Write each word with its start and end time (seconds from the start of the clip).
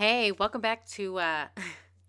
Hey, 0.00 0.30
welcome 0.30 0.60
back 0.60 0.86
to 0.90 1.18
uh, 1.18 1.46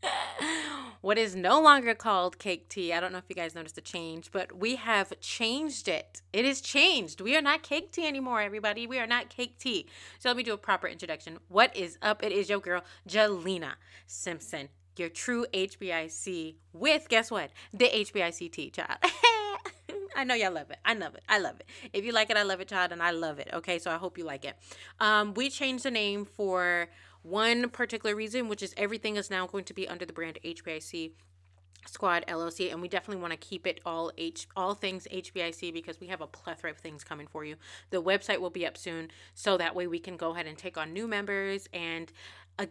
what 1.01 1.17
is 1.17 1.35
no 1.35 1.59
longer 1.59 1.95
called 1.95 2.37
cake 2.37 2.69
tea. 2.69 2.93
I 2.93 2.99
don't 2.99 3.11
know 3.11 3.17
if 3.17 3.23
you 3.27 3.35
guys 3.35 3.55
noticed 3.55 3.73
the 3.73 3.81
change, 3.81 4.29
but 4.31 4.55
we 4.55 4.75
have 4.75 5.19
changed 5.21 5.87
it. 5.87 6.21
It 6.31 6.45
is 6.45 6.61
changed. 6.61 7.19
We 7.19 7.35
are 7.35 7.41
not 7.41 7.63
cake 7.63 7.91
tea 7.91 8.05
anymore, 8.05 8.41
everybody. 8.41 8.85
We 8.85 8.99
are 8.99 9.07
not 9.07 9.29
cake 9.29 9.57
tea. 9.57 9.87
So 10.19 10.29
let 10.29 10.37
me 10.37 10.43
do 10.43 10.53
a 10.53 10.57
proper 10.57 10.85
introduction. 10.85 11.39
What 11.47 11.75
is 11.75 11.97
up? 12.03 12.23
It 12.23 12.31
is 12.31 12.47
your 12.47 12.59
girl, 12.59 12.83
Jalena 13.07 13.71
Simpson, 14.05 14.69
your 14.95 15.09
true 15.09 15.47
HBIC 15.51 16.57
with, 16.73 17.09
guess 17.09 17.31
what? 17.31 17.49
The 17.73 17.89
HBIC 17.89 18.51
tea 18.51 18.69
child. 18.69 18.99
I 20.15 20.25
know 20.25 20.35
y'all 20.35 20.51
love 20.51 20.69
it. 20.69 20.77
I 20.85 20.93
love 20.93 21.15
it. 21.15 21.23
I 21.27 21.39
love 21.39 21.59
it. 21.59 21.65
If 21.93 22.05
you 22.05 22.11
like 22.11 22.29
it, 22.29 22.37
I 22.37 22.43
love 22.43 22.59
it, 22.59 22.67
child, 22.67 22.91
and 22.91 23.01
I 23.01 23.11
love 23.11 23.39
it. 23.39 23.49
Okay, 23.53 23.79
so 23.79 23.89
I 23.89 23.95
hope 23.95 24.17
you 24.17 24.25
like 24.25 24.45
it. 24.45 24.57
Um, 24.99 25.33
we 25.33 25.49
changed 25.49 25.85
the 25.85 25.91
name 25.91 26.25
for 26.25 26.89
one 27.23 27.69
particular 27.69 28.15
reason, 28.15 28.47
which 28.47 28.63
is 28.63 28.73
everything 28.77 29.15
is 29.15 29.29
now 29.29 29.47
going 29.47 29.65
to 29.65 29.73
be 29.73 29.87
under 29.87 30.05
the 30.05 30.13
brand 30.13 30.39
HBIC 30.43 31.11
Squad 31.87 32.25
LLC, 32.27 32.71
and 32.71 32.81
we 32.81 32.87
definitely 32.87 33.21
want 33.21 33.31
to 33.31 33.37
keep 33.37 33.65
it 33.65 33.79
all 33.85 34.11
H 34.17 34.47
all 34.55 34.73
things 34.73 35.07
HBIC 35.11 35.73
because 35.73 35.99
we 35.99 36.07
have 36.07 36.21
a 36.21 36.27
plethora 36.27 36.71
of 36.71 36.77
things 36.77 37.03
coming 37.03 37.27
for 37.27 37.43
you. 37.43 37.55
The 37.89 38.01
website 38.01 38.39
will 38.39 38.49
be 38.49 38.65
up 38.65 38.77
soon, 38.77 39.09
so 39.33 39.57
that 39.57 39.75
way 39.75 39.87
we 39.87 39.99
can 39.99 40.17
go 40.17 40.31
ahead 40.31 40.45
and 40.45 40.57
take 40.57 40.77
on 40.77 40.93
new 40.93 41.07
members, 41.07 41.67
and 41.73 42.11
uh, 42.57 42.65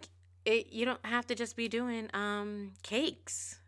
it, 0.45 0.73
you 0.73 0.85
don't 0.85 1.05
have 1.05 1.27
to 1.27 1.35
just 1.35 1.57
be 1.57 1.69
doing 1.69 2.09
um, 2.15 2.73
cakes. 2.83 3.59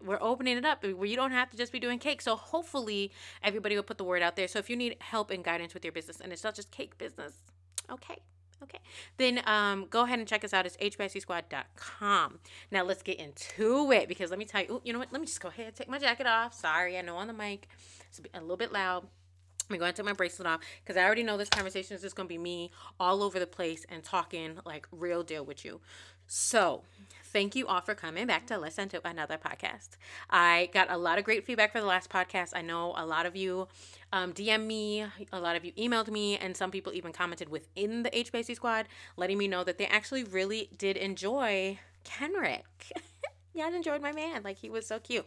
We're 0.00 0.18
opening 0.20 0.56
it 0.56 0.64
up 0.64 0.84
where 0.84 1.06
you 1.06 1.16
don't 1.16 1.32
have 1.32 1.50
to 1.50 1.56
just 1.56 1.72
be 1.72 1.80
doing 1.80 1.98
cake. 1.98 2.22
So 2.22 2.36
hopefully 2.36 3.10
everybody 3.42 3.74
will 3.74 3.82
put 3.82 3.98
the 3.98 4.04
word 4.04 4.22
out 4.22 4.36
there. 4.36 4.46
So 4.46 4.60
if 4.60 4.70
you 4.70 4.76
need 4.76 4.96
help 5.00 5.32
and 5.32 5.42
guidance 5.42 5.74
with 5.74 5.84
your 5.84 5.90
business, 5.90 6.20
and 6.20 6.32
it's 6.32 6.44
not 6.44 6.54
just 6.54 6.70
cake 6.70 6.96
business, 6.98 7.32
okay, 7.90 8.18
Okay. 8.62 8.78
Then 9.16 9.42
um, 9.46 9.86
go 9.90 10.04
ahead 10.04 10.18
and 10.18 10.26
check 10.26 10.44
us 10.44 10.52
out. 10.52 10.66
It's 10.66 10.76
hbicsquad.com. 10.76 12.38
Now 12.70 12.82
let's 12.82 13.02
get 13.02 13.18
into 13.18 13.92
it 13.92 14.08
because 14.08 14.30
let 14.30 14.38
me 14.38 14.44
tell 14.44 14.62
you, 14.62 14.74
ooh, 14.74 14.80
you 14.84 14.92
know 14.92 14.98
what? 14.98 15.12
Let 15.12 15.20
me 15.20 15.26
just 15.26 15.40
go 15.40 15.48
ahead 15.48 15.66
and 15.66 15.74
take 15.74 15.88
my 15.88 15.98
jacket 15.98 16.26
off. 16.26 16.54
Sorry, 16.54 16.98
I 16.98 17.02
know 17.02 17.16
on 17.16 17.26
the 17.26 17.32
mic 17.32 17.68
it's 18.08 18.20
a 18.34 18.40
little 18.40 18.56
bit 18.56 18.72
loud. 18.72 19.06
I'm 19.68 19.78
going 19.78 19.92
to 19.92 19.96
take 19.96 20.06
my 20.06 20.12
bracelet 20.12 20.46
off 20.46 20.60
because 20.82 20.96
I 20.96 21.04
already 21.04 21.24
know 21.24 21.36
this 21.36 21.48
conversation 21.48 21.96
is 21.96 22.02
just 22.02 22.14
going 22.14 22.28
to 22.28 22.32
be 22.32 22.38
me 22.38 22.70
all 23.00 23.22
over 23.22 23.40
the 23.40 23.48
place 23.48 23.84
and 23.88 24.02
talking 24.02 24.58
like 24.64 24.86
real 24.92 25.24
deal 25.24 25.44
with 25.44 25.64
you. 25.64 25.80
So, 26.28 26.82
thank 27.32 27.54
you 27.54 27.66
all 27.66 27.80
for 27.80 27.94
coming 27.94 28.26
back 28.26 28.46
to 28.46 28.58
listen 28.58 28.88
to 28.90 29.06
another 29.06 29.38
podcast. 29.38 29.90
I 30.30 30.70
got 30.72 30.90
a 30.90 30.96
lot 30.96 31.18
of 31.18 31.24
great 31.24 31.44
feedback 31.44 31.72
for 31.72 31.80
the 31.80 31.86
last 31.86 32.10
podcast. 32.10 32.52
I 32.54 32.62
know 32.62 32.94
a 32.96 33.04
lot 33.04 33.26
of 33.26 33.36
you 33.36 33.68
um, 34.12 34.32
DM 34.32 34.66
me, 34.66 35.04
a 35.32 35.40
lot 35.40 35.56
of 35.56 35.64
you 35.64 35.72
emailed 35.72 36.08
me, 36.08 36.36
and 36.38 36.56
some 36.56 36.70
people 36.70 36.92
even 36.92 37.12
commented 37.12 37.48
within 37.48 38.02
the 38.02 38.10
HBIC 38.10 38.56
squad, 38.56 38.86
letting 39.16 39.38
me 39.38 39.48
know 39.48 39.64
that 39.64 39.78
they 39.78 39.86
actually 39.86 40.24
really 40.24 40.70
did 40.76 40.96
enjoy 40.96 41.78
Kenrick. 42.04 42.64
yeah, 43.54 43.64
I 43.66 43.68
enjoyed 43.68 44.00
my 44.00 44.12
man. 44.12 44.42
Like 44.42 44.58
he 44.58 44.70
was 44.70 44.86
so 44.86 44.98
cute. 44.98 45.26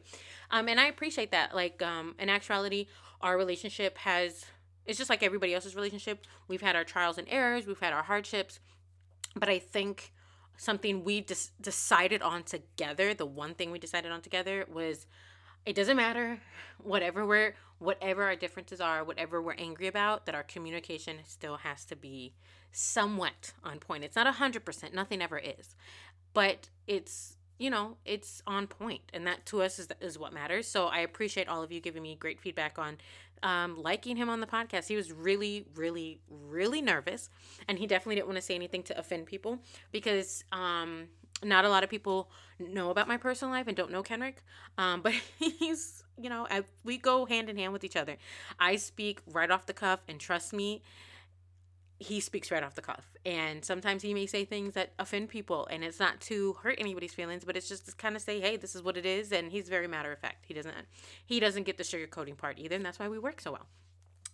Um, 0.52 0.68
and 0.68 0.80
I 0.80 0.86
appreciate 0.88 1.32
that. 1.32 1.54
Like, 1.54 1.82
um, 1.82 2.16
in 2.18 2.30
actuality, 2.30 2.88
our 3.22 3.38
relationship 3.38 3.98
has 4.00 4.46
it's 4.86 4.98
just 4.98 5.10
like 5.10 5.22
everybody 5.22 5.54
else's 5.54 5.76
relationship. 5.76 6.26
We've 6.48 6.62
had 6.62 6.76
our 6.76 6.84
trials 6.84 7.20
and 7.20 7.28
errors, 7.30 7.68
we've 7.68 7.80
had 7.80 7.94
our 7.94 8.02
hardships, 8.02 8.60
but 9.36 9.48
I 9.48 9.60
think 9.60 10.12
something 10.60 11.06
we 11.06 11.22
just 11.22 11.60
decided 11.62 12.22
on 12.22 12.44
together, 12.44 13.14
the 13.14 13.26
one 13.26 13.54
thing 13.54 13.72
we 13.72 13.80
decided 13.80 14.12
on 14.12 14.22
together 14.22 14.66
was 14.72 15.08
it 15.66 15.74
doesn't 15.74 15.96
matter 15.96 16.40
whatever 16.78 17.26
we're 17.26 17.56
whatever 17.80 18.24
our 18.24 18.36
differences 18.36 18.82
are, 18.82 19.06
whatever 19.06 19.42
we're 19.42 19.54
angry 19.54 19.88
about, 19.88 20.26
that 20.26 20.36
our 20.36 20.44
communication 20.44 21.16
still 21.26 21.56
has 21.56 21.86
to 21.86 21.96
be 21.96 22.34
somewhat 22.74 23.54
on 23.64 23.80
point. 23.80 24.04
It's 24.04 24.18
not 24.18 24.28
a 24.28 24.34
hundred 24.34 24.66
percent, 24.66 24.94
nothing 24.94 25.22
ever 25.22 25.38
is. 25.38 25.76
But 26.34 26.70
it's 26.88 27.38
you 27.58 27.70
know, 27.70 27.98
it's 28.06 28.42
on 28.48 28.68
point, 28.68 29.02
and 29.14 29.28
that 29.28 29.46
to 29.48 29.62
us 29.62 29.80
is 29.80 29.88
is 30.02 30.20
what 30.20 30.34
matters. 30.34 30.68
So 30.68 30.88
I 30.88 31.00
appreciate 31.00 31.48
all 31.48 31.64
of 31.64 31.72
you 31.72 31.80
giving 31.80 32.04
me 32.04 32.16
great 32.16 32.42
feedback 32.42 32.78
on 32.78 32.98
um, 33.44 33.82
liking 33.82 34.16
him 34.16 34.30
on 34.30 34.40
the 34.40 34.48
podcast. 34.48 34.88
He 34.88 34.96
was 34.96 35.12
really, 35.12 35.66
really, 35.76 36.20
really 36.30 36.82
nervous, 36.82 37.30
and 37.68 37.80
he 37.80 37.88
definitely 37.88 38.16
didn't 38.16 38.28
want 38.28 38.38
to 38.38 38.42
say 38.42 38.56
anything 38.56 38.84
to 38.84 38.98
offend 38.98 39.26
people 39.26 39.60
because 39.92 40.44
um, 40.52 41.08
not 41.44 41.66
a 41.66 41.70
lot 41.70 41.84
of 41.84 41.90
people 41.90 42.30
know 42.60 42.90
about 42.90 43.08
my 43.08 43.18
personal 43.18 43.54
life 43.54 43.68
and 43.68 43.76
don't 43.76 43.92
know 43.92 44.04
Kenrick. 44.04 44.44
Um, 44.78 45.02
but 45.02 45.14
he's, 45.40 46.04
you 46.18 46.30
know, 46.30 46.48
I, 46.50 46.64
we 46.84 46.98
go 46.98 47.26
hand 47.26 47.50
in 47.50 47.58
hand 47.58 47.74
with 47.74 47.84
each 47.84 47.96
other. 47.96 48.18
I 48.60 48.76
speak 48.76 49.22
right 49.32 49.50
off 49.50 49.66
the 49.66 49.74
cuff, 49.74 50.02
and 50.08 50.20
trust 50.20 50.54
me, 50.54 50.82
he 52.00 52.22
speaks 52.22 52.50
right 52.50 52.64
off 52.64 52.76
the 52.76 52.82
cuff. 52.82 53.12
And 53.26 53.64
sometimes 53.64 54.02
he 54.02 54.14
may 54.14 54.26
say 54.26 54.46
things 54.46 54.74
that 54.74 54.94
offend 54.98 55.30
people, 55.30 55.68
and 55.68 55.84
it's 55.84 56.00
not 56.00 56.22
to 56.22 56.54
hurt 56.64 56.76
anybody's 56.80 57.14
feelings, 57.14 57.44
but 57.44 57.58
it's 57.58 57.68
just 57.68 57.88
to 57.88 57.96
kind 57.96 58.16
of 58.16 58.22
say, 58.22 58.40
"Hey, 58.40 58.56
this 58.58 58.74
is 58.74 58.82
what 58.82 58.98
it 58.98 59.06
is." 59.06 59.32
And 59.32 59.52
he's 59.52 59.70
very 59.70 59.88
matter 59.88 60.12
of 60.12 60.20
fact. 60.20 60.46
He 60.48 60.54
doesn't 60.54 60.76
he 61.26 61.40
doesn't 61.40 61.64
get 61.64 61.78
the 61.78 61.84
sugarcoating 61.84 62.38
part 62.38 62.58
either, 62.58 62.76
and 62.76 62.86
that's 62.86 63.00
why 63.00 63.10
we 63.10 63.20
work 63.20 63.42
so 63.42 63.52
well. 63.52 63.68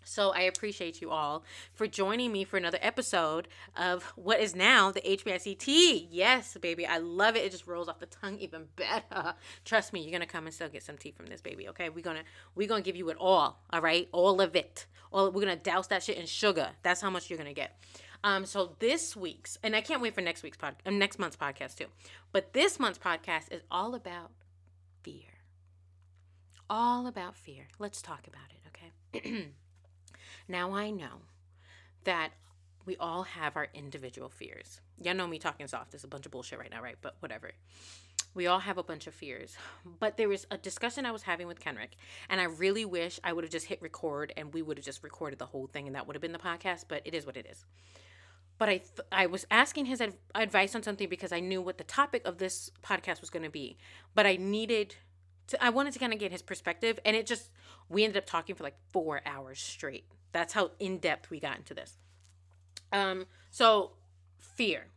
So 0.05 0.31
I 0.31 0.41
appreciate 0.41 1.01
you 1.01 1.09
all 1.09 1.43
for 1.73 1.87
joining 1.87 2.31
me 2.31 2.43
for 2.43 2.57
another 2.57 2.77
episode 2.81 3.47
of 3.75 4.03
what 4.15 4.39
is 4.39 4.55
now 4.55 4.91
the 4.91 5.01
HBIC 5.01 6.07
Yes, 6.11 6.55
baby, 6.61 6.85
I 6.85 6.99
love 6.99 7.35
it. 7.35 7.43
It 7.43 7.51
just 7.51 7.67
rolls 7.67 7.89
off 7.89 7.99
the 7.99 8.05
tongue 8.05 8.37
even 8.37 8.67
better. 8.75 9.33
Trust 9.65 9.93
me, 9.93 10.01
you're 10.01 10.11
gonna 10.11 10.27
come 10.27 10.45
and 10.45 10.53
still 10.53 10.69
get 10.69 10.83
some 10.83 10.97
tea 10.97 11.11
from 11.11 11.25
this 11.25 11.41
baby. 11.41 11.67
Okay, 11.69 11.89
we're 11.89 12.03
gonna 12.03 12.23
we're 12.53 12.67
gonna 12.67 12.81
give 12.81 12.95
you 12.95 13.09
it 13.09 13.17
all. 13.19 13.59
All 13.73 13.81
right, 13.81 14.07
all 14.11 14.39
of 14.39 14.55
it. 14.55 14.85
All 15.11 15.31
we're 15.31 15.41
gonna 15.41 15.55
douse 15.55 15.87
that 15.87 16.03
shit 16.03 16.17
in 16.17 16.27
sugar. 16.27 16.69
That's 16.83 17.01
how 17.01 17.09
much 17.09 17.29
you're 17.29 17.37
gonna 17.37 17.53
get. 17.53 17.77
Um, 18.23 18.45
so 18.45 18.75
this 18.79 19.15
week's, 19.15 19.57
and 19.61 19.75
I 19.75 19.81
can't 19.81 20.01
wait 20.01 20.15
for 20.15 20.21
next 20.21 20.41
week's 20.41 20.57
pod, 20.57 20.75
uh, 20.85 20.89
next 20.89 21.19
month's 21.19 21.35
podcast 21.37 21.75
too. 21.77 21.87
But 22.31 22.53
this 22.53 22.79
month's 22.79 22.97
podcast 22.99 23.51
is 23.51 23.61
all 23.69 23.93
about 23.93 24.31
fear. 25.03 25.43
All 26.69 27.05
about 27.05 27.35
fear. 27.35 27.67
Let's 27.77 28.01
talk 28.01 28.27
about 28.27 28.49
it, 28.49 29.21
okay? 29.21 29.51
Now 30.47 30.73
I 30.73 30.91
know 30.91 31.21
that 32.03 32.31
we 32.85 32.95
all 32.97 33.23
have 33.23 33.55
our 33.55 33.67
individual 33.73 34.29
fears. 34.29 34.79
Y'all 35.01 35.15
know 35.15 35.27
me 35.27 35.39
talking 35.39 35.67
soft. 35.67 35.91
There's 35.91 36.03
a 36.03 36.07
bunch 36.07 36.25
of 36.25 36.31
bullshit 36.31 36.59
right 36.59 36.69
now, 36.69 36.81
right? 36.81 36.97
But 37.01 37.15
whatever. 37.19 37.51
We 38.35 38.47
all 38.47 38.59
have 38.59 38.77
a 38.77 38.83
bunch 38.83 39.07
of 39.07 39.13
fears. 39.13 39.55
But 39.99 40.17
there 40.17 40.29
was 40.29 40.45
a 40.51 40.57
discussion 40.57 41.05
I 41.05 41.11
was 41.11 41.23
having 41.23 41.47
with 41.47 41.59
Kenrick, 41.59 41.95
and 42.29 42.39
I 42.39 42.45
really 42.45 42.85
wish 42.85 43.19
I 43.23 43.33
would 43.33 43.43
have 43.43 43.51
just 43.51 43.65
hit 43.65 43.81
record 43.81 44.33
and 44.37 44.53
we 44.53 44.61
would 44.61 44.77
have 44.77 44.85
just 44.85 45.03
recorded 45.03 45.39
the 45.39 45.45
whole 45.45 45.67
thing 45.67 45.87
and 45.87 45.95
that 45.95 46.05
would 46.05 46.15
have 46.15 46.21
been 46.21 46.33
the 46.33 46.37
podcast, 46.37 46.85
but 46.87 47.01
it 47.05 47.15
is 47.15 47.25
what 47.25 47.37
it 47.37 47.47
is. 47.49 47.65
But 48.57 48.69
I 48.69 48.77
th- 48.77 49.07
I 49.11 49.25
was 49.25 49.45
asking 49.51 49.85
his 49.85 49.99
adv- 49.99 50.15
advice 50.33 50.75
on 50.75 50.83
something 50.83 51.09
because 51.09 51.31
I 51.31 51.39
knew 51.39 51.61
what 51.61 51.77
the 51.77 51.83
topic 51.83 52.21
of 52.25 52.37
this 52.37 52.71
podcast 52.83 53.19
was 53.19 53.29
going 53.29 53.43
to 53.43 53.49
be, 53.49 53.77
but 54.13 54.25
I 54.25 54.37
needed 54.37 54.95
to 55.47 55.63
I 55.63 55.69
wanted 55.69 55.93
to 55.93 55.99
kind 55.99 56.13
of 56.13 56.19
get 56.19 56.31
his 56.31 56.41
perspective 56.41 56.99
and 57.05 57.15
it 57.15 57.25
just 57.25 57.51
we 57.89 58.03
ended 58.03 58.17
up 58.17 58.25
talking 58.25 58.55
for 58.55 58.63
like 58.63 58.77
4 58.91 59.21
hours 59.25 59.59
straight 59.59 60.05
that's 60.35 60.51
how 60.51 60.71
in 60.79 60.97
depth 60.97 61.29
we 61.29 61.39
got 61.39 61.55
into 61.55 61.73
this. 61.73 61.97
Um, 62.91 63.25
so 63.51 63.91
fear, 64.37 64.87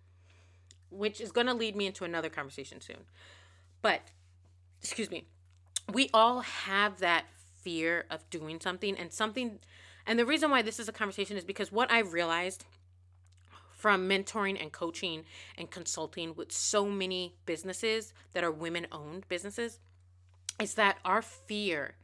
which 0.91 1.21
is 1.21 1.31
going 1.31 1.47
to 1.47 1.55
lead 1.55 1.77
me 1.77 1.87
into 1.87 2.05
another 2.05 2.29
conversation 2.29 2.81
soon. 2.81 3.05
But, 3.81 4.01
excuse 4.83 5.13
me, 5.13 5.29
we 5.93 6.11
all 6.13 6.41
have 6.41 6.99
that 6.99 7.27
fear 7.63 8.05
of 8.11 8.29
doing 8.31 8.59
something 8.59 8.97
and 8.97 9.13
something. 9.13 9.61
And 10.09 10.19
the 10.19 10.27
reason 10.27 10.51
why 10.51 10.63
this 10.63 10.81
is 10.81 10.89
a 10.89 10.93
conversation 10.93 11.37
is 11.37 11.45
because 11.45 11.71
what 11.71 11.89
I've 11.89 12.13
realized 12.13 12.65
from 13.71 14.09
mentoring 14.09 14.61
and 14.61 14.73
coaching 14.73 15.23
and 15.57 15.71
consulting 15.71 16.35
with 16.35 16.51
so 16.51 16.87
many 16.87 17.37
businesses 17.47 18.13
that 18.33 18.43
are 18.43 18.51
women 18.51 18.89
owned 18.91 19.29
businesses 19.29 19.79
is 20.61 20.75
that 20.75 20.99
our 21.05 21.23
fear 21.23 21.95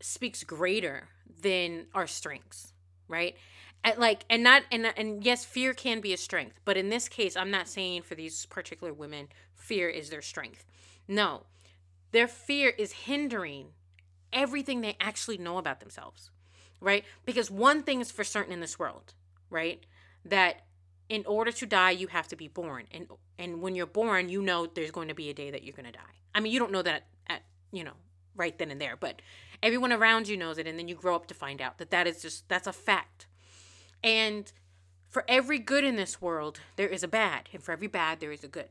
speaks 0.00 0.44
greater 0.44 1.08
than 1.42 1.86
our 1.94 2.06
strengths, 2.06 2.72
right? 3.08 3.36
And 3.84 3.98
like 3.98 4.24
and 4.28 4.42
not 4.42 4.62
and 4.72 4.86
and 4.96 5.24
yes, 5.24 5.44
fear 5.44 5.74
can 5.74 6.00
be 6.00 6.12
a 6.12 6.16
strength, 6.16 6.60
but 6.64 6.76
in 6.76 6.88
this 6.88 7.08
case, 7.08 7.36
I'm 7.36 7.50
not 7.50 7.68
saying 7.68 8.02
for 8.02 8.14
these 8.14 8.46
particular 8.46 8.92
women 8.92 9.28
fear 9.54 9.88
is 9.88 10.10
their 10.10 10.22
strength. 10.22 10.64
No. 11.08 11.44
Their 12.12 12.28
fear 12.28 12.70
is 12.70 12.92
hindering 12.92 13.68
everything 14.32 14.80
they 14.80 14.96
actually 15.00 15.38
know 15.38 15.58
about 15.58 15.80
themselves, 15.80 16.30
right? 16.80 17.04
Because 17.24 17.50
one 17.50 17.82
thing 17.82 18.00
is 18.00 18.10
for 18.10 18.24
certain 18.24 18.52
in 18.52 18.60
this 18.60 18.78
world, 18.78 19.14
right? 19.50 19.84
That 20.24 20.62
in 21.08 21.24
order 21.26 21.52
to 21.52 21.66
die, 21.66 21.90
you 21.92 22.08
have 22.08 22.28
to 22.28 22.36
be 22.36 22.48
born. 22.48 22.86
And 22.92 23.08
and 23.38 23.60
when 23.60 23.74
you're 23.74 23.86
born, 23.86 24.28
you 24.28 24.42
know 24.42 24.66
there's 24.66 24.90
going 24.90 25.08
to 25.08 25.14
be 25.14 25.30
a 25.30 25.34
day 25.34 25.50
that 25.50 25.62
you're 25.62 25.74
going 25.74 25.86
to 25.86 25.92
die. 25.92 26.00
I 26.34 26.40
mean, 26.40 26.52
you 26.52 26.58
don't 26.58 26.72
know 26.72 26.82
that 26.82 27.04
at, 27.28 27.42
you 27.72 27.84
know, 27.84 27.94
right 28.34 28.56
then 28.58 28.70
and 28.70 28.80
there, 28.80 28.96
but 28.96 29.22
everyone 29.62 29.92
around 29.92 30.28
you 30.28 30.36
knows 30.36 30.58
it 30.58 30.66
and 30.66 30.78
then 30.78 30.88
you 30.88 30.94
grow 30.94 31.14
up 31.14 31.26
to 31.26 31.34
find 31.34 31.60
out 31.60 31.78
that 31.78 31.90
that 31.90 32.06
is 32.06 32.22
just 32.22 32.48
that's 32.48 32.66
a 32.66 32.72
fact 32.72 33.26
and 34.02 34.52
for 35.08 35.24
every 35.28 35.58
good 35.58 35.84
in 35.84 35.96
this 35.96 36.20
world 36.20 36.60
there 36.76 36.88
is 36.88 37.02
a 37.02 37.08
bad 37.08 37.48
and 37.52 37.62
for 37.62 37.72
every 37.72 37.88
bad 37.88 38.20
there 38.20 38.32
is 38.32 38.44
a 38.44 38.48
good 38.48 38.68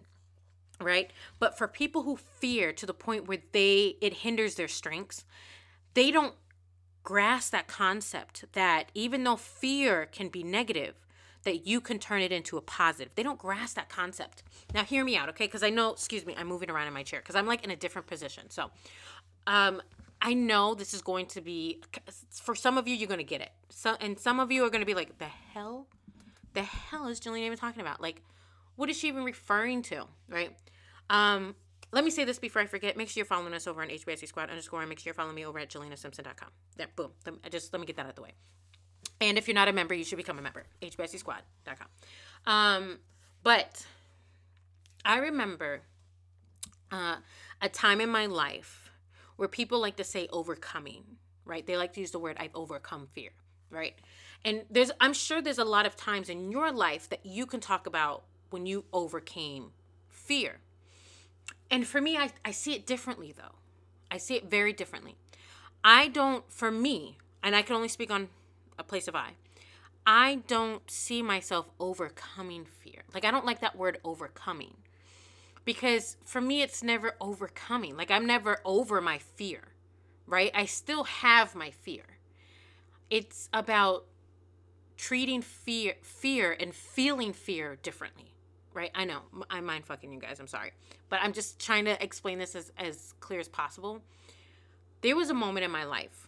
right 0.82 1.12
but 1.40 1.58
for 1.58 1.68
people 1.68 2.04
who 2.04 2.18
fear 2.18 2.74
to 2.74 2.86
the 2.86 2.94
point 2.94 3.28
where 3.28 3.40
they 3.52 3.98
it 4.02 4.14
hinders 4.14 4.56
their 4.56 4.68
strengths 4.68 5.24
they 5.94 6.12
don't 6.12 6.36
grasp 7.04 7.52
that 7.52 7.68
concept 7.68 8.46
that 8.54 8.92
even 8.94 9.24
though 9.24 9.36
fear 9.36 10.06
can 10.06 10.28
be 10.28 10.44
negative 10.44 10.96
that 11.46 11.66
you 11.66 11.80
can 11.80 11.98
turn 11.98 12.22
it 12.22 12.32
into 12.32 12.58
a 12.58 12.62
positive. 12.62 13.16
They 13.16 13.24
don't 13.24 13.40
grasp 13.40 13.76
that 13.78 13.88
concept. 13.88 14.44
Now, 14.74 14.84
hear 14.84 15.06
me 15.06 15.16
out, 15.16 15.30
okay? 15.30 15.46
Because 15.46 15.64
I 15.64 15.70
know, 15.70 15.92
excuse 15.92 16.26
me, 16.26 16.36
I'm 16.38 16.48
moving 16.48 16.70
around 16.70 16.88
in 16.88 16.94
my 16.94 17.04
chair 17.04 17.22
because 17.22 17.36
I'm 17.36 17.48
like 17.48 17.64
in 17.64 17.72
a 17.72 17.76
different 17.76 18.08
position. 18.08 18.50
So, 18.50 18.72
um, 19.48 19.82
I 20.22 20.34
know 20.34 20.74
this 20.74 20.94
is 20.94 21.02
going 21.02 21.28
to 21.28 21.42
be 21.42 21.82
for 22.32 22.56
some 22.56 22.78
of 22.78 22.88
you, 22.88 22.96
you're 22.96 23.08
going 23.08 23.20
to 23.20 23.24
get 23.24 23.42
it. 23.42 23.52
So, 23.70 23.96
and 24.00 24.18
some 24.20 24.40
of 24.40 24.52
you 24.52 24.64
are 24.66 24.70
going 24.70 24.82
to 24.82 24.86
be 24.86 24.94
like, 24.94 25.18
the 25.18 25.26
hell, 25.26 25.88
the 26.54 26.64
hell 26.64 27.08
is 27.08 27.20
Jalena 27.20 27.46
even 27.46 27.58
talking 27.58 27.82
about? 27.82 28.02
Like, 28.02 28.22
what 28.76 28.90
is 28.90 28.98
she 28.98 29.08
even 29.08 29.24
referring 29.24 29.82
to, 29.84 30.06
right? 30.30 30.56
Um, 31.10 31.56
let 31.92 32.04
me 32.04 32.12
say 32.12 32.26
this 32.26 32.40
before 32.40 32.62
I 32.62 32.66
forget. 32.66 32.98
Make 32.98 33.10
sure 33.10 33.22
you're 33.22 33.26
following 33.26 33.54
us 33.54 33.68
over 33.68 33.82
on 33.82 33.90
HBIC 33.90 34.28
Squad 34.28 34.50
underscore 34.50 34.82
and 34.82 34.90
make 34.90 35.00
sure 35.00 35.10
you're 35.10 35.14
following 35.14 35.36
me 35.36 35.46
over 35.46 35.60
at 35.60 35.70
JalenaSimpson.com. 35.70 36.50
There, 36.78 36.88
boom. 36.96 37.12
Just 37.52 37.72
let 37.72 37.80
me 37.80 37.86
get 37.86 37.96
that 37.98 38.04
out 38.04 38.10
of 38.10 38.16
the 38.16 38.22
way. 38.22 38.34
And 39.22 39.38
if 39.38 39.48
you're 39.48 39.56
not 39.56 39.68
a 39.68 39.74
member, 39.74 39.94
you 39.94 40.04
should 40.04 40.18
become 40.18 40.38
a 40.38 40.42
member. 40.42 40.64
HBICSquad.com. 40.82 41.88
Um, 42.48 43.00
but 43.44 43.86
I 45.06 45.20
remember 45.20 45.82
uh, 46.92 47.18
a 47.62 47.70
time 47.70 48.02
in 48.02 48.10
my 48.10 48.26
life 48.26 48.85
where 49.36 49.48
people 49.48 49.80
like 49.80 49.98
to 49.98 50.04
say 50.04 50.28
overcoming, 50.32 51.04
right? 51.46 51.66
They 51.66 51.78
like 51.78 51.94
to 51.94 52.00
use 52.00 52.12
the 52.12 52.20
word 52.20 52.38
I've 52.40 52.56
overcome 52.56 53.08
fear, 53.14 53.32
right? 53.70 53.96
And 54.44 54.64
there's 54.70 54.92
I'm 55.00 55.14
sure 55.14 55.42
there's 55.42 55.58
a 55.58 55.66
lot 55.66 55.86
of 55.86 55.96
times 55.96 56.30
in 56.30 56.52
your 56.52 56.72
life 56.72 57.10
that 57.10 57.26
you 57.26 57.46
can 57.46 57.60
talk 57.60 57.88
about 57.88 58.24
when 58.50 58.66
you 58.66 58.86
overcame 58.94 59.72
fear. 60.08 60.60
And 61.70 61.88
for 61.88 62.00
me, 62.00 62.18
I, 62.18 62.32
I 62.44 62.52
see 62.52 62.74
it 62.74 62.86
differently 62.86 63.34
though. 63.36 63.56
I 64.12 64.18
see 64.18 64.36
it 64.36 64.50
very 64.50 64.72
differently. 64.72 65.16
I 65.84 66.08
don't, 66.08 66.50
for 66.52 66.72
me, 66.72 67.18
and 67.44 67.56
I 67.56 67.62
can 67.62 67.76
only 67.76 67.90
speak 67.90 68.12
on 68.12 68.30
a 68.80 68.84
place 68.84 69.08
of 69.08 69.16
I. 69.16 69.32
I 70.06 70.42
don't 70.48 70.90
see 70.90 71.22
myself 71.22 71.70
overcoming 71.80 72.66
fear. 72.66 73.04
Like 73.14 73.26
I 73.26 73.32
don't 73.32 73.46
like 73.46 73.62
that 73.62 73.76
word 73.76 74.00
overcoming. 74.04 74.76
Because 75.66 76.18
for 76.24 76.40
me 76.40 76.62
it's 76.62 76.84
never 76.84 77.16
overcoming. 77.20 77.98
Like 77.98 78.12
I'm 78.12 78.26
never 78.26 78.60
over 78.64 79.02
my 79.02 79.18
fear. 79.18 79.62
Right? 80.28 80.52
I 80.56 80.66
still 80.66 81.04
have 81.04 81.54
my 81.56 81.72
fear. 81.72 82.04
It's 83.10 83.50
about 83.54 84.06
treating 84.98 85.42
fear 85.42 85.96
fear 86.02 86.56
and 86.60 86.74
feeling 86.74 87.34
fear 87.34 87.78
differently. 87.82 88.32
Right? 88.74 88.92
I 88.96 89.06
know. 89.06 89.20
I'm 89.50 89.66
mind 89.66 89.86
fucking 89.86 90.12
you 90.12 90.20
guys. 90.20 90.40
I'm 90.40 90.48
sorry. 90.48 90.72
But 91.10 91.20
I'm 91.22 91.34
just 91.34 91.60
trying 91.60 91.86
to 91.86 92.02
explain 92.04 92.40
this 92.40 92.56
as, 92.56 92.72
as 92.78 93.14
clear 93.20 93.40
as 93.40 93.48
possible. 93.48 94.02
There 95.02 95.16
was 95.16 95.30
a 95.30 95.34
moment 95.34 95.64
in 95.64 95.72
my 95.72 95.84
life 95.84 96.28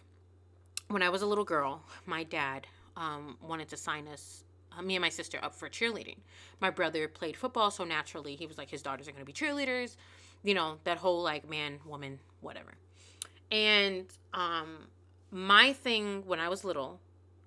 when 0.88 1.02
I 1.02 1.10
was 1.10 1.22
a 1.22 1.26
little 1.26 1.44
girl, 1.44 1.82
my 2.06 2.24
dad 2.24 2.66
um, 2.96 3.36
wanted 3.42 3.68
to 3.68 3.76
sign 3.76 4.08
us, 4.08 4.44
me 4.82 4.96
and 4.96 5.02
my 5.02 5.08
sister, 5.08 5.38
up 5.42 5.54
for 5.54 5.68
cheerleading. 5.68 6.18
My 6.60 6.70
brother 6.70 7.08
played 7.08 7.36
football, 7.36 7.70
so 7.70 7.84
naturally 7.84 8.36
he 8.36 8.46
was 8.46 8.58
like, 8.58 8.70
his 8.70 8.82
daughters 8.82 9.08
are 9.08 9.12
going 9.12 9.24
to 9.24 9.26
be 9.26 9.32
cheerleaders. 9.32 9.96
You 10.42 10.54
know, 10.54 10.78
that 10.84 10.98
whole 10.98 11.22
like 11.22 11.48
man, 11.48 11.80
woman, 11.84 12.18
whatever. 12.40 12.74
And 13.50 14.06
um, 14.34 14.88
my 15.30 15.72
thing 15.72 16.22
when 16.26 16.40
I 16.40 16.48
was 16.48 16.64
little, 16.64 17.00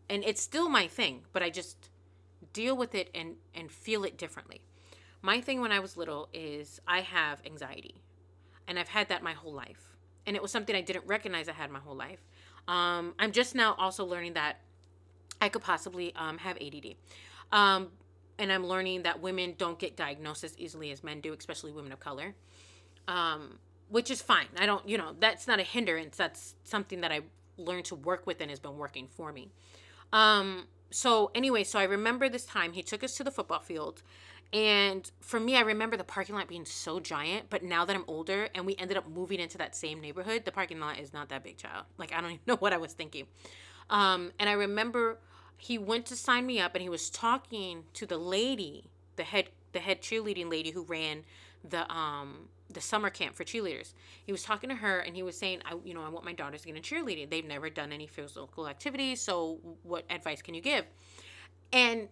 and 0.09 0.23
it's 0.23 0.41
still 0.41 0.69
my 0.69 0.87
thing, 0.87 1.21
but 1.31 1.41
I 1.41 1.49
just 1.49 1.89
deal 2.53 2.75
with 2.75 2.95
it 2.95 3.09
and, 3.15 3.35
and 3.55 3.71
feel 3.71 4.03
it 4.03 4.17
differently. 4.17 4.61
My 5.21 5.39
thing 5.39 5.61
when 5.61 5.71
I 5.71 5.79
was 5.79 5.95
little 5.95 6.27
is 6.33 6.81
I 6.87 7.01
have 7.01 7.39
anxiety, 7.45 8.01
and 8.67 8.77
I've 8.77 8.89
had 8.89 9.09
that 9.09 9.23
my 9.23 9.33
whole 9.33 9.53
life. 9.53 9.95
And 10.25 10.35
it 10.35 10.41
was 10.41 10.51
something 10.51 10.75
I 10.75 10.81
didn't 10.81 11.05
recognize 11.07 11.47
I 11.47 11.53
had 11.53 11.71
my 11.71 11.79
whole 11.79 11.95
life 11.95 12.19
um, 12.67 13.13
I'm 13.19 13.31
just 13.31 13.55
now 13.55 13.75
also 13.77 14.05
learning 14.05 14.33
that 14.33 14.59
I 15.41 15.49
could 15.49 15.61
possibly 15.61 16.13
um, 16.15 16.37
have 16.37 16.57
ADD. 16.61 16.95
Um, 17.51 17.89
and 18.37 18.51
I'm 18.51 18.65
learning 18.65 19.03
that 19.03 19.21
women 19.21 19.55
don't 19.57 19.77
get 19.77 19.97
diagnosed 19.97 20.43
as 20.43 20.57
easily 20.57 20.91
as 20.91 21.03
men 21.03 21.19
do, 21.19 21.33
especially 21.33 21.71
women 21.71 21.91
of 21.91 21.99
color, 21.99 22.33
um, 23.07 23.59
which 23.89 24.09
is 24.09 24.21
fine. 24.21 24.47
I 24.57 24.65
don't, 24.65 24.87
you 24.87 24.97
know, 24.97 25.15
that's 25.19 25.47
not 25.47 25.59
a 25.59 25.63
hindrance. 25.63 26.15
That's 26.17 26.55
something 26.63 27.01
that 27.01 27.11
I 27.11 27.21
learned 27.57 27.85
to 27.85 27.95
work 27.95 28.25
with 28.25 28.39
and 28.39 28.49
has 28.49 28.59
been 28.59 28.77
working 28.77 29.07
for 29.07 29.33
me. 29.33 29.49
Um, 30.13 30.67
so, 30.89 31.31
anyway, 31.35 31.63
so 31.63 31.79
I 31.79 31.83
remember 31.83 32.29
this 32.29 32.45
time 32.45 32.73
he 32.73 32.83
took 32.83 33.03
us 33.03 33.15
to 33.17 33.23
the 33.23 33.31
football 33.31 33.59
field 33.59 34.01
and 34.53 35.09
for 35.21 35.39
me, 35.39 35.55
I 35.55 35.61
remember 35.61 35.95
the 35.95 36.03
parking 36.03 36.35
lot 36.35 36.47
being 36.47 36.65
so 36.65 36.99
giant, 36.99 37.49
but 37.49 37.63
now 37.63 37.85
that 37.85 37.95
I'm 37.95 38.03
older 38.07 38.49
and 38.53 38.65
we 38.65 38.75
ended 38.75 38.97
up 38.97 39.07
moving 39.07 39.39
into 39.39 39.57
that 39.59 39.75
same 39.75 40.01
neighborhood, 40.01 40.43
the 40.43 40.51
parking 40.51 40.79
lot 40.79 40.99
is 40.99 41.13
not 41.13 41.29
that 41.29 41.43
big, 41.43 41.57
child. 41.57 41.85
Like, 41.97 42.11
I 42.13 42.19
don't 42.19 42.31
even 42.31 42.41
know 42.45 42.57
what 42.57 42.73
I 42.73 42.77
was 42.77 42.93
thinking. 42.93 43.27
Um, 43.89 44.31
and 44.39 44.49
I 44.49 44.53
remember 44.53 45.19
he 45.61 45.77
went 45.77 46.07
to 46.07 46.15
sign 46.15 46.47
me 46.47 46.59
up 46.59 46.73
and 46.73 46.81
he 46.81 46.89
was 46.89 47.11
talking 47.11 47.83
to 47.93 48.07
the 48.07 48.17
lady, 48.17 48.85
the 49.15 49.23
head 49.23 49.49
the 49.73 49.79
head 49.79 50.01
cheerleading 50.01 50.49
lady 50.49 50.71
who 50.71 50.81
ran 50.81 51.23
the 51.63 51.89
um 51.93 52.49
the 52.67 52.81
summer 52.81 53.11
camp 53.11 53.35
for 53.35 53.43
cheerleaders. 53.43 53.93
He 54.25 54.31
was 54.31 54.41
talking 54.41 54.71
to 54.71 54.75
her 54.75 54.99
and 55.01 55.15
he 55.15 55.21
was 55.21 55.37
saying, 55.37 55.61
I 55.63 55.75
you 55.85 55.93
know, 55.93 56.01
I 56.01 56.09
want 56.09 56.25
my 56.25 56.33
daughters 56.33 56.61
to 56.61 56.67
get 56.67 56.75
into 56.75 56.95
cheerleading. 56.95 57.29
They've 57.29 57.45
never 57.45 57.69
done 57.69 57.91
any 57.91 58.07
physical 58.07 58.67
activity, 58.67 59.15
so 59.15 59.59
what 59.83 60.03
advice 60.09 60.41
can 60.41 60.55
you 60.55 60.61
give? 60.61 60.85
And 61.71 62.07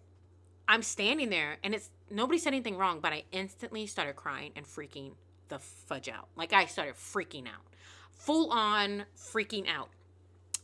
I'm 0.68 0.84
standing 0.84 1.32
there 1.32 1.58
and 1.64 1.74
it's 1.74 1.90
nobody 2.12 2.38
said 2.38 2.54
anything 2.54 2.78
wrong, 2.78 3.00
but 3.00 3.14
I 3.14 3.24
instantly 3.32 3.88
started 3.88 4.16
crying 4.16 4.52
and 4.56 4.64
freaking 4.64 5.14
the 5.48 5.58
fudge 5.58 6.08
out. 6.08 6.28
Like 6.36 6.54
I 6.54 6.68
started 6.68 6.94
freaking 6.94 7.48
out. 7.48 7.66
Full 8.12 8.52
on 8.52 9.06
freaking 9.18 9.68
out. 9.68 9.90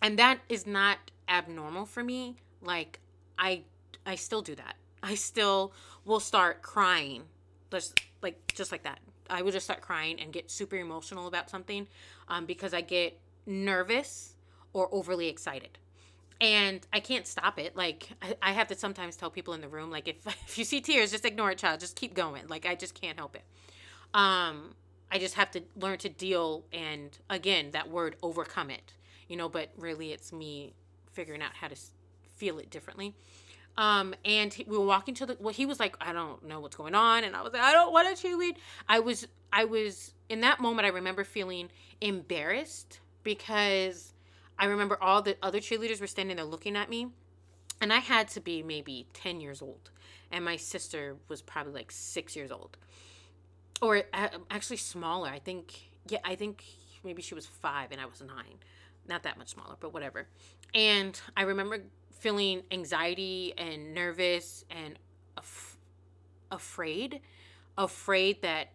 And 0.03 0.19
that 0.19 0.41
is 0.49 0.67
not 0.67 0.99
abnormal 1.27 1.87
for 1.87 2.03
me. 2.03 2.35
Like 2.65 2.99
I 3.37 3.63
I 4.05 4.15
still 4.15 4.41
do 4.41 4.55
that. 4.55 4.75
I 5.01 5.15
still 5.15 5.73
will 6.03 6.19
start 6.19 6.61
crying. 6.61 7.23
Just 7.71 7.99
like 8.21 8.53
just 8.55 8.71
like 8.71 8.83
that. 8.83 8.99
I 9.29 9.41
will 9.41 9.51
just 9.51 9.65
start 9.65 9.81
crying 9.81 10.19
and 10.19 10.31
get 10.31 10.51
super 10.51 10.75
emotional 10.75 11.27
about 11.27 11.49
something 11.49 11.87
um, 12.27 12.45
because 12.45 12.73
I 12.73 12.81
get 12.81 13.19
nervous 13.47 14.35
or 14.71 14.87
overly 14.91 15.27
excited 15.29 15.79
and 16.41 16.85
I 16.91 16.99
can't 16.99 17.25
stop 17.25 17.59
it. 17.59 17.75
Like 17.75 18.09
I, 18.41 18.51
have 18.51 18.67
to 18.67 18.75
sometimes 18.75 19.15
tell 19.15 19.29
people 19.29 19.53
in 19.53 19.61
the 19.61 19.67
room, 19.67 19.89
like 19.89 20.07
if 20.07 20.25
if 20.47 20.57
you 20.57 20.65
see 20.65 20.81
tears, 20.81 21.11
just 21.11 21.25
ignore 21.25 21.51
it, 21.51 21.57
child. 21.57 21.79
Just 21.79 21.95
keep 21.95 22.13
going. 22.13 22.47
Like 22.47 22.65
I 22.65 22.75
just 22.75 22.99
can't 22.99 23.17
help 23.17 23.35
it. 23.35 23.43
Um, 24.13 24.75
I 25.11 25.19
just 25.19 25.35
have 25.35 25.51
to 25.51 25.61
learn 25.75 25.97
to 25.99 26.09
deal 26.09 26.63
and 26.73 27.17
again 27.29 27.71
that 27.71 27.89
word 27.89 28.15
overcome 28.21 28.69
it. 28.69 28.93
You 29.27 29.37
know, 29.37 29.49
but 29.49 29.69
really 29.77 30.11
it's 30.11 30.31
me 30.31 30.73
figuring 31.13 31.41
out 31.41 31.53
how 31.53 31.67
to 31.67 31.75
feel 32.35 32.59
it 32.59 32.69
differently. 32.69 33.15
Um, 33.77 34.15
and 34.23 34.53
he, 34.53 34.63
we 34.63 34.77
were 34.77 34.85
walking 34.85 35.15
to 35.15 35.25
the. 35.25 35.37
Well, 35.39 35.53
he 35.53 35.65
was 35.65 35.79
like, 35.79 35.97
I 35.99 36.13
don't 36.13 36.45
know 36.47 36.59
what's 36.61 36.77
going 36.77 36.95
on, 36.95 37.23
and 37.23 37.35
I 37.35 37.41
was 37.41 37.51
like, 37.51 37.61
I 37.61 37.73
don't 37.73 37.91
want 37.91 38.15
to 38.15 38.27
cheerlead. 38.27 38.55
I 38.87 38.99
was, 38.99 39.27
I 39.51 39.65
was 39.65 40.13
in 40.29 40.41
that 40.41 40.59
moment. 40.61 40.85
I 40.85 40.89
remember 40.89 41.23
feeling 41.23 41.69
embarrassed 41.99 42.99
because 43.23 44.13
I 44.57 44.65
remember 44.65 44.97
all 45.01 45.21
the 45.21 45.37
other 45.41 45.59
cheerleaders 45.59 45.99
were 45.99 46.07
standing 46.07 46.37
there 46.37 46.45
looking 46.45 46.75
at 46.75 46.89
me. 46.89 47.07
And 47.81 47.91
I 47.91 47.99
had 47.99 48.29
to 48.29 48.39
be 48.39 48.63
maybe 48.63 49.07
10 49.13 49.41
years 49.41 49.61
old. 49.61 49.89
And 50.31 50.45
my 50.45 50.55
sister 50.55 51.17
was 51.27 51.41
probably 51.41 51.73
like 51.73 51.91
six 51.91 52.35
years 52.35 52.51
old. 52.51 52.77
Or 53.81 54.03
uh, 54.13 54.29
actually 54.49 54.77
smaller. 54.77 55.29
I 55.29 55.39
think, 55.39 55.73
yeah, 56.07 56.19
I 56.23 56.35
think 56.35 56.63
maybe 57.03 57.21
she 57.21 57.35
was 57.35 57.45
five 57.45 57.91
and 57.91 57.99
I 57.99 58.05
was 58.05 58.21
nine. 58.21 58.55
Not 59.07 59.23
that 59.23 59.37
much 59.37 59.49
smaller, 59.49 59.75
but 59.79 59.93
whatever. 59.93 60.27
And 60.73 61.19
I 61.35 61.43
remember 61.43 61.83
feeling 62.19 62.63
anxiety 62.71 63.53
and 63.57 63.93
nervous 63.93 64.65
and 64.69 64.97
af- 65.37 65.77
afraid. 66.51 67.21
Afraid 67.77 68.41
that 68.41 68.69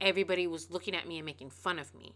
everybody 0.00 0.46
was 0.46 0.70
looking 0.70 0.94
at 0.94 1.06
me 1.08 1.18
and 1.18 1.26
making 1.26 1.50
fun 1.50 1.78
of 1.78 1.94
me 1.94 2.14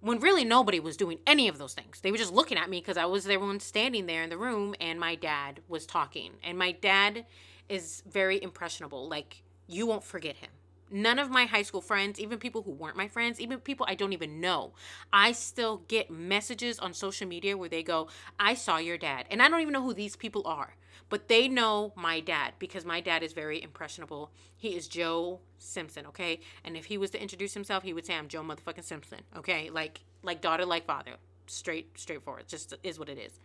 when 0.00 0.18
really 0.18 0.44
nobody 0.44 0.80
was 0.80 0.96
doing 0.96 1.18
any 1.26 1.46
of 1.46 1.58
those 1.58 1.74
things. 1.74 2.00
They 2.00 2.10
were 2.10 2.18
just 2.18 2.32
looking 2.32 2.58
at 2.58 2.68
me 2.68 2.80
because 2.80 2.96
I 2.96 3.04
was 3.04 3.24
the 3.24 3.36
one 3.36 3.60
standing 3.60 4.06
there 4.06 4.24
in 4.24 4.30
the 4.30 4.36
room 4.36 4.74
and 4.80 4.98
my 4.98 5.14
dad 5.14 5.60
was 5.68 5.86
talking. 5.86 6.32
And 6.42 6.58
my 6.58 6.72
dad 6.72 7.24
is 7.68 8.02
very 8.10 8.42
impressionable. 8.42 9.08
Like, 9.08 9.42
you 9.68 9.86
won't 9.86 10.02
forget 10.02 10.36
him. 10.36 10.50
None 10.92 11.18
of 11.18 11.30
my 11.30 11.46
high 11.46 11.62
school 11.62 11.80
friends, 11.80 12.20
even 12.20 12.38
people 12.38 12.62
who 12.62 12.72
weren't 12.72 12.96
my 12.96 13.08
friends, 13.08 13.40
even 13.40 13.58
people 13.60 13.86
I 13.88 13.94
don't 13.94 14.12
even 14.12 14.40
know, 14.40 14.72
I 15.12 15.32
still 15.32 15.82
get 15.88 16.10
messages 16.10 16.78
on 16.78 16.94
social 16.94 17.26
media 17.26 17.56
where 17.56 17.68
they 17.68 17.82
go, 17.82 18.08
I 18.38 18.54
saw 18.54 18.76
your 18.76 18.98
dad. 18.98 19.26
And 19.30 19.42
I 19.42 19.48
don't 19.48 19.60
even 19.60 19.72
know 19.72 19.82
who 19.82 19.94
these 19.94 20.16
people 20.16 20.42
are 20.46 20.74
but 21.12 21.28
they 21.28 21.46
know 21.46 21.92
my 21.94 22.20
dad 22.20 22.54
because 22.58 22.86
my 22.86 22.98
dad 22.98 23.22
is 23.22 23.34
very 23.34 23.62
impressionable. 23.62 24.30
He 24.56 24.74
is 24.74 24.88
Joe 24.88 25.40
Simpson, 25.58 26.06
okay? 26.06 26.40
And 26.64 26.74
if 26.74 26.86
he 26.86 26.96
was 26.96 27.10
to 27.10 27.20
introduce 27.20 27.52
himself, 27.52 27.82
he 27.82 27.92
would 27.92 28.06
say, 28.06 28.14
"I'm 28.14 28.28
Joe 28.28 28.42
motherfucking 28.42 28.82
Simpson," 28.82 29.20
okay? 29.36 29.68
Like 29.68 30.00
like 30.22 30.40
daughter, 30.40 30.64
like 30.64 30.86
father, 30.86 31.16
straight 31.46 31.98
straightforward. 31.98 32.48
Just 32.48 32.72
is 32.82 32.98
what 32.98 33.10
it 33.10 33.18
is. 33.18 33.40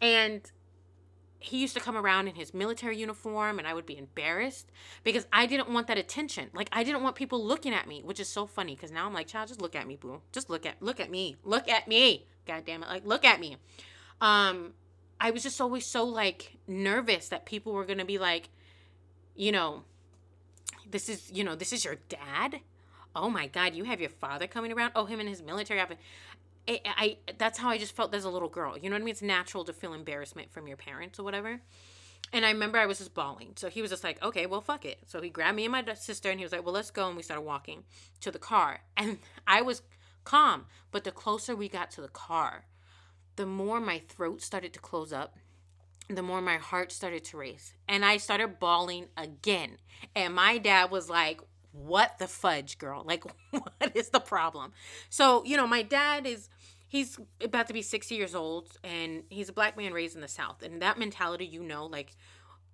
And 0.00 0.50
he 1.42 1.58
used 1.58 1.74
to 1.74 1.80
come 1.80 1.96
around 1.96 2.28
in 2.28 2.34
his 2.34 2.54
military 2.54 2.96
uniform 2.96 3.58
and 3.58 3.66
I 3.66 3.74
would 3.74 3.86
be 3.86 3.98
embarrassed 3.98 4.70
because 5.04 5.26
I 5.32 5.46
didn't 5.46 5.70
want 5.70 5.86
that 5.88 5.98
attention. 5.98 6.50
Like 6.54 6.68
I 6.72 6.84
didn't 6.84 7.02
want 7.02 7.16
people 7.16 7.44
looking 7.44 7.74
at 7.74 7.86
me, 7.88 8.02
which 8.02 8.20
is 8.20 8.28
so 8.28 8.46
funny 8.46 8.74
because 8.74 8.90
now 8.90 9.06
I'm 9.06 9.14
like, 9.14 9.26
child, 9.26 9.48
just 9.48 9.60
look 9.60 9.76
at 9.76 9.86
me, 9.86 9.96
boo. 9.96 10.20
Just 10.32 10.48
look 10.50 10.66
at 10.66 10.80
look 10.80 11.00
at 11.00 11.10
me. 11.10 11.36
Look 11.44 11.68
at 11.68 11.88
me. 11.88 12.26
God 12.46 12.64
damn 12.64 12.82
it. 12.82 12.88
Like 12.88 13.06
look 13.06 13.24
at 13.24 13.40
me. 13.40 13.56
Um 14.20 14.72
I 15.20 15.30
was 15.30 15.42
just 15.42 15.60
always 15.60 15.86
so 15.86 16.04
like 16.04 16.56
nervous 16.66 17.28
that 17.28 17.44
people 17.46 17.72
were 17.72 17.84
gonna 17.84 18.04
be 18.04 18.18
like, 18.18 18.48
you 19.34 19.52
know, 19.52 19.84
this 20.90 21.08
is, 21.08 21.30
you 21.32 21.44
know, 21.44 21.54
this 21.54 21.72
is 21.72 21.84
your 21.84 21.96
dad. 22.08 22.60
Oh 23.14 23.28
my 23.28 23.46
God, 23.46 23.74
you 23.74 23.84
have 23.84 24.00
your 24.00 24.10
father 24.10 24.46
coming 24.46 24.72
around. 24.72 24.92
Oh, 24.94 25.04
him 25.04 25.20
and 25.20 25.28
his 25.28 25.42
military 25.42 25.80
outfit. 25.80 25.98
I, 26.68 26.80
I 26.84 27.16
that's 27.38 27.58
how 27.58 27.68
I 27.70 27.78
just 27.78 27.94
felt 27.94 28.14
as 28.14 28.24
a 28.24 28.30
little 28.30 28.48
girl. 28.48 28.76
You 28.78 28.90
know 28.90 28.94
what 28.94 29.02
I 29.02 29.04
mean? 29.04 29.12
It's 29.12 29.22
natural 29.22 29.64
to 29.64 29.72
feel 29.72 29.94
embarrassment 29.94 30.52
from 30.52 30.66
your 30.68 30.76
parents 30.76 31.18
or 31.18 31.24
whatever. 31.24 31.60
And 32.32 32.46
I 32.46 32.50
remember 32.50 32.78
I 32.78 32.86
was 32.86 32.98
just 32.98 33.14
bawling. 33.14 33.52
So 33.56 33.68
he 33.68 33.82
was 33.82 33.90
just 33.90 34.04
like, 34.04 34.22
okay, 34.22 34.46
well, 34.46 34.62
fuck 34.62 34.84
it. 34.86 35.00
So 35.06 35.20
he 35.20 35.28
grabbed 35.28 35.56
me 35.56 35.64
and 35.64 35.72
my 35.72 35.84
sister 35.94 36.30
and 36.30 36.38
he 36.40 36.44
was 36.44 36.52
like, 36.52 36.64
well, 36.64 36.74
let's 36.74 36.90
go. 36.90 37.08
And 37.08 37.16
we 37.16 37.22
started 37.22 37.42
walking 37.42 37.84
to 38.20 38.30
the 38.30 38.38
car. 38.38 38.80
And 38.96 39.18
I 39.46 39.60
was 39.62 39.82
calm. 40.24 40.66
But 40.90 41.04
the 41.04 41.10
closer 41.10 41.54
we 41.54 41.68
got 41.68 41.90
to 41.92 42.00
the 42.00 42.08
car, 42.08 42.64
the 43.36 43.46
more 43.46 43.80
my 43.80 43.98
throat 44.08 44.40
started 44.40 44.72
to 44.74 44.78
close 44.78 45.12
up, 45.12 45.36
the 46.08 46.22
more 46.22 46.40
my 46.40 46.56
heart 46.56 46.92
started 46.92 47.24
to 47.24 47.36
race. 47.36 47.74
And 47.88 48.04
I 48.04 48.16
started 48.16 48.58
bawling 48.58 49.08
again. 49.16 49.78
And 50.14 50.34
my 50.34 50.58
dad 50.58 50.90
was 50.90 51.10
like, 51.10 51.40
what 51.72 52.18
the 52.18 52.28
fudge, 52.28 52.78
girl? 52.78 53.02
Like, 53.04 53.24
what 53.50 53.92
is 53.94 54.10
the 54.10 54.20
problem? 54.20 54.72
So, 55.08 55.44
you 55.44 55.56
know, 55.56 55.66
my 55.66 55.82
dad 55.82 56.26
is 56.26 56.48
he's 56.92 57.18
about 57.40 57.68
to 57.68 57.72
be 57.72 57.80
60 57.80 58.14
years 58.14 58.34
old 58.34 58.68
and 58.84 59.22
he's 59.30 59.48
a 59.48 59.52
black 59.52 59.78
man 59.78 59.94
raised 59.94 60.14
in 60.14 60.20
the 60.20 60.28
south 60.28 60.62
and 60.62 60.82
that 60.82 60.98
mentality 60.98 61.46
you 61.46 61.62
know 61.62 61.86
like 61.86 62.14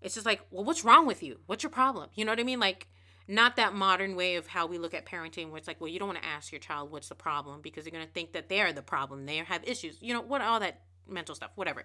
it's 0.02 0.14
just 0.14 0.26
like 0.26 0.40
well 0.50 0.64
what's 0.64 0.84
wrong 0.84 1.06
with 1.06 1.22
you 1.22 1.38
what's 1.46 1.62
your 1.62 1.70
problem 1.70 2.10
you 2.16 2.24
know 2.24 2.32
what 2.32 2.40
i 2.40 2.42
mean 2.42 2.58
like 2.58 2.88
not 3.28 3.54
that 3.54 3.74
modern 3.74 4.16
way 4.16 4.34
of 4.34 4.48
how 4.48 4.66
we 4.66 4.76
look 4.76 4.92
at 4.92 5.06
parenting 5.06 5.50
where 5.50 5.58
it's 5.58 5.68
like 5.68 5.80
well 5.80 5.86
you 5.86 6.00
don't 6.00 6.08
want 6.08 6.20
to 6.20 6.26
ask 6.26 6.50
your 6.50 6.58
child 6.58 6.90
what's 6.90 7.08
the 7.08 7.14
problem 7.14 7.60
because 7.60 7.86
you're 7.86 7.92
going 7.92 8.04
to 8.04 8.12
think 8.12 8.32
that 8.32 8.48
they're 8.48 8.72
the 8.72 8.82
problem 8.82 9.24
they 9.24 9.36
have 9.36 9.62
issues 9.62 9.96
you 10.00 10.12
know 10.12 10.20
what 10.20 10.42
all 10.42 10.58
that 10.58 10.80
mental 11.06 11.36
stuff 11.36 11.52
whatever 11.54 11.84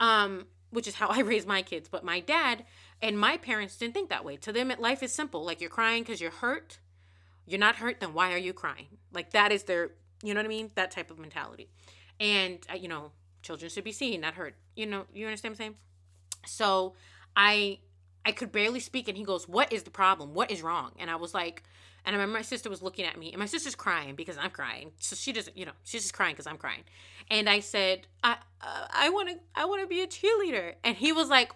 um 0.00 0.46
which 0.70 0.88
is 0.88 0.96
how 0.96 1.08
i 1.08 1.20
raise 1.20 1.46
my 1.46 1.62
kids 1.62 1.88
but 1.88 2.04
my 2.04 2.18
dad 2.20 2.64
and 3.00 3.18
my 3.18 3.36
parents 3.36 3.76
didn't 3.76 3.94
think 3.94 4.10
that 4.10 4.24
way 4.24 4.36
to 4.36 4.52
them 4.52 4.72
life 4.78 5.02
is 5.02 5.12
simple 5.12 5.44
like 5.44 5.60
you're 5.60 5.70
crying 5.70 6.02
because 6.02 6.20
you're 6.20 6.30
hurt 6.30 6.78
you're 7.46 7.60
not 7.60 7.76
hurt 7.76 8.00
then 8.00 8.12
why 8.12 8.32
are 8.32 8.38
you 8.38 8.52
crying 8.52 8.86
like 9.12 9.30
that 9.30 9.52
is 9.52 9.64
their 9.64 9.90
you 10.22 10.34
know 10.34 10.40
what 10.40 10.46
I 10.46 10.48
mean? 10.48 10.70
That 10.74 10.90
type 10.90 11.10
of 11.10 11.18
mentality. 11.18 11.68
And, 12.18 12.58
uh, 12.70 12.76
you 12.76 12.88
know, 12.88 13.12
children 13.42 13.70
should 13.70 13.84
be 13.84 13.92
seen, 13.92 14.20
not 14.20 14.34
hurt. 14.34 14.54
You 14.76 14.86
know, 14.86 15.06
you 15.12 15.26
understand 15.26 15.52
what 15.52 15.64
I'm 15.64 15.72
saying? 15.72 15.76
So 16.46 16.94
I 17.36 17.78
I 18.24 18.32
could 18.32 18.52
barely 18.52 18.80
speak 18.80 19.08
and 19.08 19.16
he 19.16 19.24
goes, 19.24 19.48
What 19.48 19.72
is 19.72 19.82
the 19.82 19.90
problem? 19.90 20.34
What 20.34 20.50
is 20.50 20.62
wrong? 20.62 20.92
And 20.98 21.10
I 21.10 21.16
was 21.16 21.32
like, 21.32 21.62
and 22.04 22.14
I 22.14 22.18
remember 22.18 22.38
my 22.38 22.42
sister 22.42 22.70
was 22.70 22.82
looking 22.82 23.04
at 23.04 23.18
me 23.18 23.30
and 23.30 23.38
my 23.38 23.46
sister's 23.46 23.74
crying 23.74 24.14
because 24.14 24.38
I'm 24.38 24.50
crying. 24.50 24.92
So 24.98 25.16
she 25.16 25.32
doesn't, 25.32 25.56
you 25.56 25.66
know, 25.66 25.72
she's 25.84 26.02
just 26.02 26.14
crying 26.14 26.32
because 26.32 26.46
I'm 26.46 26.56
crying. 26.56 26.82
And 27.30 27.48
I 27.48 27.60
said, 27.60 28.06
I 28.22 28.36
uh, 28.60 28.86
I 28.90 29.10
want 29.10 29.28
to 29.30 29.36
I 29.54 29.66
want 29.66 29.82
to 29.82 29.86
be 29.86 30.00
a 30.00 30.06
cheerleader. 30.06 30.74
And 30.84 30.96
he 30.96 31.12
was 31.12 31.28
like, 31.28 31.52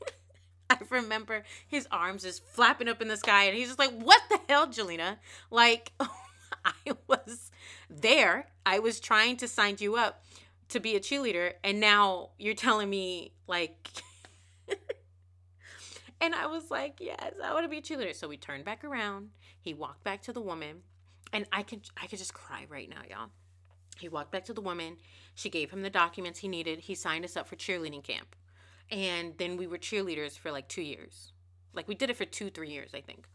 I 0.70 0.78
remember 0.90 1.44
his 1.66 1.88
arms 1.90 2.22
just 2.22 2.44
flapping 2.44 2.88
up 2.88 3.00
in 3.00 3.08
the 3.08 3.16
sky 3.16 3.44
and 3.44 3.56
he's 3.56 3.68
just 3.68 3.78
like, 3.78 3.92
What 3.92 4.22
the 4.28 4.38
hell, 4.48 4.66
Jalena? 4.68 5.16
Like, 5.50 5.92
I 6.64 6.92
was 7.06 7.50
there. 7.88 8.48
I 8.66 8.78
was 8.78 9.00
trying 9.00 9.36
to 9.38 9.48
sign 9.48 9.76
you 9.78 9.96
up 9.96 10.24
to 10.68 10.80
be 10.80 10.96
a 10.96 11.00
cheerleader, 11.00 11.54
and 11.64 11.80
now 11.80 12.30
you're 12.38 12.54
telling 12.54 12.90
me 12.90 13.32
like. 13.46 13.88
and 16.20 16.34
I 16.34 16.46
was 16.46 16.70
like, 16.70 16.98
yes, 17.00 17.32
I 17.42 17.52
want 17.52 17.64
to 17.64 17.68
be 17.68 17.78
a 17.78 17.82
cheerleader. 17.82 18.14
So 18.14 18.28
we 18.28 18.36
turned 18.36 18.64
back 18.64 18.84
around. 18.84 19.30
He 19.60 19.74
walked 19.74 20.04
back 20.04 20.22
to 20.22 20.32
the 20.32 20.40
woman, 20.40 20.82
and 21.32 21.46
I 21.52 21.62
could 21.62 21.82
I 22.00 22.06
could 22.06 22.18
just 22.18 22.34
cry 22.34 22.66
right 22.68 22.88
now, 22.88 23.02
y'all. 23.08 23.30
He 23.98 24.08
walked 24.08 24.32
back 24.32 24.44
to 24.46 24.52
the 24.52 24.60
woman. 24.60 24.96
She 25.34 25.50
gave 25.50 25.70
him 25.70 25.82
the 25.82 25.90
documents 25.90 26.38
he 26.38 26.48
needed. 26.48 26.80
He 26.80 26.94
signed 26.94 27.24
us 27.24 27.36
up 27.36 27.48
for 27.48 27.56
cheerleading 27.56 28.02
camp. 28.02 28.36
And 28.90 29.36
then 29.38 29.56
we 29.56 29.66
were 29.66 29.78
cheerleaders 29.78 30.38
for 30.38 30.50
like 30.50 30.68
two 30.68 30.82
years. 30.82 31.32
Like 31.74 31.88
we 31.88 31.94
did 31.94 32.10
it 32.10 32.16
for 32.16 32.24
two, 32.24 32.50
three 32.50 32.70
years, 32.70 32.90
I 32.94 33.00
think. 33.00 33.26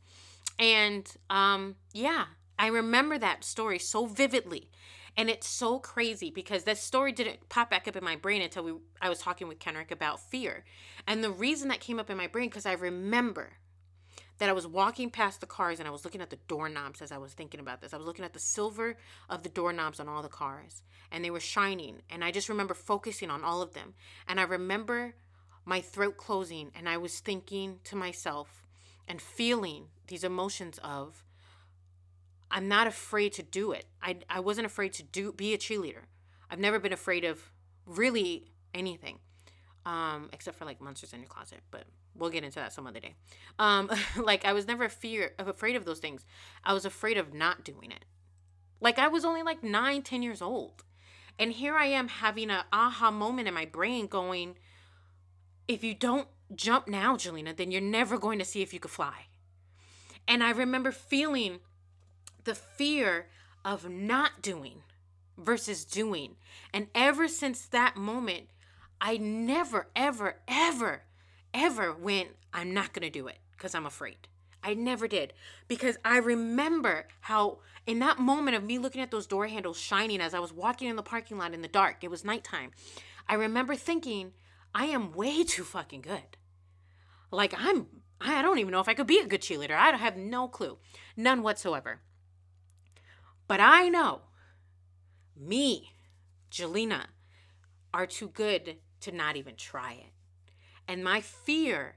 And 0.57 1.09
um, 1.29 1.75
yeah, 1.93 2.25
I 2.57 2.67
remember 2.67 3.17
that 3.17 3.43
story 3.43 3.79
so 3.79 4.05
vividly. 4.05 4.69
And 5.15 5.29
it's 5.29 5.47
so 5.47 5.77
crazy 5.79 6.31
because 6.31 6.63
this 6.63 6.79
story 6.79 7.11
didn't 7.11 7.47
pop 7.49 7.69
back 7.69 7.87
up 7.87 7.95
in 7.95 8.03
my 8.03 8.15
brain 8.15 8.41
until 8.41 8.63
we 8.63 8.73
I 9.01 9.09
was 9.09 9.19
talking 9.19 9.47
with 9.47 9.59
Kenrick 9.59 9.91
about 9.91 10.19
fear. 10.19 10.63
And 11.07 11.23
the 11.23 11.31
reason 11.31 11.67
that 11.69 11.79
came 11.79 11.99
up 11.99 12.09
in 12.09 12.17
my 12.17 12.27
brain 12.27 12.49
because 12.49 12.65
I 12.65 12.73
remember 12.73 13.51
that 14.39 14.49
I 14.49 14.53
was 14.53 14.65
walking 14.65 15.11
past 15.11 15.41
the 15.41 15.45
cars 15.45 15.79
and 15.79 15.87
I 15.87 15.91
was 15.91 16.03
looking 16.03 16.21
at 16.21 16.31
the 16.31 16.39
doorknobs 16.47 17.01
as 17.01 17.11
I 17.11 17.17
was 17.17 17.33
thinking 17.33 17.59
about 17.59 17.81
this. 17.81 17.93
I 17.93 17.97
was 17.97 18.07
looking 18.07 18.25
at 18.25 18.33
the 18.33 18.39
silver 18.39 18.97
of 19.29 19.43
the 19.43 19.49
doorknobs 19.49 19.99
on 19.99 20.09
all 20.09 20.23
the 20.23 20.29
cars 20.29 20.81
and 21.11 21.23
they 21.23 21.29
were 21.29 21.39
shining. 21.39 22.01
And 22.09 22.23
I 22.23 22.31
just 22.31 22.49
remember 22.49 22.73
focusing 22.73 23.29
on 23.29 23.43
all 23.43 23.61
of 23.61 23.73
them. 23.73 23.93
And 24.27 24.39
I 24.39 24.43
remember 24.43 25.13
my 25.63 25.79
throat 25.79 26.17
closing 26.17 26.71
and 26.75 26.89
I 26.89 26.97
was 26.97 27.19
thinking 27.19 27.79
to 27.85 27.95
myself 27.95 28.65
and 29.07 29.21
feeling 29.21 29.85
these 30.07 30.23
emotions 30.23 30.79
of 30.83 31.23
I'm 32.53 32.67
not 32.67 32.85
afraid 32.85 33.33
to 33.33 33.43
do 33.43 33.71
it. 33.71 33.85
I, 33.99 34.17
I 34.29 34.39
wasn't 34.39 34.67
afraid 34.67 34.93
to 34.93 35.03
do 35.03 35.33
be 35.33 35.55
a 35.55 35.57
cheerleader. 35.57 36.03
I've 36.51 36.59
never 36.59 36.77
been 36.77 36.93
afraid 36.93 37.25
of 37.25 37.41
really 37.87 38.51
anything, 38.75 39.17
um, 39.87 40.29
except 40.31 40.59
for 40.59 40.65
like 40.65 40.79
monsters 40.79 41.13
in 41.13 41.19
your 41.19 41.27
closet. 41.27 41.61
But 41.71 41.85
we'll 42.15 42.29
get 42.29 42.43
into 42.43 42.59
that 42.59 42.71
some 42.71 42.85
other 42.85 42.99
day. 42.99 43.15
Um, 43.57 43.89
like 44.23 44.45
I 44.45 44.53
was 44.53 44.67
never 44.67 44.87
fear 44.87 45.31
of 45.39 45.47
afraid 45.47 45.75
of 45.75 45.83
those 45.83 45.97
things. 45.97 46.25
I 46.63 46.73
was 46.73 46.85
afraid 46.85 47.17
of 47.17 47.33
not 47.33 47.65
doing 47.65 47.91
it. 47.91 48.05
Like 48.79 48.99
I 48.99 49.07
was 49.07 49.25
only 49.25 49.41
like 49.41 49.63
nine, 49.63 50.03
ten 50.03 50.21
years 50.21 50.41
old, 50.41 50.83
and 51.39 51.53
here 51.53 51.75
I 51.75 51.87
am 51.87 52.07
having 52.07 52.51
a 52.51 52.65
aha 52.71 53.09
moment 53.09 53.47
in 53.47 53.55
my 53.55 53.65
brain, 53.65 54.05
going, 54.05 54.57
"If 55.67 55.83
you 55.83 55.95
don't 55.95 56.27
jump 56.53 56.87
now, 56.87 57.15
Jalena, 57.15 57.57
then 57.57 57.71
you're 57.71 57.81
never 57.81 58.19
going 58.19 58.37
to 58.37 58.45
see 58.45 58.61
if 58.61 58.75
you 58.75 58.79
could 58.79 58.91
fly." 58.91 59.25
And 60.27 60.43
I 60.43 60.51
remember 60.51 60.91
feeling 60.91 61.59
the 62.43 62.55
fear 62.55 63.27
of 63.65 63.89
not 63.89 64.41
doing 64.41 64.83
versus 65.37 65.85
doing. 65.85 66.35
And 66.73 66.87
ever 66.93 67.27
since 67.27 67.65
that 67.67 67.95
moment, 67.95 68.47
I 68.99 69.17
never, 69.17 69.87
ever, 69.95 70.37
ever, 70.47 71.03
ever 71.53 71.93
went, 71.93 72.29
I'm 72.53 72.73
not 72.73 72.93
going 72.93 73.03
to 73.03 73.09
do 73.09 73.27
it 73.27 73.39
because 73.51 73.75
I'm 73.75 73.85
afraid. 73.85 74.27
I 74.63 74.73
never 74.73 75.07
did 75.07 75.33
because 75.67 75.97
I 76.05 76.17
remember 76.17 77.07
how, 77.21 77.59
in 77.85 77.99
that 77.99 78.19
moment 78.19 78.55
of 78.55 78.63
me 78.63 78.77
looking 78.77 79.01
at 79.01 79.11
those 79.11 79.27
door 79.27 79.47
handles 79.47 79.77
shining 79.77 80.21
as 80.21 80.33
I 80.33 80.39
was 80.39 80.53
walking 80.53 80.87
in 80.87 80.95
the 80.95 81.03
parking 81.03 81.37
lot 81.37 81.53
in 81.53 81.61
the 81.61 81.67
dark, 81.67 81.97
it 82.01 82.09
was 82.09 82.23
nighttime. 82.23 82.71
I 83.27 83.35
remember 83.35 83.75
thinking, 83.75 84.31
I 84.73 84.85
am 84.85 85.11
way 85.11 85.43
too 85.43 85.63
fucking 85.63 86.01
good. 86.01 86.37
Like, 87.29 87.53
I'm, 87.57 87.87
I 88.21 88.41
don't 88.41 88.59
even 88.59 88.71
know 88.71 88.79
if 88.79 88.87
I 88.87 88.93
could 88.93 89.07
be 89.07 89.19
a 89.19 89.27
good 89.27 89.41
cheerleader. 89.41 89.75
I 89.75 89.95
have 89.97 90.15
no 90.15 90.47
clue, 90.47 90.77
none 91.17 91.43
whatsoever. 91.43 91.99
But 93.47 93.59
I 93.59 93.89
know 93.89 94.21
me, 95.35 95.91
Jalena, 96.51 97.05
are 97.93 98.07
too 98.07 98.29
good 98.29 98.77
to 99.01 99.11
not 99.11 99.35
even 99.35 99.55
try 99.55 99.93
it. 99.93 100.11
And 100.87 101.03
my 101.03 101.21
fear 101.21 101.95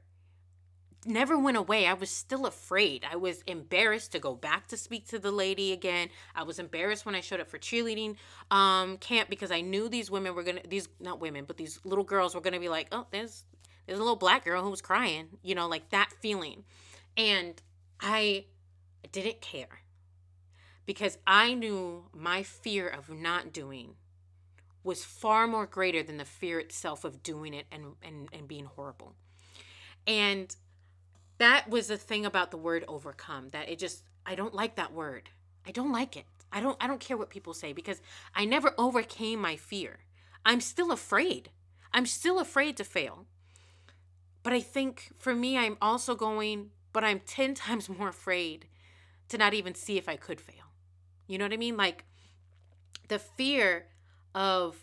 never 1.05 1.39
went 1.39 1.57
away. 1.57 1.87
I 1.87 1.95
was 1.95 2.11
still 2.11 2.47
afraid. 2.47 3.07
I 3.09 3.17
was 3.17 3.43
embarrassed 3.43 4.13
to 4.13 4.19
go 4.19 4.35
back 4.35 4.67
to 4.69 4.77
speak 4.77 5.07
to 5.09 5.19
the 5.19 5.31
lady 5.31 5.73
again. 5.73 6.09
I 6.35 6.43
was 6.43 6.59
embarrassed 6.59 7.07
when 7.07 7.15
I 7.15 7.21
showed 7.21 7.41
up 7.41 7.49
for 7.49 7.59
cheerleading 7.59 8.17
um, 8.51 8.99
camp 8.99 9.31
because 9.31 9.51
I 9.51 9.61
knew 9.61 9.89
these 9.89 10.11
women 10.11 10.35
were 10.35 10.43
gonna 10.43 10.63
these 10.69 10.89
not 11.01 11.21
women, 11.21 11.45
but 11.47 11.57
these 11.57 11.81
little 11.85 12.05
girls 12.05 12.35
were 12.35 12.41
gonna 12.41 12.61
be 12.61 12.69
like, 12.69 12.89
oh, 12.93 13.07
there's 13.11 13.45
there's 13.87 13.99
a 13.99 14.03
little 14.03 14.17
black 14.17 14.45
girl 14.45 14.63
who 14.63 14.71
was 14.71 14.83
crying, 14.83 15.29
you 15.43 15.55
know, 15.55 15.69
like 15.69 15.91
that 15.91 16.11
feeling. 16.21 16.65
And 17.17 17.61
I 18.01 18.47
didn't 19.13 19.41
care 19.41 19.81
because 20.87 21.19
I 21.27 21.55
knew 21.55 22.07
my 22.15 22.43
fear 22.43 22.89
of 22.89 23.11
not 23.11 23.53
doing 23.53 23.97
was 24.83 25.05
far 25.05 25.47
more 25.47 25.67
greater 25.67 26.03
than 26.03 26.17
the 26.17 26.25
fear 26.25 26.61
itself 26.61 27.05
of 27.05 27.23
doing 27.23 27.53
it 27.53 27.67
and, 27.73 27.97
and, 28.03 28.29
and 28.33 28.47
being 28.47 28.67
horrible. 28.67 29.15
And 30.07 30.55
that 31.39 31.69
was 31.69 31.89
the 31.89 31.97
thing 31.97 32.25
about 32.25 32.53
the 32.53 32.57
word 32.57 32.85
overcome 32.87 33.49
that 33.49 33.69
it 33.69 33.79
just, 33.79 34.05
I 34.25 34.37
don't 34.37 34.55
like 34.55 34.77
that 34.77 34.93
word. 34.93 35.29
I 35.67 35.73
don't 35.73 35.93
like 35.93 36.17
it. 36.17 36.25
I 36.53 36.61
don't 36.61 36.77
I 36.81 36.87
don't 36.87 37.01
care 37.01 37.17
what 37.17 37.31
people 37.31 37.55
say 37.55 37.73
because 37.73 38.01
I 38.35 38.45
never 38.45 38.73
overcame 38.79 39.41
my 39.41 39.57
fear. 39.57 39.99
I'm 40.45 40.61
still 40.61 40.93
afraid. 40.93 41.51
I'm 41.93 42.07
still 42.07 42.39
afraid 42.39 42.77
to 42.77 42.85
fail. 42.85 43.27
But 44.43 44.53
I 44.53 44.61
think 44.61 45.13
for 45.19 45.35
me 45.35 45.59
I'm 45.59 45.77
also 45.83 46.15
going 46.15 46.71
but 46.93 47.05
I'm 47.05 47.21
10 47.21 47.55
times 47.67 47.89
more 47.89 48.09
afraid 48.09 48.67
to 49.29 49.37
not 49.37 49.55
even 49.55 49.75
see 49.75 49.99
if 49.99 50.09
I 50.09 50.17
could 50.17 50.41
fail. 50.41 50.66
You 51.27 51.39
know 51.39 51.45
what 51.45 51.53
I 51.53 51.57
mean? 51.57 51.77
Like 51.77 52.05
the 53.09 53.19
fear 53.19 53.87
of 54.35 54.77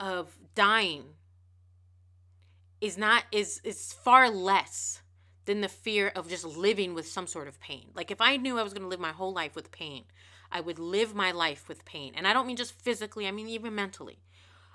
of 0.00 0.36
dying 0.54 1.04
is 2.80 2.96
not 2.96 3.24
is 3.32 3.60
is 3.64 3.92
far 3.92 4.30
less 4.30 5.02
than 5.44 5.60
the 5.62 5.68
fear 5.68 6.12
of 6.14 6.28
just 6.28 6.44
living 6.44 6.94
with 6.94 7.06
some 7.08 7.26
sort 7.26 7.48
of 7.48 7.58
pain. 7.58 7.86
Like 7.94 8.10
if 8.10 8.20
I 8.20 8.36
knew 8.36 8.58
I 8.58 8.62
was 8.62 8.72
going 8.72 8.82
to 8.82 8.88
live 8.88 9.00
my 9.00 9.12
whole 9.12 9.32
life 9.32 9.54
with 9.54 9.72
pain, 9.72 10.04
I 10.52 10.60
would 10.60 10.78
live 10.78 11.14
my 11.14 11.32
life 11.32 11.68
with 11.68 11.84
pain. 11.86 12.12
And 12.14 12.28
I 12.28 12.34
don't 12.34 12.46
mean 12.46 12.56
just 12.56 12.74
physically, 12.74 13.26
I 13.26 13.30
mean 13.30 13.48
even 13.48 13.74
mentally. 13.74 14.18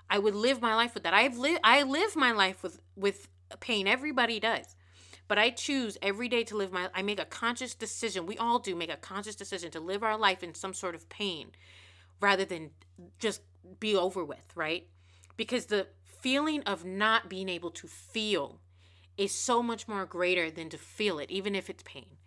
I 0.10 0.20
would 0.20 0.36
live 0.36 0.62
my 0.62 0.76
life 0.76 0.94
with 0.94 1.04
that. 1.04 1.14
I've 1.14 1.38
lived 1.38 1.62
I 1.64 1.84
live 1.84 2.16
my 2.16 2.32
life 2.32 2.64
with 2.64 2.82
with 2.96 3.28
pain. 3.60 3.88
Everybody 3.88 4.40
does. 4.40 4.76
But 5.28 5.38
I 5.38 5.50
choose 5.50 5.98
every 6.02 6.28
day 6.28 6.44
to 6.46 6.58
live 6.58 6.72
my 6.72 6.90
I 6.94 7.02
make 7.02 7.20
a 7.20 7.26
conscious 7.26 7.74
decision. 7.74 8.26
We 8.26 8.38
all 8.38 8.60
do 8.60 8.76
make 8.76 8.92
a 8.92 8.98
conscious 8.98 9.36
decision 9.36 9.72
to 9.72 9.80
live 9.80 10.04
our 10.04 10.18
life 10.18 10.44
in 10.44 10.54
some 10.54 10.74
sort 10.74 10.96
of 10.96 11.10
pain 11.10 11.52
rather 12.20 12.46
than 12.46 12.72
just 13.20 13.42
be 13.80 13.96
over 13.96 14.24
with, 14.24 14.56
right? 14.56 14.88
Because 15.38 15.66
the 15.66 15.88
feeling 16.22 16.64
of 16.64 16.86
not 16.86 17.30
being 17.30 17.50
able 17.50 17.72
to 17.72 17.88
feel 17.88 18.60
is 19.18 19.34
so 19.34 19.62
much 19.62 19.88
more 19.88 20.06
greater 20.06 20.50
than 20.50 20.70
to 20.70 20.78
feel 20.78 21.20
it, 21.20 21.30
even 21.30 21.56
if 21.56 21.70
it's 21.70 21.84
pain. 21.84 22.18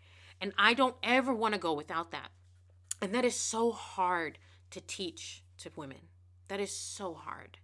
And 0.40 0.52
I 0.58 0.74
don't 0.74 0.96
ever 1.02 1.32
want 1.32 1.54
to 1.54 1.60
go 1.60 1.72
without 1.72 2.10
that. 2.10 2.30
And 3.00 3.14
that 3.14 3.24
is 3.24 3.34
so 3.34 3.72
hard 3.72 4.38
to 4.70 4.80
teach 4.80 5.42
to 5.58 5.70
women. 5.76 6.08
That 6.48 6.60
is 6.60 6.74
so 6.74 7.14
hard. 7.14 7.58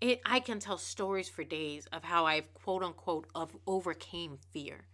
It 0.00 0.20
I 0.26 0.40
can 0.40 0.60
tell 0.60 0.78
stories 0.78 1.28
for 1.28 1.42
days 1.42 1.86
of 1.92 2.04
how 2.04 2.26
I've 2.26 2.52
quote 2.54 2.82
unquote 2.82 3.26
of 3.34 3.56
overcame 3.66 4.38
fear. 4.52 4.86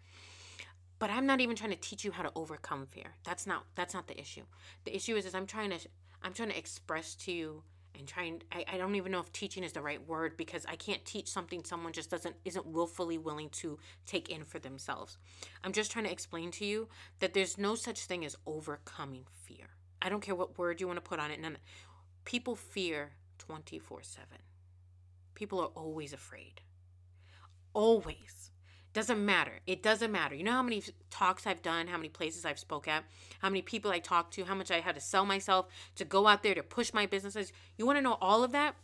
But 0.98 1.10
I'm 1.10 1.26
not 1.26 1.40
even 1.40 1.56
trying 1.56 1.72
to 1.72 1.76
teach 1.76 2.04
you 2.04 2.12
how 2.12 2.22
to 2.22 2.30
overcome 2.36 2.86
fear. 2.86 3.16
That's 3.24 3.46
not 3.46 3.64
that's 3.74 3.94
not 3.94 4.06
the 4.06 4.18
issue. 4.20 4.44
The 4.84 4.94
issue 4.94 5.16
is 5.16 5.26
is 5.26 5.34
I'm 5.34 5.46
trying 5.46 5.70
to 5.70 5.78
I'm 6.22 6.32
trying 6.32 6.50
to 6.50 6.58
express 6.58 7.16
to 7.16 7.32
you 7.32 7.64
and 7.98 8.06
trying 8.06 8.42
I, 8.52 8.64
I 8.72 8.76
don't 8.76 8.94
even 8.94 9.10
know 9.10 9.18
if 9.18 9.32
teaching 9.32 9.64
is 9.64 9.72
the 9.72 9.82
right 9.82 10.06
word 10.06 10.36
because 10.36 10.64
I 10.66 10.76
can't 10.76 11.04
teach 11.04 11.28
something 11.28 11.64
someone 11.64 11.92
just 11.92 12.10
doesn't 12.10 12.36
isn't 12.44 12.66
willfully 12.66 13.18
willing 13.18 13.48
to 13.50 13.80
take 14.06 14.28
in 14.28 14.44
for 14.44 14.60
themselves. 14.60 15.18
I'm 15.64 15.72
just 15.72 15.90
trying 15.90 16.04
to 16.04 16.12
explain 16.12 16.52
to 16.52 16.64
you 16.64 16.88
that 17.18 17.34
there's 17.34 17.58
no 17.58 17.74
such 17.74 18.06
thing 18.06 18.24
as 18.24 18.36
overcoming 18.46 19.24
fear. 19.44 19.66
I 20.00 20.08
don't 20.08 20.22
care 20.22 20.36
what 20.36 20.58
word 20.58 20.80
you 20.80 20.86
want 20.86 20.98
to 20.98 21.08
put 21.08 21.18
on 21.18 21.32
it. 21.32 21.40
None 21.40 21.58
people 22.24 22.54
fear 22.54 23.10
24 23.38 24.04
7 24.04 24.28
people 25.34 25.60
are 25.60 25.70
always 25.74 26.12
afraid. 26.12 26.60
Always. 27.74 28.50
Doesn't 28.92 29.24
matter. 29.24 29.60
It 29.66 29.82
doesn't 29.82 30.12
matter. 30.12 30.34
You 30.34 30.44
know 30.44 30.52
how 30.52 30.62
many 30.62 30.82
talks 31.10 31.46
I've 31.46 31.62
done, 31.62 31.86
how 31.86 31.96
many 31.96 32.10
places 32.10 32.44
I've 32.44 32.58
spoke 32.58 32.86
at, 32.86 33.04
how 33.40 33.48
many 33.48 33.62
people 33.62 33.90
I 33.90 33.98
talked 33.98 34.34
to, 34.34 34.44
how 34.44 34.54
much 34.54 34.70
I 34.70 34.80
had 34.80 34.94
to 34.96 35.00
sell 35.00 35.24
myself 35.24 35.66
to 35.96 36.04
go 36.04 36.26
out 36.26 36.42
there 36.42 36.54
to 36.54 36.62
push 36.62 36.92
my 36.92 37.06
businesses. 37.06 37.52
You 37.78 37.86
want 37.86 37.96
to 37.96 38.02
know 38.02 38.18
all 38.20 38.44
of 38.44 38.52
that? 38.52 38.76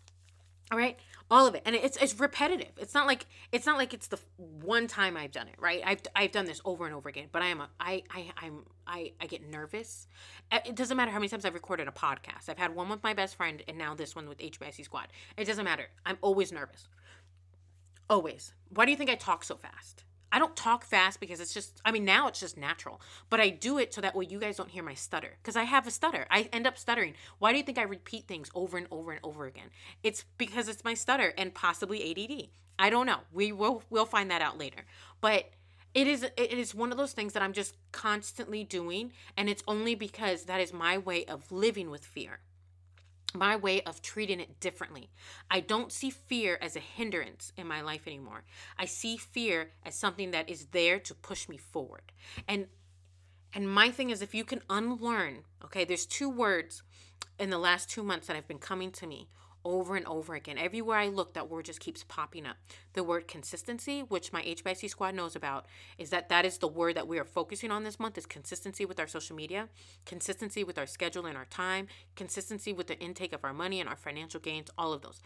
All 0.70 0.78
right, 0.78 0.98
all 1.30 1.46
of 1.46 1.54
it, 1.54 1.62
and 1.66 1.74
it's 1.74 1.96
it's 1.98 2.18
repetitive. 2.18 2.72
It's 2.78 2.94
not 2.94 3.06
like 3.06 3.26
it's 3.52 3.66
not 3.66 3.76
like 3.76 3.92
it's 3.92 4.06
the 4.06 4.18
one 4.38 4.86
time 4.86 5.16
I've 5.16 5.32
done 5.32 5.48
it, 5.48 5.56
right? 5.58 5.82
I've 5.84 6.00
I've 6.14 6.32
done 6.32 6.46
this 6.46 6.60
over 6.64 6.86
and 6.86 6.94
over 6.94 7.08
again. 7.08 7.26
But 7.30 7.42
I 7.42 7.46
am 7.46 7.60
a 7.60 7.68
I 7.78 8.02
I 8.10 8.30
I'm 8.38 8.64
I 8.86 9.12
I 9.20 9.26
get 9.26 9.48
nervous. 9.48 10.06
Uh, 10.50 10.60
it 10.64 10.74
doesn't 10.74 10.96
matter 10.96 11.10
how 11.10 11.18
many 11.18 11.28
times 11.28 11.44
I've 11.44 11.54
recorded 11.54 11.86
a 11.86 11.92
podcast. 11.92 12.48
I've 12.48 12.58
had 12.58 12.74
one 12.74 12.88
with 12.88 13.02
my 13.02 13.12
best 13.12 13.36
friend, 13.36 13.62
and 13.68 13.76
now 13.76 13.94
this 13.94 14.16
one 14.16 14.28
with 14.28 14.38
HBIC 14.38 14.84
Squad. 14.84 15.08
It 15.36 15.44
doesn't 15.44 15.64
matter. 15.64 15.88
I'm 16.06 16.18
always 16.22 16.50
nervous. 16.50 16.88
Always. 18.08 18.54
Why 18.70 18.86
do 18.86 18.90
you 18.90 18.96
think 18.96 19.10
I 19.10 19.14
talk 19.14 19.44
so 19.44 19.56
fast? 19.56 20.04
I 20.30 20.38
don't 20.38 20.56
talk 20.56 20.84
fast 20.84 21.20
because 21.20 21.40
it's 21.40 21.54
just, 21.54 21.80
I 21.84 21.90
mean, 21.90 22.04
now 22.04 22.28
it's 22.28 22.40
just 22.40 22.56
natural, 22.56 23.00
but 23.30 23.40
I 23.40 23.48
do 23.48 23.78
it 23.78 23.94
so 23.94 24.00
that 24.00 24.14
way 24.14 24.26
you 24.28 24.38
guys 24.38 24.56
don't 24.56 24.70
hear 24.70 24.82
my 24.82 24.94
stutter 24.94 25.36
because 25.42 25.56
I 25.56 25.64
have 25.64 25.86
a 25.86 25.90
stutter. 25.90 26.26
I 26.30 26.48
end 26.52 26.66
up 26.66 26.76
stuttering. 26.76 27.14
Why 27.38 27.52
do 27.52 27.58
you 27.58 27.64
think 27.64 27.78
I 27.78 27.82
repeat 27.82 28.26
things 28.26 28.50
over 28.54 28.76
and 28.76 28.86
over 28.90 29.12
and 29.12 29.20
over 29.22 29.46
again? 29.46 29.70
It's 30.02 30.24
because 30.36 30.68
it's 30.68 30.84
my 30.84 30.94
stutter 30.94 31.32
and 31.38 31.54
possibly 31.54 32.10
ADD. 32.10 32.48
I 32.78 32.90
don't 32.90 33.06
know. 33.06 33.20
We 33.32 33.52
will 33.52 33.82
we'll 33.90 34.06
find 34.06 34.30
that 34.30 34.42
out 34.42 34.58
later. 34.58 34.84
But 35.20 35.50
it 35.94 36.06
is 36.06 36.22
it 36.22 36.52
is 36.52 36.74
one 36.74 36.92
of 36.92 36.98
those 36.98 37.12
things 37.12 37.32
that 37.32 37.42
I'm 37.42 37.52
just 37.52 37.74
constantly 37.92 38.62
doing 38.62 39.12
and 39.36 39.48
it's 39.48 39.62
only 39.66 39.94
because 39.94 40.44
that 40.44 40.60
is 40.60 40.72
my 40.72 40.98
way 40.98 41.24
of 41.24 41.50
living 41.50 41.90
with 41.90 42.04
fear 42.04 42.40
my 43.38 43.56
way 43.56 43.80
of 43.82 44.02
treating 44.02 44.40
it 44.40 44.60
differently. 44.60 45.10
I 45.50 45.60
don't 45.60 45.92
see 45.92 46.10
fear 46.10 46.58
as 46.60 46.76
a 46.76 46.80
hindrance 46.80 47.52
in 47.56 47.66
my 47.66 47.80
life 47.80 48.06
anymore. 48.06 48.44
I 48.76 48.84
see 48.84 49.16
fear 49.16 49.70
as 49.86 49.94
something 49.94 50.32
that 50.32 50.48
is 50.48 50.66
there 50.66 50.98
to 51.00 51.14
push 51.14 51.48
me 51.48 51.56
forward. 51.56 52.12
And 52.46 52.66
and 53.54 53.70
my 53.70 53.90
thing 53.90 54.10
is 54.10 54.20
if 54.20 54.34
you 54.34 54.44
can 54.44 54.60
unlearn, 54.68 55.44
okay, 55.64 55.84
there's 55.84 56.04
two 56.04 56.28
words 56.28 56.82
in 57.38 57.48
the 57.48 57.58
last 57.58 57.88
2 57.88 58.02
months 58.02 58.26
that 58.26 58.36
have 58.36 58.46
been 58.46 58.58
coming 58.58 58.90
to 58.92 59.06
me 59.06 59.28
over 59.64 59.96
and 59.96 60.06
over 60.06 60.34
again. 60.34 60.58
Everywhere 60.58 60.98
I 60.98 61.08
look, 61.08 61.34
that 61.34 61.50
word 61.50 61.66
just 61.66 61.80
keeps 61.80 62.04
popping 62.04 62.46
up. 62.46 62.56
The 62.92 63.04
word 63.04 63.28
consistency, 63.28 64.00
which 64.00 64.32
my 64.32 64.42
HBIC 64.42 64.90
squad 64.90 65.14
knows 65.14 65.36
about, 65.36 65.66
is 65.98 66.10
that 66.10 66.28
that 66.28 66.44
is 66.44 66.58
the 66.58 66.68
word 66.68 66.96
that 66.96 67.08
we 67.08 67.18
are 67.18 67.24
focusing 67.24 67.70
on 67.70 67.84
this 67.84 68.00
month 68.00 68.18
is 68.18 68.26
consistency 68.26 68.84
with 68.84 68.98
our 68.98 69.06
social 69.06 69.36
media, 69.36 69.68
consistency 70.04 70.64
with 70.64 70.78
our 70.78 70.86
schedule 70.86 71.26
and 71.26 71.36
our 71.36 71.46
time, 71.46 71.88
consistency 72.16 72.72
with 72.72 72.86
the 72.86 72.98
intake 72.98 73.32
of 73.32 73.44
our 73.44 73.52
money 73.54 73.80
and 73.80 73.88
our 73.88 73.96
financial 73.96 74.40
gains, 74.40 74.70
all 74.78 74.92
of 74.92 75.02
those. 75.02 75.20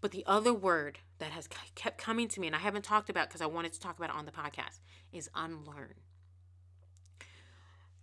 But 0.00 0.10
the 0.10 0.24
other 0.26 0.52
word 0.52 0.98
that 1.18 1.30
has 1.30 1.48
kept 1.74 1.98
coming 1.98 2.28
to 2.28 2.40
me, 2.40 2.46
and 2.46 2.56
I 2.56 2.58
haven't 2.58 2.84
talked 2.84 3.08
about 3.08 3.28
because 3.28 3.40
I 3.40 3.46
wanted 3.46 3.72
to 3.72 3.80
talk 3.80 3.96
about 3.96 4.10
it 4.10 4.16
on 4.16 4.26
the 4.26 4.32
podcast, 4.32 4.80
is 5.12 5.30
unlearn. 5.34 5.94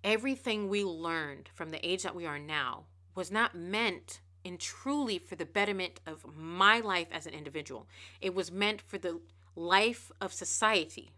Everything 0.03 0.67
we 0.67 0.83
learned 0.83 1.49
from 1.53 1.69
the 1.69 1.87
age 1.87 2.01
that 2.01 2.15
we 2.15 2.25
are 2.25 2.39
now 2.39 2.85
was 3.13 3.29
not 3.29 3.53
meant 3.53 4.21
and 4.45 4.59
truly 4.59 5.19
for 5.19 5.35
the 5.35 5.45
betterment 5.45 5.99
of 6.05 6.25
my 6.35 6.79
life 6.79 7.07
as 7.11 7.25
an 7.25 7.33
individual. 7.33 7.87
It 8.19 8.33
was 8.33 8.51
meant 8.51 8.81
for 8.81 8.97
the 8.97 9.19
life 9.55 10.11
of 10.19 10.33
society, 10.33 11.11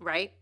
right? 0.00 0.32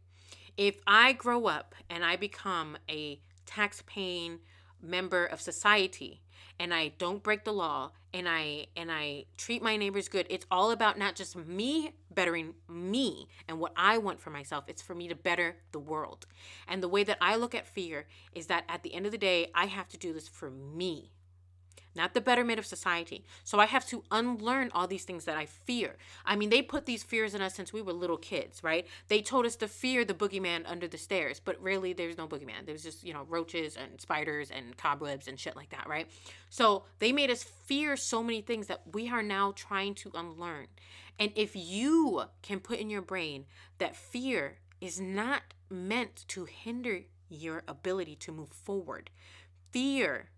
If 0.57 0.81
I 0.87 1.12
grow 1.12 1.46
up 1.46 1.74
and 1.88 2.05
I 2.05 2.16
become 2.16 2.77
a 2.90 3.20
tax 3.46 3.83
paying 3.87 4.40
member 4.83 5.24
of 5.24 5.40
society 5.40 6.20
and 6.59 6.74
I 6.74 6.88
don't 6.98 7.22
break 7.22 7.44
the 7.44 7.53
law 7.53 7.92
and 8.12 8.29
I 8.29 8.66
and 8.77 8.90
I 8.90 9.27
treat 9.37 9.62
my 9.62 9.77
neighbors 9.77 10.09
good, 10.09 10.27
it's 10.29 10.46
all 10.51 10.70
about 10.70 10.98
not 10.98 11.14
just 11.14 11.37
me 11.37 11.92
bettering 12.11 12.55
me 12.68 13.29
and 13.46 13.61
what 13.61 13.72
I 13.77 13.98
want 13.98 14.20
for 14.20 14.31
myself. 14.31 14.64
It's 14.66 14.83
for 14.83 14.94
me 14.94 15.07
to 15.09 15.14
better 15.14 15.57
the 15.72 15.79
world. 15.79 16.27
And 16.66 16.83
the 16.83 16.88
way 16.88 17.05
that 17.05 17.18
I 17.20 17.37
look 17.37 17.55
at 17.55 17.66
fear 17.66 18.07
is 18.33 18.46
that 18.46 18.64
at 18.68 18.83
the 18.83 18.94
end 18.94 19.07
of 19.07 19.12
the 19.12 19.18
day, 19.18 19.51
I 19.55 19.66
have 19.66 19.88
to 19.90 19.96
do 19.96 20.12
this 20.12 20.27
for 20.27 20.51
me 20.51 21.12
not 21.98 22.14
the 22.14 22.20
betterment 22.20 22.58
of 22.58 22.64
society. 22.64 23.24
So 23.44 23.58
I 23.58 23.66
have 23.66 23.87
to 23.88 24.02
unlearn 24.11 24.70
all 24.72 24.87
these 24.87 25.04
things 25.04 25.26
that 25.26 25.37
I 25.37 25.44
fear. 25.44 25.96
I 26.24 26.37
mean, 26.37 26.48
they 26.48 26.62
put 26.62 26.87
these 26.87 27.02
fears 27.02 27.34
in 27.34 27.42
us 27.42 27.54
since 27.54 27.72
we 27.72 27.82
were 27.82 27.92
little 27.92 28.16
kids, 28.16 28.62
right? 28.62 28.87
They 29.08 29.20
told 29.20 29.44
us 29.44 29.56
to 29.56 29.68
fear 29.68 30.04
the 30.04 30.14
boogeyman 30.14 30.62
under 30.64 30.88
the 30.88 30.96
stairs, 30.96 31.40
but 31.44 31.61
really 31.61 31.92
there's 31.92 32.16
no 32.16 32.26
boogeyman. 32.26 32.64
There's 32.64 32.84
just, 32.84 33.04
you 33.04 33.12
know, 33.12 33.26
roaches 33.28 33.76
and 33.76 34.00
spiders 34.00 34.50
and 34.50 34.76
cobwebs 34.78 35.28
and 35.28 35.38
shit 35.38 35.56
like 35.56 35.70
that, 35.70 35.87
right? 35.87 36.08
So 36.48 36.84
they 37.00 37.12
made 37.12 37.30
us 37.30 37.42
fear 37.42 37.96
so 37.96 38.22
many 38.22 38.40
things 38.40 38.68
that 38.68 38.82
we 38.92 39.11
are 39.11 39.22
now 39.22 39.52
trying 39.54 39.94
to 39.96 40.12
unlearn. 40.14 40.68
And 41.18 41.32
if 41.34 41.56
you 41.56 42.22
can 42.42 42.61
put 42.61 42.78
in 42.78 42.88
your 42.88 43.02
brain 43.02 43.44
that 43.78 43.96
fear 43.96 44.58
is 44.80 45.00
not 45.00 45.42
meant 45.68 46.24
to 46.28 46.44
hinder 46.44 47.00
your 47.28 47.64
ability 47.66 48.14
to 48.14 48.32
move 48.32 48.50
forward, 48.50 49.11
fear 49.72 50.30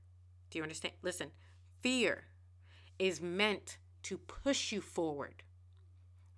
do 0.51 0.59
you 0.59 0.63
understand? 0.63 0.95
Listen, 1.03 1.31
Fear 1.81 2.25
is 2.99 3.21
meant 3.21 3.79
to 4.05 4.19
push 4.19 4.73
you 4.73 4.81
forward. 4.81 5.43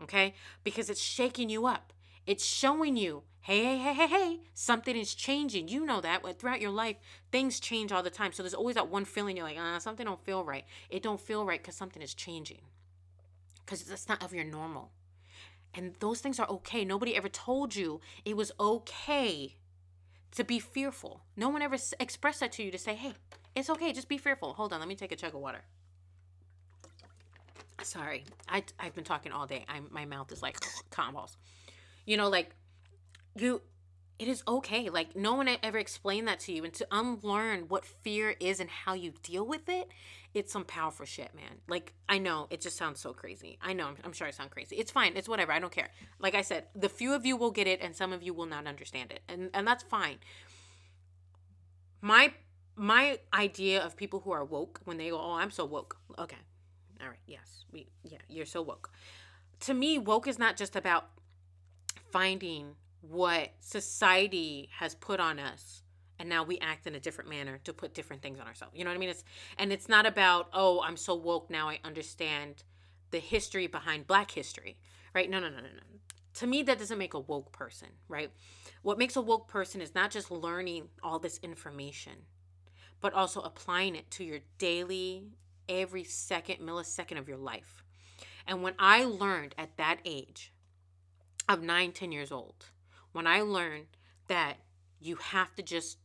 Okay? 0.03 0.35
Because 0.65 0.91
it's 0.91 1.01
shaking 1.01 1.49
you 1.49 1.67
up. 1.67 1.93
It's 2.27 2.45
showing 2.45 2.97
you, 2.97 3.23
hey, 3.41 3.65
hey, 3.65 3.79
hey, 3.79 3.95
hey, 3.95 4.07
hey, 4.07 4.41
something 4.55 4.97
is 4.97 5.15
changing. 5.15 5.69
You 5.69 5.85
know 5.85 6.01
that. 6.01 6.23
Throughout 6.39 6.61
your 6.61 6.71
life, 6.71 6.97
things 7.31 7.59
change 7.59 7.91
all 7.91 8.03
the 8.03 8.11
time. 8.11 8.33
So 8.33 8.43
there's 8.43 8.55
always 8.55 8.77
that 8.77 8.89
one 8.89 9.05
feeling 9.05 9.37
you're 9.37 9.47
like, 9.47 9.59
ah, 9.61 9.79
something 9.79 10.07
don't 10.07 10.25
feel 10.25 10.45
right. 10.45 10.65
It 10.89 11.03
don't 11.03 11.21
feel 11.21 11.45
right 11.45 11.61
because 11.61 11.75
something 11.75 12.03
is 12.03 12.15
changing. 12.15 12.61
Because 13.65 13.89
it's 13.91 14.09
not 14.09 14.23
of 14.23 14.33
your 14.33 14.45
normal. 14.45 14.91
And 15.75 15.95
those 16.01 16.21
things 16.21 16.39
are 16.39 16.49
okay. 16.49 16.85
Nobody 16.85 17.17
ever 17.17 17.29
told 17.29 17.75
you 17.75 18.01
it 18.25 18.37
was 18.37 18.53
okay 18.61 19.57
to 20.33 20.45
be 20.45 20.59
fearful. 20.59 21.23
No 21.37 21.49
one 21.49 21.63
ever 21.63 21.77
expressed 21.99 22.41
that 22.41 22.53
to 22.53 22.63
you 22.63 22.71
to 22.71 22.79
say, 22.79 22.95
hey, 22.95 23.15
it's 23.55 23.71
okay. 23.71 23.93
Just 23.93 24.09
be 24.09 24.19
fearful. 24.19 24.55
Hold 24.55 24.73
on. 24.73 24.81
Let 24.81 24.89
me 24.89 24.95
take 24.95 25.13
a 25.13 25.17
chug 25.17 25.35
of 25.35 25.41
water. 25.41 25.63
Sorry. 27.83 28.25
I, 28.49 28.65
I've 28.79 28.95
been 28.95 29.05
talking 29.05 29.33
all 29.33 29.47
day. 29.47 29.65
I'm, 29.69 29.89
my 29.91 30.05
mouth 30.05 30.33
is 30.33 30.43
like 30.43 30.59
cotton 30.91 31.15
balls. 31.15 31.37
You 32.07 32.17
know, 32.17 32.29
like, 32.29 32.51
you, 33.37 33.63
it 34.19 34.29
is 34.29 34.43
okay. 34.47 34.89
Like, 34.89 35.17
no 35.17 35.35
one 35.35 35.49
ever 35.63 35.79
explained 35.79 36.29
that 36.29 36.41
to 36.41 36.53
you. 36.53 36.65
And 36.65 36.73
to 36.75 36.87
unlearn 36.91 37.65
what 37.69 37.85
fear 37.85 38.35
is 38.41 38.61
and 38.61 38.71
how 38.71 38.95
you 38.95 39.13
deal 39.23 39.47
with 39.47 39.69
it, 39.69 39.89
it's 40.35 40.53
some 40.53 40.65
powerful 40.65 41.05
shit, 41.05 41.35
man. 41.35 41.59
Like, 41.69 41.93
I 42.09 42.19
know 42.19 42.47
it 42.51 42.61
just 42.61 42.77
sounds 42.77 43.01
so 43.01 43.13
crazy. 43.13 43.59
I 43.61 43.73
know, 43.73 43.89
I'm, 43.89 43.97
I'm 44.05 44.13
sure 44.13 44.27
I 44.27 44.31
sound 44.31 44.51
crazy. 44.51 44.77
It's 44.77 44.91
fine. 44.91 45.13
It's 45.17 45.29
whatever. 45.29 45.53
I 45.53 45.59
don't 45.59 45.73
care. 45.73 45.89
Like 46.19 46.35
I 46.35 46.43
said, 46.43 46.67
the 46.75 46.89
few 46.89 47.15
of 47.15 47.27
you 47.27 47.37
will 47.37 47.51
get 47.51 47.67
it 47.67 47.81
and 47.83 47.95
some 47.95 48.13
of 48.13 48.23
you 48.23 48.33
will 48.33 48.47
not 48.47 48.67
understand 48.67 49.13
it. 49.13 49.21
And, 49.29 49.51
and 49.53 49.67
that's 49.67 49.83
fine. 49.83 50.19
My 52.01 52.33
my 52.77 53.19
idea 53.33 53.83
of 53.83 53.97
people 53.97 54.21
who 54.21 54.33
are 54.33 54.45
woke 54.45 54.81
when 54.85 54.97
they 54.97 55.11
go, 55.11 55.21
"Oh, 55.21 55.33
I'm 55.35 55.51
so 55.51 55.65
woke." 55.65 55.99
Okay. 56.19 56.37
All 57.03 57.09
right. 57.09 57.19
Yes. 57.27 57.65
We 57.73 57.89
yeah, 58.03 58.19
you're 58.29 58.47
so 58.47 58.63
woke. 58.63 58.91
To 59.61 59.75
me, 59.75 59.99
woke 59.99 60.27
is 60.27 60.39
not 60.39 60.57
just 60.57 60.77
about 60.77 61.07
finding 62.11 62.75
what 63.01 63.51
society 63.61 64.69
has 64.79 64.95
put 64.95 65.19
on 65.21 65.39
us 65.39 65.83
and 66.23 66.29
now 66.29 66.45
we 66.45 66.57
act 66.61 66.87
in 66.87 66.95
a 66.95 67.01
different 67.01 67.29
manner 67.29 67.59
to 67.65 67.73
put 67.73 67.95
different 67.95 68.23
things 68.23 68.39
on 68.39 68.47
ourselves. 68.47 68.77
You 68.77 68.85
know 68.85 68.91
what 68.91 68.95
I 68.95 68.99
mean? 68.99 69.09
It's 69.09 69.25
and 69.59 69.73
it's 69.73 69.89
not 69.89 70.07
about, 70.07 70.49
"Oh, 70.53 70.81
I'm 70.81 70.97
so 70.97 71.15
woke 71.17 71.51
now 71.51 71.69
I 71.69 71.81
understand 71.83 72.63
the 73.11 73.19
history 73.19 73.67
behind 73.67 74.07
black 74.07 74.31
history." 74.31 74.79
Right? 75.15 75.29
No, 75.29 75.41
no, 75.41 75.49
no, 75.49 75.57
no, 75.57 75.63
no. 75.63 75.83
to 76.35 76.47
me 76.47 76.63
that 76.63 76.79
doesn't 76.79 76.97
make 76.97 77.13
a 77.15 77.19
woke 77.21 77.53
person, 77.53 77.89
right? 78.09 78.31
What 78.83 78.99
makes 78.99 79.17
a 79.17 79.21
woke 79.21 79.49
person 79.49 79.81
is 79.83 79.95
not 79.95 80.11
just 80.11 80.31
learning 80.31 80.89
all 81.03 81.19
this 81.19 81.39
information, 81.43 82.13
but 83.03 83.13
also 83.13 83.43
applying 83.43 83.95
it 83.95 84.11
to 84.13 84.25
your 84.25 84.39
daily, 84.57 85.25
every 85.69 86.05
second, 86.05 86.61
millisecond 86.61 87.19
of 87.19 87.29
your 87.29 87.37
life. 87.37 87.83
And 88.47 88.63
when 88.63 88.75
I 88.79 89.05
learned 89.05 89.55
at 89.59 89.77
that 89.77 89.99
age 90.05 90.53
of 91.49 91.63
nine, 91.63 91.93
10 91.93 92.13
years 92.13 92.33
old, 92.33 92.67
when 93.13 93.27
I 93.27 93.43
learned 93.43 93.87
that 94.29 94.59
you 95.01 95.17
have 95.17 95.55
to 95.57 95.63
just 95.63 95.99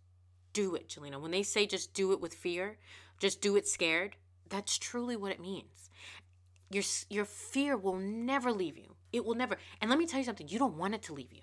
do 0.53 0.75
it, 0.75 0.89
Jalena, 0.89 1.21
when 1.21 1.31
they 1.31 1.43
say 1.43 1.65
just 1.65 1.93
do 1.93 2.11
it 2.11 2.19
with 2.19 2.33
fear, 2.33 2.77
just 3.19 3.41
do 3.41 3.55
it 3.55 3.67
scared, 3.67 4.15
that's 4.49 4.77
truly 4.77 5.15
what 5.15 5.31
it 5.31 5.39
means. 5.39 5.89
Your, 6.69 6.83
your 7.09 7.25
fear 7.25 7.77
will 7.77 7.97
never 7.97 8.51
leave 8.51 8.77
you. 8.77 8.95
It 9.13 9.23
will 9.23 9.35
never. 9.35 9.57
And 9.79 9.89
let 9.89 9.99
me 9.99 10.05
tell 10.05 10.19
you 10.19 10.25
something 10.25 10.49
you 10.49 10.59
don't 10.59 10.77
want 10.77 10.95
it 10.95 11.03
to 11.03 11.13
leave 11.13 11.31
you. 11.31 11.41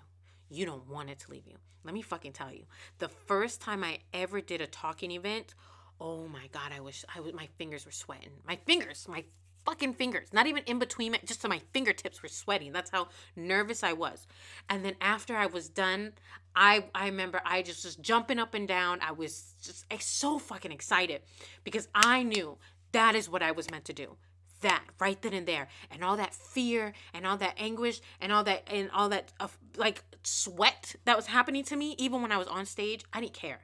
You 0.49 0.65
don't 0.65 0.87
want 0.87 1.09
it 1.09 1.19
to 1.19 1.31
leave 1.31 1.47
you. 1.47 1.57
Let 1.83 1.93
me 1.93 2.01
fucking 2.01 2.33
tell 2.33 2.51
you. 2.51 2.63
The 2.97 3.09
first 3.09 3.61
time 3.61 3.83
I 3.83 3.99
ever 4.13 4.41
did 4.41 4.61
a 4.61 4.67
talking 4.67 5.11
event, 5.11 5.53
oh 5.99 6.27
my 6.27 6.47
god, 6.51 6.71
I 6.75 6.79
wish 6.79 7.05
I 7.15 7.19
was 7.19 7.33
my 7.33 7.47
fingers 7.57 7.85
were 7.85 7.91
sweating. 7.91 8.31
My 8.47 8.57
fingers, 8.65 9.07
my 9.07 9.23
fucking 9.65 9.93
fingers, 9.93 10.29
not 10.31 10.47
even 10.47 10.63
in 10.65 10.79
between 10.79 11.15
just 11.25 11.41
so 11.41 11.47
my 11.47 11.61
fingertips 11.73 12.21
were 12.21 12.29
sweating. 12.29 12.71
That's 12.71 12.91
how 12.91 13.07
nervous 13.35 13.83
I 13.83 13.93
was. 13.93 14.27
And 14.69 14.85
then 14.85 14.95
after 15.01 15.35
I 15.35 15.47
was 15.47 15.69
done, 15.69 16.13
I 16.55 16.85
I 16.93 17.07
remember 17.07 17.41
I 17.45 17.61
just 17.61 17.85
was 17.85 17.95
jumping 17.95 18.39
up 18.39 18.53
and 18.53 18.67
down. 18.67 18.99
I 19.01 19.11
was 19.11 19.53
just 19.61 19.85
so 20.01 20.39
fucking 20.39 20.71
excited 20.71 21.21
because 21.63 21.87
I 21.93 22.23
knew 22.23 22.57
that 22.91 23.15
is 23.15 23.29
what 23.29 23.43
I 23.43 23.51
was 23.51 23.69
meant 23.69 23.85
to 23.85 23.93
do 23.93 24.15
that 24.61 24.83
right 24.99 25.21
then 25.21 25.33
and 25.33 25.47
there. 25.47 25.67
And 25.91 26.03
all 26.03 26.17
that 26.17 26.33
fear 26.33 26.93
and 27.13 27.25
all 27.25 27.37
that 27.37 27.55
anguish 27.57 28.01
and 28.21 28.31
all 28.31 28.43
that 28.43 28.63
and 28.67 28.89
all 28.91 29.09
that 29.09 29.31
uh, 29.39 29.47
like 29.77 30.03
sweat 30.23 30.95
that 31.05 31.15
was 31.15 31.27
happening 31.27 31.63
to 31.63 31.75
me 31.75 31.95
even 31.97 32.21
when 32.21 32.31
i 32.31 32.37
was 32.37 32.47
on 32.47 32.65
stage 32.65 33.03
i 33.13 33.19
didn't 33.19 33.33
care. 33.33 33.61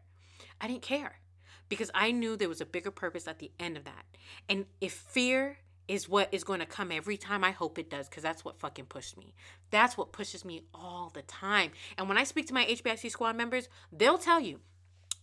I 0.59 0.67
didn't 0.67 0.83
care 0.83 1.19
because 1.69 1.89
i 1.93 2.11
knew 2.11 2.35
there 2.35 2.49
was 2.49 2.61
a 2.61 2.65
bigger 2.65 2.91
purpose 2.91 3.27
at 3.27 3.39
the 3.39 3.51
end 3.59 3.77
of 3.77 3.83
that. 3.85 4.05
And 4.47 4.65
if 4.79 4.93
fear 4.93 5.57
is 5.87 6.07
what 6.07 6.29
is 6.31 6.43
going 6.43 6.59
to 6.59 6.65
come 6.65 6.91
every 6.91 7.17
time 7.17 7.43
i 7.43 7.51
hope 7.51 7.77
it 7.77 7.89
does 7.89 8.07
because 8.07 8.23
that's 8.23 8.45
what 8.45 8.59
fucking 8.59 8.85
pushed 8.85 9.17
me. 9.17 9.33
That's 9.71 9.97
what 9.97 10.11
pushes 10.11 10.45
me 10.45 10.63
all 10.73 11.11
the 11.13 11.23
time. 11.23 11.71
And 11.97 12.07
when 12.07 12.17
i 12.17 12.23
speak 12.23 12.47
to 12.47 12.53
my 12.53 12.65
hbic 12.65 13.09
squad 13.09 13.35
members 13.35 13.69
they'll 13.91 14.17
tell 14.17 14.39
you 14.39 14.59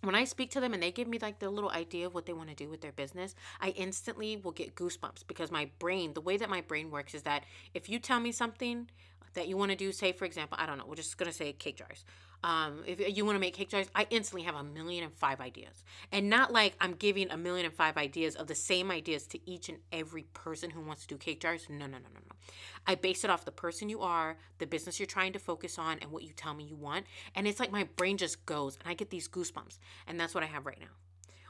when 0.03 0.15
I 0.15 0.25
speak 0.25 0.51
to 0.53 0.61
them 0.61 0.75
and 0.75 0.83
they 0.83 0.93
give 0.93 1.09
me 1.09 1.19
like 1.21 1.39
the 1.39 1.51
little 1.51 1.71
idea 1.71 2.07
of 2.07 2.15
what 2.15 2.27
they 2.27 2.33
want 2.33 2.49
to 2.51 2.55
do 2.55 2.69
with 2.69 2.81
their 2.81 2.93
business, 2.93 3.35
I 3.61 3.71
instantly 3.71 4.37
will 4.37 4.53
get 4.53 4.75
goosebumps 4.75 5.27
because 5.27 5.51
my 5.51 5.71
brain, 5.79 6.15
the 6.15 6.21
way 6.21 6.37
that 6.37 6.49
my 6.49 6.61
brain 6.61 6.91
works 6.91 7.15
is 7.15 7.23
that 7.23 7.45
if 7.75 7.89
you 7.89 7.99
tell 7.99 8.21
me 8.21 8.33
something 8.33 8.89
that 9.35 9.49
you 9.49 9.57
want 9.57 9.71
to 9.71 9.77
do, 9.77 9.93
say 9.93 10.13
for 10.13 10.25
example, 10.25 10.59
I 10.61 10.67
don't 10.67 10.79
know, 10.79 10.85
we're 10.87 10.97
just 10.97 11.17
gonna 11.17 11.33
say 11.33 11.53
cake 11.53 11.77
jars. 11.77 12.05
Um, 12.45 12.85
if 12.87 13.17
you 13.17 13.25
want 13.25 13.35
to 13.35 13.41
make 13.41 13.55
cake 13.55 13.69
jars, 13.69 13.89
I 13.95 14.07
instantly 14.11 14.43
have 14.43 14.55
a 14.55 14.63
million 14.63 15.03
and 15.03 15.13
five 15.13 15.41
ideas. 15.41 15.83
And 16.13 16.31
not 16.31 16.53
like 16.53 16.77
I'm 16.81 16.93
giving 16.93 17.31
a 17.31 17.37
million 17.37 17.67
and 17.67 17.75
five 17.75 17.97
ideas 17.97 18.37
of 18.37 18.47
the 18.47 18.55
same 18.55 18.91
ideas 18.91 19.27
to 19.29 19.51
each 19.51 19.69
and 19.69 19.79
every 19.93 20.23
person 20.35 20.71
who 20.71 20.81
wants 20.81 21.03
to 21.03 21.09
do 21.09 21.19
cake 21.19 21.41
jars. 21.41 21.67
No, 21.69 21.79
no, 21.79 21.87
no, 21.87 21.99
no, 22.15 22.21
no. 22.29 22.37
I 22.87 22.95
base 22.95 23.25
it 23.25 23.31
off 23.31 23.45
the 23.45 23.51
person 23.51 23.89
you 23.89 24.03
are, 24.03 24.37
the 24.59 24.67
business 24.67 25.01
you're 25.01 25.07
trying 25.07 25.33
to 25.33 25.39
focus 25.41 25.79
on, 25.79 25.99
and 25.99 26.13
what 26.13 26.23
you 26.23 26.31
tell 26.31 26.55
me 26.55 26.65
you 26.65 26.77
want. 26.77 27.07
And 27.35 27.49
it's 27.49 27.59
like 27.59 27.73
my 27.73 27.89
brain 27.97 28.17
just 28.17 28.47
goes 28.47 28.79
and 28.81 28.89
I 28.89 28.95
get 28.95 29.11
these 29.11 29.29
goosebumps. 29.29 29.79
And 30.07 30.21
that's 30.21 30.35
what 30.35 30.45
I 30.45 30.47
have 30.47 30.65
right 30.65 30.81
now 30.81 30.87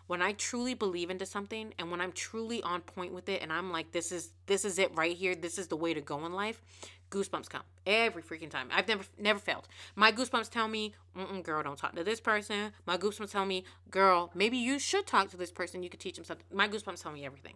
when 0.08 0.22
I 0.22 0.32
truly 0.32 0.72
believe 0.72 1.10
into 1.10 1.26
something 1.26 1.74
and 1.78 1.90
when 1.90 2.00
I'm 2.00 2.12
truly 2.12 2.62
on 2.62 2.80
point 2.80 3.12
with 3.12 3.28
it 3.28 3.42
and 3.42 3.52
I'm 3.52 3.70
like 3.70 3.92
this 3.92 4.10
is 4.10 4.32
this 4.46 4.64
is 4.64 4.78
it 4.78 4.90
right 4.96 5.14
here, 5.14 5.34
this 5.34 5.58
is 5.58 5.68
the 5.68 5.76
way 5.76 5.94
to 5.94 6.00
go 6.00 6.24
in 6.24 6.32
life, 6.32 6.62
goosebumps 7.10 7.48
come 7.48 7.62
every 7.86 8.22
freaking 8.22 8.50
time. 8.50 8.68
I've 8.72 8.88
never 8.88 9.04
never 9.18 9.38
failed. 9.38 9.68
My 9.96 10.12
goosebumps 10.12 10.50
tell 10.50 10.68
me, 10.68 10.94
girl, 11.42 11.62
don't 11.62 11.78
talk 11.78 11.94
to 11.96 12.04
this 12.04 12.20
person. 12.20 12.72
My 12.86 12.96
goosebumps 12.96 13.30
tell 13.30 13.46
me, 13.46 13.64
girl, 13.90 14.30
maybe 14.34 14.56
you 14.56 14.78
should 14.78 15.06
talk 15.06 15.30
to 15.30 15.36
this 15.36 15.50
person. 15.50 15.82
You 15.82 15.90
could 15.90 16.00
teach 16.00 16.16
them 16.16 16.24
something. 16.24 16.46
My 16.52 16.68
goosebumps 16.68 17.02
tell 17.02 17.12
me 17.12 17.24
everything. 17.24 17.54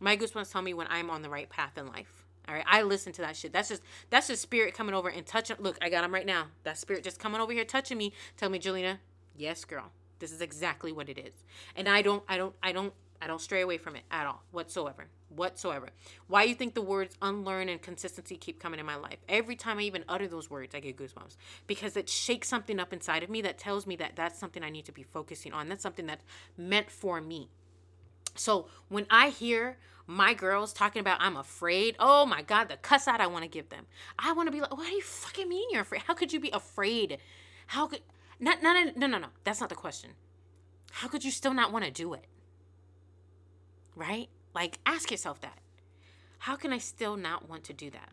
My 0.00 0.16
goosebumps 0.16 0.50
tell 0.50 0.62
me 0.62 0.74
when 0.74 0.86
I'm 0.88 1.10
on 1.10 1.22
the 1.22 1.28
right 1.28 1.48
path 1.48 1.76
in 1.76 1.86
life. 1.86 2.24
All 2.48 2.54
right, 2.54 2.64
I 2.66 2.82
listen 2.82 3.12
to 3.12 3.22
that 3.22 3.36
shit. 3.36 3.52
That's 3.52 3.68
just 3.68 3.82
that's 4.08 4.28
just 4.28 4.42
spirit 4.42 4.74
coming 4.74 4.94
over 4.94 5.08
and 5.08 5.24
touching. 5.26 5.56
Look, 5.60 5.78
I 5.82 5.90
got 5.90 6.02
them 6.02 6.12
right 6.12 6.26
now. 6.26 6.46
That 6.64 6.78
spirit 6.78 7.04
just 7.04 7.20
coming 7.20 7.40
over 7.40 7.52
here 7.52 7.64
touching 7.64 7.98
me, 7.98 8.12
tell 8.36 8.48
me, 8.48 8.58
Jalena, 8.58 8.98
yes, 9.36 9.64
girl, 9.64 9.92
this 10.18 10.32
is 10.32 10.40
exactly 10.40 10.90
what 10.90 11.08
it 11.08 11.18
is. 11.18 11.34
And 11.76 11.88
I 11.88 12.02
don't, 12.02 12.24
I 12.28 12.36
don't, 12.36 12.54
I 12.62 12.72
don't, 12.72 12.92
I 13.20 13.26
don't 13.26 13.40
stray 13.40 13.60
away 13.60 13.78
from 13.78 13.96
it 13.96 14.02
at 14.10 14.26
all 14.26 14.42
whatsoever 14.50 15.08
whatsoever. 15.30 15.90
Why 16.26 16.42
you 16.42 16.54
think 16.54 16.74
the 16.74 16.82
words 16.82 17.16
unlearn 17.22 17.68
and 17.68 17.80
consistency 17.80 18.36
keep 18.36 18.60
coming 18.60 18.80
in 18.80 18.86
my 18.86 18.96
life? 18.96 19.18
Every 19.28 19.56
time 19.56 19.78
I 19.78 19.82
even 19.82 20.04
utter 20.08 20.28
those 20.28 20.50
words, 20.50 20.74
I 20.74 20.80
get 20.80 20.96
goosebumps 20.96 21.36
because 21.66 21.96
it 21.96 22.08
shakes 22.08 22.48
something 22.48 22.78
up 22.78 22.92
inside 22.92 23.22
of 23.22 23.30
me 23.30 23.40
that 23.42 23.58
tells 23.58 23.86
me 23.86 23.96
that 23.96 24.16
that's 24.16 24.38
something 24.38 24.62
I 24.62 24.70
need 24.70 24.84
to 24.86 24.92
be 24.92 25.02
focusing 25.02 25.52
on. 25.52 25.68
That's 25.68 25.82
something 25.82 26.06
that's 26.06 26.24
meant 26.56 26.90
for 26.90 27.20
me. 27.20 27.48
So 28.34 28.68
when 28.88 29.06
I 29.10 29.28
hear 29.28 29.78
my 30.06 30.34
girls 30.34 30.72
talking 30.72 31.00
about 31.00 31.18
I'm 31.20 31.36
afraid, 31.36 31.96
oh 31.98 32.26
my 32.26 32.42
God, 32.42 32.68
the 32.68 32.76
cuss 32.76 33.06
out 33.06 33.20
I 33.20 33.26
want 33.26 33.44
to 33.44 33.48
give 33.48 33.68
them. 33.68 33.86
I 34.18 34.32
want 34.32 34.48
to 34.48 34.52
be 34.52 34.60
like, 34.60 34.76
what 34.76 34.88
do 34.88 34.94
you 34.94 35.02
fucking 35.02 35.48
mean 35.48 35.68
you're 35.70 35.82
afraid? 35.82 36.02
How 36.02 36.14
could 36.14 36.32
you 36.32 36.40
be 36.40 36.50
afraid? 36.50 37.18
How 37.68 37.86
could, 37.86 38.00
not, 38.40 38.62
not, 38.62 38.96
no, 38.96 39.06
no, 39.06 39.18
no, 39.18 39.28
that's 39.44 39.60
not 39.60 39.68
the 39.68 39.74
question. 39.76 40.10
How 40.90 41.06
could 41.06 41.24
you 41.24 41.30
still 41.30 41.54
not 41.54 41.72
want 41.72 41.84
to 41.84 41.90
do 41.90 42.12
it? 42.14 42.26
Right? 44.00 44.30
Like, 44.54 44.78
ask 44.86 45.10
yourself 45.10 45.42
that. 45.42 45.58
How 46.38 46.56
can 46.56 46.72
I 46.72 46.78
still 46.78 47.16
not 47.16 47.50
want 47.50 47.64
to 47.64 47.74
do 47.74 47.90
that? 47.90 48.08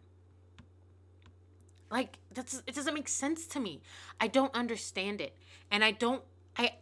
Like, 1.90 2.18
that's 2.34 2.62
it 2.68 2.76
doesn't 2.76 2.94
make 2.94 3.08
sense 3.08 3.48
to 3.48 3.60
me. 3.62 3.82
I 4.20 4.28
don't 4.28 4.54
understand 4.54 5.22
it. 5.22 5.34
And 5.72 5.86
I 5.86 5.92
don't 5.92 6.24
I 6.58 6.74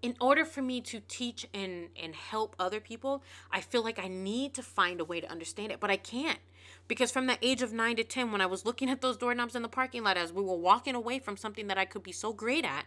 in 0.00 0.14
order 0.20 0.44
for 0.44 0.62
me 0.62 0.80
to 0.82 1.00
teach 1.08 1.48
and 1.52 1.88
and 2.00 2.14
help 2.14 2.54
other 2.60 2.78
people, 2.78 3.24
I 3.50 3.60
feel 3.60 3.82
like 3.82 3.98
I 3.98 4.06
need 4.06 4.54
to 4.54 4.62
find 4.62 5.00
a 5.00 5.04
way 5.04 5.20
to 5.20 5.28
understand 5.28 5.72
it, 5.72 5.80
but 5.80 5.90
I 5.90 5.96
can't. 5.96 6.38
Because 6.86 7.10
from 7.10 7.26
the 7.26 7.38
age 7.42 7.62
of 7.62 7.72
9 7.72 7.96
to 7.96 8.04
10 8.04 8.30
when 8.30 8.40
I 8.40 8.46
was 8.46 8.64
looking 8.64 8.88
at 8.88 9.00
those 9.00 9.16
doorknobs 9.16 9.56
in 9.56 9.62
the 9.62 9.68
parking 9.68 10.04
lot 10.04 10.16
as 10.16 10.32
we 10.32 10.42
were 10.44 10.54
walking 10.54 10.94
away 10.94 11.18
from 11.18 11.36
something 11.36 11.66
that 11.66 11.78
I 11.78 11.84
could 11.84 12.04
be 12.04 12.12
so 12.12 12.32
great 12.32 12.64
at, 12.64 12.84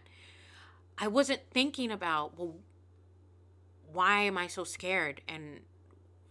I 0.96 1.06
wasn't 1.06 1.42
thinking 1.50 1.90
about, 1.90 2.38
well, 2.38 2.54
why 3.92 4.22
am 4.22 4.38
I 4.38 4.46
so 4.46 4.64
scared? 4.64 5.20
And 5.28 5.60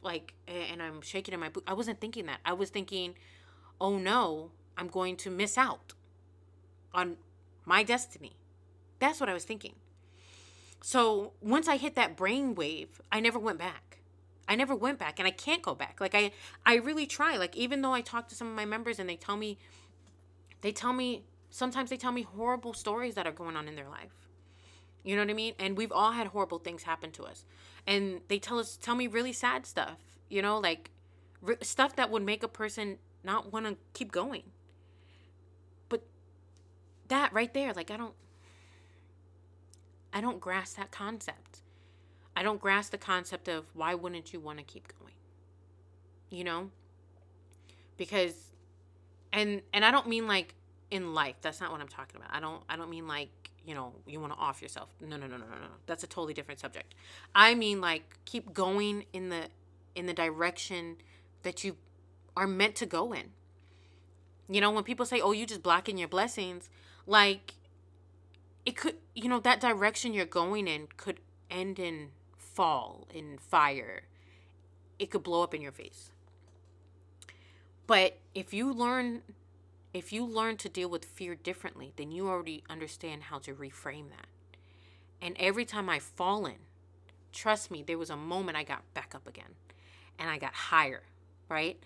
like, 0.01 0.33
and 0.47 0.81
I'm 0.81 1.01
shaking 1.01 1.33
in 1.33 1.39
my 1.39 1.49
boot. 1.49 1.63
I 1.67 1.73
wasn't 1.73 1.99
thinking 1.99 2.25
that. 2.27 2.39
I 2.45 2.53
was 2.53 2.69
thinking, 2.69 3.15
oh 3.81 3.97
no, 3.97 4.51
I'm 4.77 4.87
going 4.87 5.15
to 5.17 5.29
miss 5.29 5.57
out 5.57 5.93
on 6.93 7.17
my 7.65 7.83
destiny. 7.83 8.37
That's 8.99 9.19
what 9.19 9.29
I 9.29 9.33
was 9.33 9.43
thinking. 9.43 9.73
So 10.81 11.33
once 11.41 11.67
I 11.67 11.77
hit 11.77 11.95
that 11.95 12.15
brain 12.15 12.55
wave, 12.55 13.01
I 13.11 13.19
never 13.19 13.39
went 13.39 13.59
back. 13.59 13.99
I 14.47 14.55
never 14.55 14.75
went 14.75 14.97
back 14.99 15.19
and 15.19 15.27
I 15.27 15.31
can't 15.31 15.61
go 15.61 15.75
back. 15.75 15.99
Like 15.99 16.15
I 16.15 16.31
I 16.65 16.75
really 16.75 17.05
try. 17.05 17.37
Like 17.37 17.55
even 17.55 17.81
though 17.81 17.93
I 17.93 18.01
talk 18.01 18.29
to 18.29 18.35
some 18.35 18.47
of 18.47 18.55
my 18.55 18.65
members 18.65 18.99
and 18.99 19.09
they 19.09 19.17
tell 19.17 19.35
me 19.35 19.57
they 20.61 20.71
tell 20.71 20.93
me 20.93 21.23
sometimes 21.49 21.89
they 21.89 21.97
tell 21.97 22.11
me 22.11 22.21
horrible 22.21 22.73
stories 22.73 23.15
that 23.15 23.27
are 23.27 23.31
going 23.31 23.57
on 23.57 23.67
in 23.67 23.75
their 23.75 23.89
life. 23.89 24.26
You 25.07 25.15
know 25.15 25.21
what 25.21 25.29
I 25.29 25.35
mean? 25.35 25.53
And 25.57 25.77
we've 25.77 25.93
all 25.93 26.11
had 26.11 26.27
horrible 26.27 26.59
things 26.59 26.83
happen 26.83 27.11
to 27.11 27.23
us. 27.23 27.45
And 27.87 28.19
they 28.27 28.39
tell 28.39 28.59
us, 28.59 28.75
tell 28.75 28.93
me 28.93 29.07
really 29.07 29.31
sad 29.31 29.65
stuff, 29.65 29.99
you 30.27 30.41
know, 30.41 30.59
like 30.59 30.91
re- 31.41 31.55
stuff 31.61 31.95
that 31.95 32.11
would 32.11 32.23
make 32.23 32.43
a 32.43 32.49
person 32.49 32.97
not 33.23 33.53
want 33.53 33.65
to 33.67 33.77
keep 33.93 34.11
going. 34.11 34.43
But 35.87 36.03
that 37.07 37.31
right 37.31 37.53
there, 37.53 37.71
like, 37.71 37.89
I 37.89 37.95
don't, 37.95 38.15
I 40.11 40.19
don't 40.19 40.41
grasp 40.41 40.75
that 40.75 40.91
concept. 40.91 41.61
I 42.35 42.43
don't 42.43 42.59
grasp 42.59 42.91
the 42.91 42.97
concept 42.97 43.47
of 43.47 43.63
why 43.73 43.95
wouldn't 43.95 44.33
you 44.33 44.41
want 44.41 44.57
to 44.57 44.65
keep 44.65 44.91
going? 44.99 45.13
You 46.29 46.43
know? 46.43 46.69
Because 47.95 48.33
and 49.31 49.61
and 49.73 49.85
I 49.85 49.91
don't 49.91 50.07
mean 50.07 50.27
like 50.27 50.53
in 50.91 51.13
life. 51.13 51.35
That's 51.41 51.61
not 51.61 51.71
what 51.71 51.79
I'm 51.79 51.87
talking 51.87 52.17
about. 52.17 52.35
I 52.35 52.41
don't 52.41 52.61
I 52.69 52.75
don't 52.75 52.89
mean 52.89 53.07
like 53.07 53.46
you 53.67 53.75
know, 53.75 53.91
you 54.07 54.19
want 54.21 54.31
to 54.31 54.39
off 54.39 54.61
yourself. 54.61 54.89
No, 55.01 55.17
no, 55.17 55.27
no, 55.27 55.35
no, 55.35 55.45
no, 55.45 55.55
no. 55.55 55.67
That's 55.85 56.03
a 56.03 56.07
totally 56.07 56.33
different 56.33 56.61
subject. 56.61 56.95
I 57.35 57.53
mean 57.53 57.81
like 57.81 58.17
keep 58.23 58.53
going 58.53 59.05
in 59.11 59.27
the 59.27 59.49
in 59.93 60.05
the 60.05 60.13
direction 60.13 60.95
that 61.43 61.63
you 61.65 61.75
are 62.37 62.47
meant 62.47 62.75
to 62.75 62.85
go 62.85 63.11
in. 63.11 63.31
You 64.49 64.61
know, 64.61 64.71
when 64.71 64.85
people 64.85 65.05
say, 65.05 65.19
"Oh, 65.19 65.33
you 65.33 65.45
just 65.45 65.61
blocking 65.61 65.97
your 65.97 66.07
blessings," 66.07 66.69
like 67.05 67.55
it 68.65 68.77
could, 68.77 68.95
you 69.13 69.27
know, 69.27 69.41
that 69.41 69.59
direction 69.59 70.13
you're 70.13 70.25
going 70.25 70.67
in 70.67 70.87
could 70.95 71.19
end 71.51 71.77
in 71.77 72.11
fall, 72.37 73.05
in 73.13 73.37
fire. 73.37 74.03
It 74.97 75.11
could 75.11 75.23
blow 75.23 75.43
up 75.43 75.53
in 75.53 75.61
your 75.61 75.73
face. 75.73 76.11
But 77.85 78.17
if 78.33 78.53
you 78.53 78.71
learn 78.71 79.23
if 79.97 80.13
you 80.13 80.25
learn 80.25 80.57
to 80.57 80.69
deal 80.69 80.89
with 80.89 81.05
fear 81.05 81.35
differently, 81.35 81.91
then 81.95 82.11
you 82.11 82.27
already 82.29 82.63
understand 82.69 83.23
how 83.23 83.39
to 83.39 83.53
reframe 83.53 84.09
that. 84.09 84.27
And 85.21 85.35
every 85.39 85.65
time 85.65 85.89
I've 85.89 86.03
fallen, 86.03 86.57
trust 87.33 87.71
me, 87.71 87.81
there 87.81 87.97
was 87.97 88.11
a 88.11 88.15
moment 88.15 88.57
I 88.57 88.63
got 88.63 88.93
back 88.93 89.13
up 89.15 89.27
again 89.27 89.55
and 90.19 90.29
I 90.29 90.37
got 90.37 90.53
higher, 90.53 91.01
right? 91.49 91.81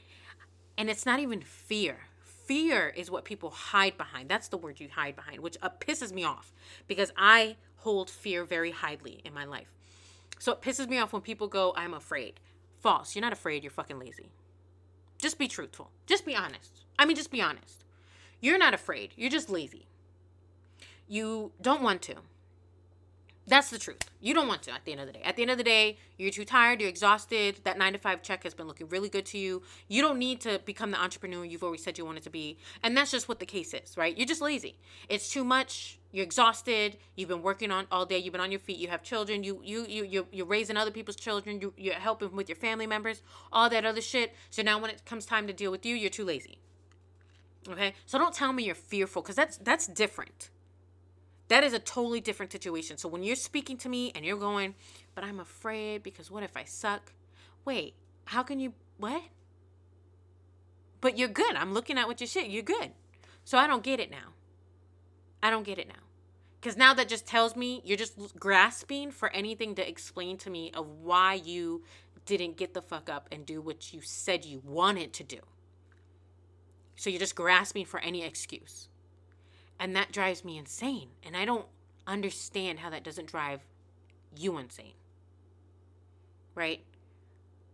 And 0.78 0.90
it's 0.90 1.06
not 1.06 1.20
even 1.20 1.42
fear. 1.42 2.00
fear 2.24 2.90
is 2.90 3.10
what 3.10 3.24
people 3.24 3.50
hide 3.50 3.98
behind. 3.98 4.28
That's 4.28 4.50
the 4.50 4.58
word 4.58 4.80
you 4.80 4.90
hide 4.92 5.16
behind, 5.16 5.40
which 5.40 5.58
uh, 5.62 5.70
pisses 5.80 6.12
me 6.12 6.26
off 6.26 6.52
because 6.88 7.14
I 7.16 7.56
hold 7.78 8.10
fear 8.10 8.44
very 8.44 8.72
highly 8.72 9.22
in 9.24 9.34
my 9.34 9.46
life. 9.46 9.72
So 10.38 10.52
it 10.52 10.62
pisses 10.62 10.90
me 10.90 10.98
off 10.98 11.14
when 11.14 11.22
people 11.22 11.48
go, 11.48 11.74
I'm 11.78 11.94
afraid. 11.94 12.40
False. 12.82 13.16
You're 13.16 13.22
not 13.22 13.32
afraid. 13.32 13.64
You're 13.64 13.72
fucking 13.72 14.00
lazy. 14.00 14.32
Just 15.18 15.38
be 15.38 15.48
truthful. 15.48 15.92
Just 16.08 16.26
be 16.26 16.36
honest. 16.36 16.84
I 17.00 17.06
mean, 17.06 17.16
just 17.16 17.32
be 17.32 17.42
honest. 17.42 17.86
You're 18.42 18.58
not 18.58 18.74
afraid. 18.74 19.14
You're 19.16 19.30
just 19.30 19.50
lazy. 19.50 19.86
You 21.08 21.52
don't 21.62 21.82
want 21.82 22.02
to. 22.04 22.16
That's 23.48 23.70
the 23.70 23.80
truth. 23.80 24.04
You 24.22 24.34
don't 24.34 24.48
want 24.48 24.62
to 24.64 24.72
at 24.72 24.86
the 24.86 24.92
end 24.92 25.02
of 25.02 25.08
the 25.08 25.14
day. 25.14 25.22
At 25.24 25.36
the 25.36 25.42
end 25.42 25.52
of 25.52 25.58
the 25.58 25.64
day, 25.64 25.98
you're 26.18 26.32
too 26.32 26.46
tired, 26.46 26.80
you're 26.80 26.90
exhausted. 26.90 27.60
That 27.64 27.78
nine 27.78 27.94
to 27.94 28.00
five 28.00 28.22
check 28.22 28.44
has 28.44 28.54
been 28.54 28.68
looking 28.68 28.88
really 28.88 29.10
good 29.10 29.26
to 29.28 29.38
you. 29.38 29.64
You 29.88 30.02
don't 30.02 30.20
need 30.20 30.42
to 30.42 30.62
become 30.64 30.92
the 30.92 31.02
entrepreneur 31.02 31.44
you've 31.44 31.64
always 31.64 31.84
said 31.84 31.98
you 31.98 32.06
wanted 32.06 32.24
to 32.24 32.30
be. 32.30 32.58
And 32.84 32.96
that's 32.96 33.12
just 33.12 33.28
what 33.28 33.40
the 33.40 33.46
case 33.46 33.74
is, 33.74 33.98
right? 33.98 34.16
You're 34.16 34.28
just 34.28 34.42
lazy. 34.42 34.78
It's 35.10 35.30
too 35.30 35.44
much. 35.44 36.00
You're 36.12 36.24
exhausted. 36.24 36.98
You've 37.16 37.30
been 37.30 37.42
working 37.42 37.72
on 37.72 37.88
all 37.92 38.06
day. 38.06 38.20
You've 38.20 38.32
been 38.32 38.42
on 38.42 38.52
your 38.52 38.60
feet. 38.60 38.78
You 38.78 38.90
have 38.90 39.04
children. 39.04 39.44
You 39.44 39.60
you 39.64 39.86
you 39.88 40.06
you're, 40.06 40.26
you're 40.32 40.46
raising 40.46 40.78
other 40.78 40.92
people's 40.92 41.16
children. 41.16 41.60
You, 41.60 41.74
you're 41.78 41.96
helping 41.96 42.36
with 42.36 42.48
your 42.48 42.58
family 42.58 42.88
members. 42.88 43.22
All 43.52 43.70
that 43.70 43.86
other 43.86 44.02
shit. 44.02 44.34
So 44.50 44.62
now 44.62 44.80
when 44.80 44.92
it 44.92 45.04
comes 45.06 45.26
time 45.26 45.48
to 45.48 45.54
deal 45.54 45.72
with 45.72 45.86
you, 45.86 45.96
you're 45.96 46.10
too 46.10 46.26
lazy. 46.26 46.60
Okay. 47.70 47.94
So 48.06 48.18
don't 48.18 48.34
tell 48.34 48.54
me 48.54 48.64
you're 48.64 48.76
fearful 48.76 49.22
because 49.22 49.36
that's 49.36 49.58
that's 49.58 49.88
different. 49.88 50.50
That 51.52 51.66
is 51.66 51.74
a 51.74 51.80
totally 51.80 52.22
different 52.22 52.52
situation. 52.54 52.98
So 52.98 53.10
when 53.10 53.24
you're 53.24 53.36
speaking 53.36 53.76
to 53.80 53.90
me 53.90 54.14
and 54.16 54.26
you're 54.26 54.38
going, 54.38 54.74
but 55.14 55.26
I'm 55.26 55.42
afraid 55.42 56.02
because 56.02 56.32
what 56.32 56.44
if 56.44 56.56
I 56.56 56.64
suck? 56.64 57.12
Wait, 57.66 57.96
how 58.24 58.42
can 58.42 58.58
you, 58.58 58.74
what? 58.98 59.22
But 61.02 61.18
you're 61.18 61.28
good. 61.28 61.56
I'm 61.58 61.74
looking 61.74 61.98
at 61.98 62.08
what 62.08 62.22
you 62.22 62.28
shit. 62.28 62.48
You're 62.48 62.64
good. 62.64 62.92
So 63.44 63.58
I 63.58 63.68
don't 63.68 63.84
get 63.84 64.00
it 64.00 64.10
now. 64.10 64.34
I 65.44 65.50
don't 65.50 65.66
get 65.66 65.78
it 65.78 65.90
now. 65.90 66.06
Because 66.62 66.78
now 66.78 66.94
that 66.94 67.10
just 67.10 67.28
tells 67.28 67.58
me 67.58 67.82
you're 67.84 67.98
just 67.98 68.40
grasping 68.40 69.12
for 69.12 69.30
anything 69.32 69.76
to 69.76 69.86
explain 69.86 70.38
to 70.38 70.50
me 70.50 70.72
of 70.74 70.88
why 70.88 71.34
you 71.34 71.84
didn't 72.26 72.56
get 72.56 72.74
the 72.74 72.82
fuck 72.82 73.10
up 73.10 73.28
and 73.30 73.46
do 73.46 73.60
what 73.60 73.92
you 73.92 74.00
said 74.02 74.46
you 74.46 74.62
wanted 74.64 75.12
to 75.14 75.24
do. 75.26 75.40
So 77.02 77.10
you're 77.10 77.18
just 77.18 77.34
grasping 77.34 77.86
for 77.86 78.00
any 78.00 78.24
excuse. 78.24 78.88
And 79.80 79.96
that 79.96 80.12
drives 80.12 80.46
me 80.46 80.60
insane. 80.60 81.08
And 81.24 81.36
I 81.36 81.46
don't 81.46 81.66
understand 82.06 82.78
how 82.78 82.92
that 82.92 83.04
doesn't 83.04 83.26
drive 83.26 83.62
you 84.38 84.60
insane. 84.60 84.94
Right? 86.54 86.84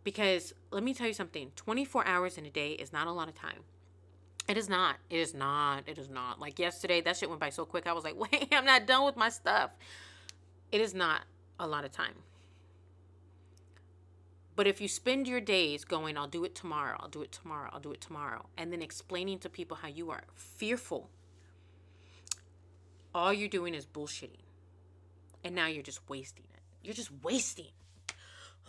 Because 0.05 0.53
let 0.71 0.81
me 0.81 0.93
tell 0.93 1.07
you 1.07 1.13
something 1.13 1.51
24 1.57 2.07
hours 2.07 2.37
in 2.37 2.45
a 2.45 2.49
day 2.49 2.71
is 2.71 2.93
not 2.93 3.07
a 3.07 3.11
lot 3.11 3.27
of 3.27 3.35
time. 3.35 3.65
It 4.47 4.55
is 4.55 4.69
not. 4.69 4.95
It 5.09 5.19
is 5.19 5.33
not. 5.33 5.83
It 5.87 5.97
is 5.97 6.07
not. 6.07 6.39
Like 6.39 6.57
yesterday, 6.57 7.01
that 7.01 7.17
shit 7.17 7.27
went 7.27 7.41
by 7.41 7.49
so 7.49 7.65
quick. 7.65 7.85
I 7.85 7.91
was 7.91 8.05
like, 8.05 8.15
wait, 8.31 8.47
I'm 8.53 8.63
not 8.63 8.87
done 8.87 9.03
with 9.03 9.17
my 9.17 9.27
stuff. 9.27 9.71
It 10.71 10.79
is 10.79 10.93
not 10.93 11.23
a 11.59 11.67
lot 11.67 11.83
of 11.83 11.91
time. 11.91 12.15
But 14.57 14.67
if 14.67 14.81
you 14.81 14.89
spend 14.89 15.27
your 15.27 15.39
days 15.39 15.85
going, 15.85 16.17
I'll 16.17 16.27
do 16.27 16.43
it 16.43 16.55
tomorrow, 16.55 16.97
I'll 16.99 17.07
do 17.07 17.21
it 17.21 17.31
tomorrow, 17.31 17.69
I'll 17.71 17.79
do 17.79 17.93
it 17.93 18.01
tomorrow, 18.01 18.47
and 18.57 18.73
then 18.73 18.81
explaining 18.81 19.39
to 19.39 19.49
people 19.49 19.77
how 19.77 19.87
you 19.87 20.11
are 20.11 20.23
fearful 20.35 21.09
all 23.17 23.33
you're 23.33 23.49
doing 23.49 23.73
is 23.73 23.85
bullshitting. 23.85 24.45
And 25.43 25.55
now 25.55 25.67
you're 25.67 25.83
just 25.83 26.01
wasting 26.09 26.45
it. 26.53 26.61
You're 26.83 26.93
just 26.93 27.11
wasting. 27.23 27.71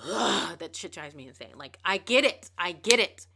Ugh, 0.05 0.59
that 0.59 0.75
shit 0.75 0.93
drives 0.93 1.15
me 1.15 1.27
insane. 1.29 1.55
Like, 1.57 1.79
I 1.85 1.99
get 1.99 2.25
it. 2.25 2.51
I 2.57 2.73
get 2.73 2.99
it. 2.99 3.27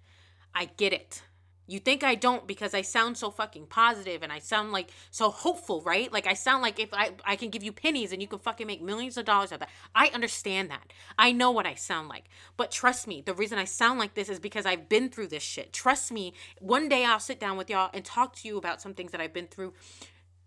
I 0.54 0.66
get 0.76 0.92
it. 0.92 1.22
You 1.66 1.79
think 1.79 2.03
I 2.03 2.14
don't 2.16 2.46
because 2.46 2.75
I 2.75 2.83
sound 2.83 3.16
so 3.16 3.31
fucking 3.31 3.66
positive 3.66 4.22
and 4.22 4.33
I 4.33 4.40
sound 4.40 4.72
like 4.72 4.90
so 5.11 5.31
hopeful, 5.31 5.81
right? 5.83 6.12
Like 6.12 6.27
I 6.27 6.35
sound 6.35 6.62
like 6.62 6.81
if 6.81 6.90
I 6.92 7.12
I 7.25 7.37
can 7.37 7.51
give 7.51 7.62
you 7.62 7.72
pennies 7.72 8.12
and 8.12 8.20
you 8.20 8.29
can 8.29 8.40
fucking 8.40 8.66
make 8.66 8.83
millions 8.83 9.16
of 9.16 9.25
dollars 9.25 9.53
out 9.53 9.57
of 9.57 9.61
that. 9.61 9.70
I 9.94 10.09
understand 10.09 10.70
that. 10.70 10.92
I 11.18 11.33
know 11.33 11.51
what 11.51 11.66
I 11.66 11.75
sound 11.75 12.09
like. 12.09 12.25
But 12.57 12.72
trust 12.72 13.07
me, 13.07 13.22
the 13.25 13.35
reason 13.35 13.59
I 13.59 13.64
sound 13.64 13.98
like 13.98 14.14
this 14.14 14.29
is 14.29 14.40
because 14.40 14.66
I've 14.66 14.88
been 14.88 15.09
through 15.09 15.29
this 15.29 15.42
shit. 15.42 15.72
Trust 15.72 16.11
me, 16.11 16.35
one 16.59 16.88
day 16.88 17.05
I'll 17.05 17.20
sit 17.20 17.38
down 17.38 17.57
with 17.57 17.70
y'all 17.70 17.90
and 17.94 18.05
talk 18.05 18.35
to 18.37 18.48
you 18.48 18.59
about 18.59 18.83
some 18.83 18.94
things 18.94 19.12
that 19.12 19.20
I've 19.20 19.33
been 19.33 19.46
through 19.46 19.72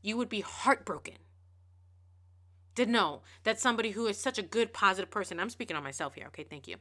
you 0.06 0.16
would 0.18 0.30
be 0.30 0.42
heartbroken 0.42 1.16
to 2.76 2.86
know 2.86 3.22
that 3.44 3.60
somebody 3.60 3.92
who 3.92 4.06
is 4.06 4.18
such 4.18 4.38
a 4.38 4.44
good, 4.44 4.72
positive 4.72 5.10
person, 5.10 5.40
I'm 5.40 5.50
speaking 5.50 5.76
on 5.76 5.84
myself 5.84 6.14
here, 6.14 6.28
okay, 6.28 6.44
thank 6.44 6.68
you, 6.68 6.76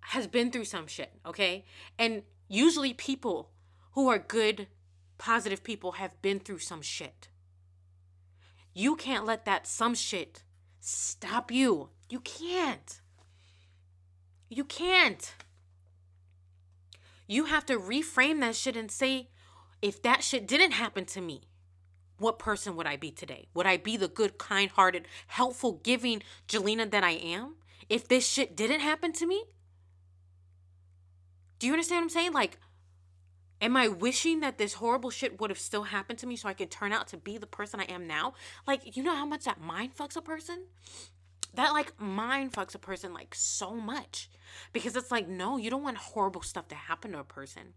has 0.00 0.26
been 0.26 0.50
through 0.50 0.66
some 0.66 0.86
shit, 0.86 1.10
okay? 1.24 1.64
And 1.98 2.22
usually 2.48 2.94
people 2.94 3.50
who 3.92 4.08
are 4.08 4.18
good, 4.18 4.68
positive 5.18 5.62
people 5.62 5.92
have 5.92 6.20
been 6.22 6.40
through 6.40 6.58
some 6.58 6.82
shit. 6.82 7.28
You 8.74 8.96
can't 8.96 9.26
let 9.26 9.44
that 9.44 9.66
some 9.66 9.94
shit 9.94 10.42
stop 10.80 11.50
you. 11.50 11.90
You 12.08 12.20
can't. 12.20 13.00
You 14.48 14.64
can't. 14.64 15.34
You 17.26 17.44
have 17.46 17.66
to 17.66 17.78
reframe 17.78 18.40
that 18.40 18.56
shit 18.56 18.76
and 18.76 18.90
say, 18.90 19.28
if 19.82 20.02
that 20.02 20.22
shit 20.22 20.46
didn't 20.46 20.72
happen 20.72 21.04
to 21.06 21.20
me, 21.20 21.42
what 22.18 22.38
person 22.38 22.74
would 22.76 22.86
I 22.86 22.96
be 22.96 23.10
today? 23.10 23.48
Would 23.54 23.66
I 23.66 23.76
be 23.76 23.96
the 23.96 24.08
good, 24.08 24.38
kind 24.38 24.70
hearted, 24.70 25.06
helpful, 25.28 25.80
giving 25.84 26.22
Jalena 26.48 26.90
that 26.90 27.04
I 27.04 27.12
am 27.12 27.56
if 27.88 28.08
this 28.08 28.26
shit 28.26 28.56
didn't 28.56 28.80
happen 28.80 29.12
to 29.12 29.26
me? 29.26 29.44
Do 31.58 31.66
you 31.66 31.72
understand 31.72 31.98
what 31.98 32.04
I'm 32.04 32.10
saying? 32.10 32.32
Like, 32.32 32.58
am 33.60 33.76
I 33.76 33.88
wishing 33.88 34.40
that 34.40 34.58
this 34.58 34.74
horrible 34.74 35.10
shit 35.10 35.40
would 35.40 35.50
have 35.50 35.58
still 35.58 35.84
happened 35.84 36.18
to 36.20 36.26
me 36.26 36.36
so 36.36 36.48
I 36.48 36.54
could 36.54 36.70
turn 36.70 36.92
out 36.92 37.08
to 37.08 37.16
be 37.16 37.38
the 37.38 37.46
person 37.46 37.80
I 37.80 37.84
am 37.84 38.06
now? 38.06 38.34
Like, 38.66 38.96
you 38.96 39.02
know 39.02 39.14
how 39.14 39.26
much 39.26 39.44
that 39.44 39.60
mind 39.60 39.96
fucks 39.96 40.16
a 40.16 40.22
person? 40.22 40.66
That 41.54 41.72
like 41.72 41.98
mind 42.00 42.52
fucks 42.52 42.74
a 42.74 42.78
person 42.78 43.12
like 43.12 43.34
so 43.34 43.74
much 43.74 44.30
because 44.72 44.94
it's 44.94 45.10
like, 45.10 45.28
no, 45.28 45.56
you 45.56 45.70
don't 45.70 45.82
want 45.82 45.96
horrible 45.96 46.42
stuff 46.42 46.68
to 46.68 46.74
happen 46.74 47.12
to 47.12 47.18
a 47.18 47.24
person. 47.24 47.74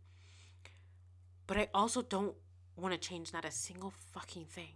But 1.47 1.57
I 1.57 1.67
also 1.73 2.01
don't 2.01 2.35
want 2.75 2.93
to 2.93 2.99
change 2.99 3.33
not 3.33 3.45
a 3.45 3.51
single 3.51 3.93
fucking 4.13 4.45
thing 4.45 4.75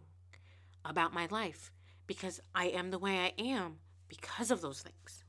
about 0.84 1.14
my 1.14 1.28
life 1.30 1.72
because 2.08 2.40
I 2.54 2.66
am 2.66 2.92
the 2.92 3.00
way 3.00 3.18
I 3.20 3.34
am 3.42 3.78
because 4.08 4.52
of 4.52 4.62
those 4.62 4.82
things. 4.82 5.24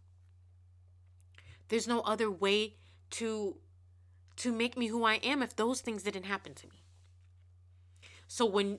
There's 1.69 1.89
no 1.89 2.01
other 2.01 2.31
way 2.31 2.75
to 3.11 3.57
to 4.37 4.53
make 4.53 4.77
me 4.77 4.89
who 4.89 5.05
I 5.05 5.15
am 5.15 5.43
if 5.43 5.57
those 5.57 5.81
things 5.81 6.03
didn't 6.03 6.25
happen 6.25 6.55
to 6.55 6.67
me. 6.67 6.83
So 8.29 8.45
when 8.45 8.79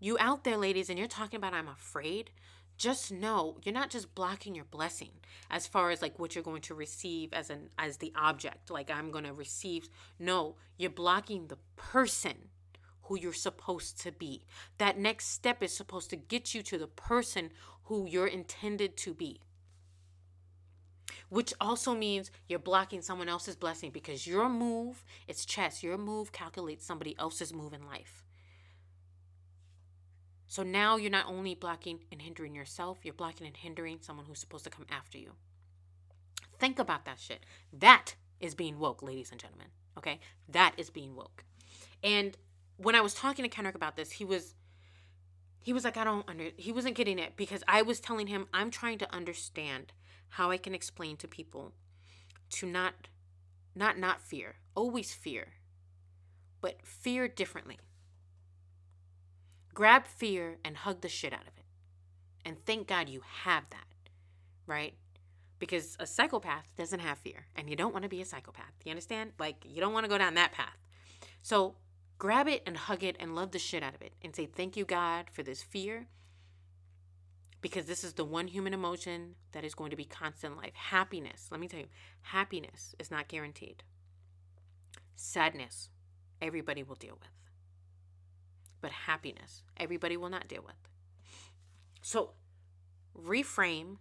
you 0.00 0.16
out 0.20 0.44
there 0.44 0.56
ladies 0.56 0.88
and 0.88 0.98
you're 0.98 1.08
talking 1.08 1.36
about 1.36 1.54
I'm 1.54 1.68
afraid, 1.68 2.30
just 2.76 3.10
know 3.10 3.58
you're 3.64 3.74
not 3.74 3.90
just 3.90 4.14
blocking 4.14 4.54
your 4.54 4.64
blessing 4.64 5.10
as 5.50 5.66
far 5.66 5.90
as 5.90 6.00
like 6.00 6.18
what 6.18 6.34
you're 6.34 6.44
going 6.44 6.62
to 6.62 6.74
receive 6.74 7.32
as 7.32 7.50
an 7.50 7.70
as 7.76 7.96
the 7.96 8.12
object 8.14 8.70
like 8.70 8.88
i'm 8.88 9.10
going 9.10 9.24
to 9.24 9.32
receive 9.32 9.88
no 10.20 10.54
you're 10.76 10.88
blocking 10.88 11.48
the 11.48 11.58
person 11.74 12.36
who 13.08 13.18
you're 13.18 13.32
supposed 13.32 14.00
to 14.02 14.12
be. 14.12 14.44
That 14.76 14.98
next 14.98 15.28
step 15.28 15.62
is 15.62 15.76
supposed 15.76 16.10
to 16.10 16.16
get 16.16 16.54
you 16.54 16.62
to 16.62 16.78
the 16.78 16.86
person 16.86 17.50
who 17.84 18.06
you're 18.06 18.26
intended 18.26 18.96
to 18.98 19.14
be. 19.14 19.40
Which 21.28 21.54
also 21.60 21.94
means 21.94 22.30
you're 22.48 22.58
blocking 22.58 23.02
someone 23.02 23.28
else's 23.28 23.56
blessing 23.56 23.90
because 23.90 24.26
your 24.26 24.48
move, 24.48 25.04
it's 25.26 25.44
chess, 25.44 25.82
your 25.82 25.98
move 25.98 26.32
calculates 26.32 26.84
somebody 26.84 27.16
else's 27.18 27.52
move 27.52 27.72
in 27.72 27.86
life. 27.86 28.24
So 30.46 30.62
now 30.62 30.96
you're 30.96 31.10
not 31.10 31.26
only 31.26 31.54
blocking 31.54 32.00
and 32.10 32.22
hindering 32.22 32.54
yourself, 32.54 32.98
you're 33.04 33.12
blocking 33.12 33.46
and 33.46 33.56
hindering 33.56 33.98
someone 34.00 34.24
who's 34.26 34.38
supposed 34.38 34.64
to 34.64 34.70
come 34.70 34.86
after 34.90 35.18
you. 35.18 35.32
Think 36.58 36.78
about 36.78 37.04
that 37.04 37.20
shit. 37.20 37.44
That 37.72 38.14
is 38.40 38.54
being 38.54 38.78
woke, 38.78 39.02
ladies 39.02 39.30
and 39.30 39.38
gentlemen. 39.38 39.68
Okay? 39.96 40.20
That 40.48 40.72
is 40.78 40.88
being 40.88 41.14
woke. 41.14 41.44
And 42.02 42.36
when 42.78 42.94
I 42.94 43.00
was 43.00 43.12
talking 43.12 43.42
to 43.42 43.48
Kenrick 43.48 43.74
about 43.74 43.96
this, 43.96 44.12
he 44.12 44.24
was 44.24 44.54
he 45.60 45.72
was 45.72 45.84
like, 45.84 45.98
I 45.98 46.04
don't 46.04 46.26
under 46.28 46.48
he 46.56 46.72
wasn't 46.72 46.94
getting 46.94 47.18
it 47.18 47.36
because 47.36 47.62
I 47.68 47.82
was 47.82 48.00
telling 48.00 48.28
him 48.28 48.46
I'm 48.54 48.70
trying 48.70 48.98
to 48.98 49.14
understand 49.14 49.92
how 50.30 50.50
I 50.50 50.56
can 50.56 50.74
explain 50.74 51.16
to 51.18 51.28
people 51.28 51.72
to 52.50 52.66
not 52.66 53.08
not 53.74 53.98
not 53.98 54.20
fear, 54.20 54.56
always 54.74 55.12
fear, 55.14 55.54
but 56.60 56.80
fear 56.82 57.28
differently. 57.28 57.78
Grab 59.74 60.06
fear 60.06 60.58
and 60.64 60.76
hug 60.76 61.02
the 61.02 61.08
shit 61.08 61.32
out 61.32 61.42
of 61.42 61.56
it. 61.56 61.64
And 62.44 62.56
thank 62.64 62.88
God 62.88 63.08
you 63.08 63.20
have 63.44 63.64
that, 63.70 64.10
right? 64.66 64.94
Because 65.58 65.96
a 66.00 66.06
psychopath 66.06 66.72
doesn't 66.76 67.00
have 67.00 67.18
fear, 67.18 67.46
and 67.54 67.68
you 67.68 67.76
don't 67.76 67.92
want 67.92 68.04
to 68.04 68.08
be 68.08 68.20
a 68.20 68.24
psychopath. 68.24 68.72
You 68.84 68.90
understand? 68.90 69.32
Like, 69.38 69.56
you 69.64 69.80
don't 69.80 69.92
want 69.92 70.04
to 70.04 70.10
go 70.10 70.18
down 70.18 70.34
that 70.34 70.52
path. 70.52 70.76
So, 71.42 71.76
grab 72.18 72.48
it 72.48 72.62
and 72.66 72.76
hug 72.76 73.04
it 73.04 73.16
and 73.20 73.34
love 73.34 73.52
the 73.52 73.58
shit 73.58 73.82
out 73.82 73.94
of 73.94 74.02
it 74.02 74.14
and 74.22 74.34
say, 74.34 74.46
Thank 74.46 74.76
you, 74.76 74.84
God, 74.84 75.26
for 75.30 75.42
this 75.42 75.62
fear. 75.62 76.06
Because 77.60 77.86
this 77.86 78.04
is 78.04 78.12
the 78.12 78.24
one 78.24 78.48
human 78.48 78.72
emotion 78.72 79.34
that 79.52 79.64
is 79.64 79.74
going 79.74 79.90
to 79.90 79.96
be 79.96 80.04
constant 80.04 80.56
life. 80.56 80.74
Happiness, 80.74 81.48
let 81.50 81.60
me 81.60 81.68
tell 81.68 81.80
you, 81.80 81.88
happiness 82.22 82.94
is 82.98 83.10
not 83.10 83.28
guaranteed. 83.28 83.82
Sadness 85.16 85.90
everybody 86.40 86.82
will 86.82 86.94
deal 86.94 87.18
with. 87.20 87.30
But 88.80 88.92
happiness, 88.92 89.62
everybody 89.76 90.16
will 90.16 90.28
not 90.28 90.48
deal 90.48 90.62
with. 90.64 90.76
So 92.00 92.30
reframe, 93.20 93.96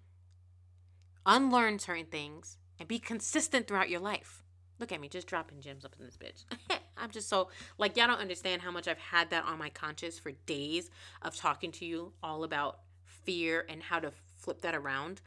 unlearn 1.26 1.80
certain 1.80 2.06
things, 2.06 2.58
and 2.80 2.88
be 2.88 3.00
consistent 3.00 3.68
throughout 3.68 3.90
your 3.90 4.00
life. 4.00 4.44
Look 4.80 4.92
at 4.92 5.02
me, 5.02 5.10
just 5.10 5.26
dropping 5.26 5.62
gems 5.62 5.84
up 5.84 5.96
in 6.00 6.06
this 6.06 6.18
bitch. 6.18 6.46
I'm 6.98 7.10
just 7.10 7.28
so, 7.28 7.50
like, 7.80 7.98
y'all 7.98 8.08
don't 8.08 8.20
understand 8.20 8.62
how 8.62 8.70
much 8.70 8.88
I've 8.88 9.00
had 9.00 9.32
that 9.32 9.46
on 9.46 9.58
my 9.58 9.70
conscience 9.70 10.20
for 10.20 10.32
days 10.46 10.92
of 11.24 11.36
talking 11.36 11.72
to 11.74 11.86
you 11.86 12.14
all 12.22 12.44
about 12.44 12.80
fear 13.28 13.66
and 13.68 13.84
how 13.84 14.00
to 14.00 14.12
flip 14.38 14.62
that 14.62 14.74
around, 14.74 15.20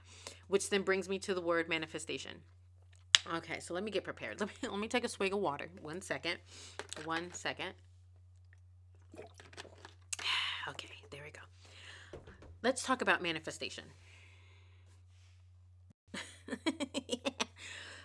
which 0.49 0.71
then 0.71 0.81
brings 0.81 1.07
me 1.07 1.19
to 1.19 1.35
the 1.35 1.41
word 1.43 1.69
manifestation. 1.69 2.33
Okay, 3.35 3.61
so 3.61 3.75
let 3.75 3.85
me 3.85 3.91
get 3.91 4.03
prepared. 4.03 4.41
Let 4.41 4.49
me 4.49 4.55
let 4.71 4.81
me 4.81 4.89
take 4.89 5.05
a 5.05 5.09
swig 5.09 5.35
of 5.35 5.39
water. 5.39 5.69
One 5.83 6.01
second. 6.01 6.39
One 7.05 7.33
second. 7.33 7.75
Okay, 10.69 10.89
there 11.11 11.23
we 11.25 11.31
go. 11.31 11.41
Let's 12.63 12.85
talk 12.85 13.03
about 13.03 13.23
manifestation. 13.23 13.85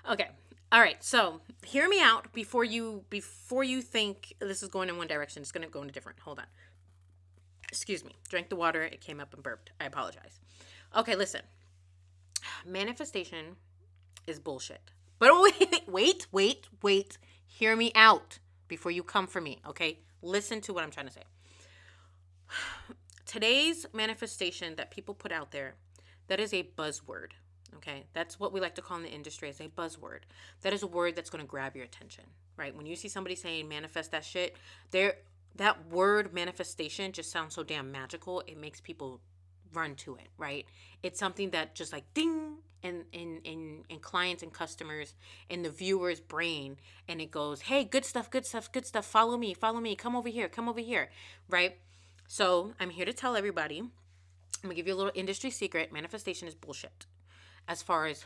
okay. 0.09 0.29
All 0.71 0.79
right. 0.79 1.03
So, 1.03 1.41
hear 1.63 1.87
me 1.87 2.01
out 2.01 2.33
before 2.33 2.63
you 2.63 3.03
before 3.09 3.63
you 3.63 3.81
think 3.81 4.33
this 4.39 4.63
is 4.63 4.69
going 4.69 4.89
in 4.89 4.97
one 4.97 5.07
direction. 5.07 5.41
It's 5.41 5.51
going 5.51 5.65
to 5.65 5.71
go 5.71 5.81
in 5.83 5.89
a 5.89 5.91
different. 5.91 6.19
Hold 6.21 6.39
on. 6.39 6.45
Excuse 7.75 8.05
me. 8.05 8.15
Drank 8.29 8.47
the 8.47 8.55
water. 8.55 8.83
It 8.83 9.01
came 9.01 9.19
up 9.19 9.33
and 9.33 9.43
burped. 9.43 9.71
I 9.81 9.85
apologize. 9.85 10.39
Okay, 10.95 11.13
listen. 11.13 11.41
Manifestation 12.65 13.57
is 14.25 14.39
bullshit. 14.39 14.91
But 15.19 15.31
wait, 15.59 15.83
wait, 15.85 16.27
wait, 16.31 16.67
wait. 16.81 17.17
Hear 17.45 17.75
me 17.75 17.91
out 17.93 18.39
before 18.69 18.91
you 18.91 19.03
come 19.03 19.27
for 19.27 19.41
me, 19.41 19.59
okay? 19.67 19.99
Listen 20.21 20.61
to 20.61 20.73
what 20.73 20.85
I'm 20.85 20.89
trying 20.89 21.07
to 21.07 21.11
say. 21.11 21.23
Today's 23.25 23.85
manifestation 23.91 24.77
that 24.77 24.89
people 24.89 25.13
put 25.13 25.33
out 25.33 25.51
there, 25.51 25.75
that 26.27 26.39
is 26.39 26.53
a 26.53 26.69
buzzword, 26.77 27.31
okay? 27.75 28.05
That's 28.13 28.39
what 28.39 28.53
we 28.53 28.61
like 28.61 28.75
to 28.75 28.81
call 28.81 28.97
in 28.97 29.03
the 29.03 29.09
industry 29.09 29.49
as 29.49 29.59
a 29.59 29.67
buzzword. 29.67 30.19
That 30.61 30.71
is 30.71 30.81
a 30.81 30.87
word 30.87 31.17
that's 31.17 31.29
going 31.29 31.43
to 31.43 31.47
grab 31.47 31.75
your 31.75 31.83
attention, 31.83 32.23
right? 32.55 32.73
When 32.73 32.85
you 32.85 32.95
see 32.95 33.09
somebody 33.09 33.35
saying 33.35 33.67
manifest 33.67 34.11
that 34.11 34.23
shit, 34.23 34.55
there 34.91 35.15
that 35.55 35.89
word 35.89 36.33
manifestation 36.33 37.11
just 37.11 37.31
sounds 37.31 37.55
so 37.55 37.63
damn 37.63 37.91
magical. 37.91 38.41
It 38.47 38.57
makes 38.57 38.81
people 38.81 39.21
run 39.73 39.95
to 39.95 40.15
it, 40.15 40.29
right? 40.37 40.65
It's 41.03 41.19
something 41.19 41.51
that 41.51 41.75
just 41.75 41.91
like 41.93 42.05
ding 42.13 42.57
in 42.83 43.05
in 43.11 43.41
in 43.43 43.83
in 43.89 43.99
clients 43.99 44.43
and 44.43 44.53
customers 44.53 45.15
in 45.49 45.63
the 45.63 45.69
viewer's 45.69 46.19
brain 46.19 46.77
and 47.07 47.21
it 47.21 47.31
goes, 47.31 47.61
"Hey, 47.61 47.83
good 47.83 48.05
stuff, 48.05 48.29
good 48.29 48.45
stuff, 48.45 48.71
good 48.71 48.85
stuff. 48.85 49.05
Follow 49.05 49.37
me, 49.37 49.53
follow 49.53 49.79
me. 49.79 49.95
Come 49.95 50.15
over 50.15 50.29
here, 50.29 50.47
come 50.49 50.69
over 50.69 50.79
here." 50.79 51.09
Right? 51.49 51.79
So, 52.27 52.73
I'm 52.79 52.89
here 52.89 53.05
to 53.05 53.13
tell 53.13 53.35
everybody. 53.35 53.83
I'm 54.63 54.69
to 54.69 54.75
give 54.75 54.87
you 54.87 54.95
a 54.95 54.97
little 54.97 55.11
industry 55.13 55.51
secret. 55.51 55.91
Manifestation 55.91 56.47
is 56.47 56.55
bullshit. 56.55 57.05
As 57.67 57.81
far 57.83 58.07
as 58.07 58.25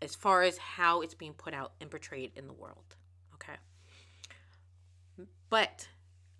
as 0.00 0.14
far 0.14 0.42
as 0.42 0.58
how 0.58 1.00
it's 1.00 1.14
being 1.14 1.34
put 1.34 1.54
out 1.54 1.72
and 1.80 1.90
portrayed 1.90 2.32
in 2.36 2.46
the 2.46 2.52
world. 2.52 2.96
Okay? 3.34 3.56
But 5.48 5.88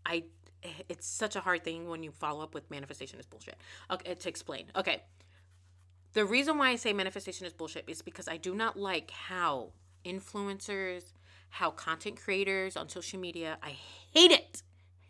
I 0.06 0.24
it's 0.88 1.06
such 1.06 1.36
a 1.36 1.40
hard 1.40 1.64
thing 1.64 1.88
when 1.88 2.02
you 2.02 2.10
follow 2.10 2.42
up 2.42 2.54
with 2.54 2.70
manifestation 2.70 3.18
is 3.18 3.26
bullshit. 3.26 3.56
Okay, 3.90 4.14
to 4.14 4.28
explain. 4.28 4.66
Okay. 4.74 5.02
The 6.12 6.24
reason 6.24 6.56
why 6.58 6.70
I 6.70 6.76
say 6.76 6.92
manifestation 6.92 7.46
is 7.46 7.52
bullshit 7.52 7.84
is 7.86 8.02
because 8.02 8.26
I 8.26 8.36
do 8.36 8.54
not 8.54 8.78
like 8.78 9.10
how 9.10 9.72
influencers, 10.04 11.12
how 11.50 11.70
content 11.70 12.16
creators 12.16 12.76
on 12.76 12.88
social 12.88 13.20
media, 13.20 13.58
I 13.62 13.76
hate 14.12 14.30
it. 14.30 14.62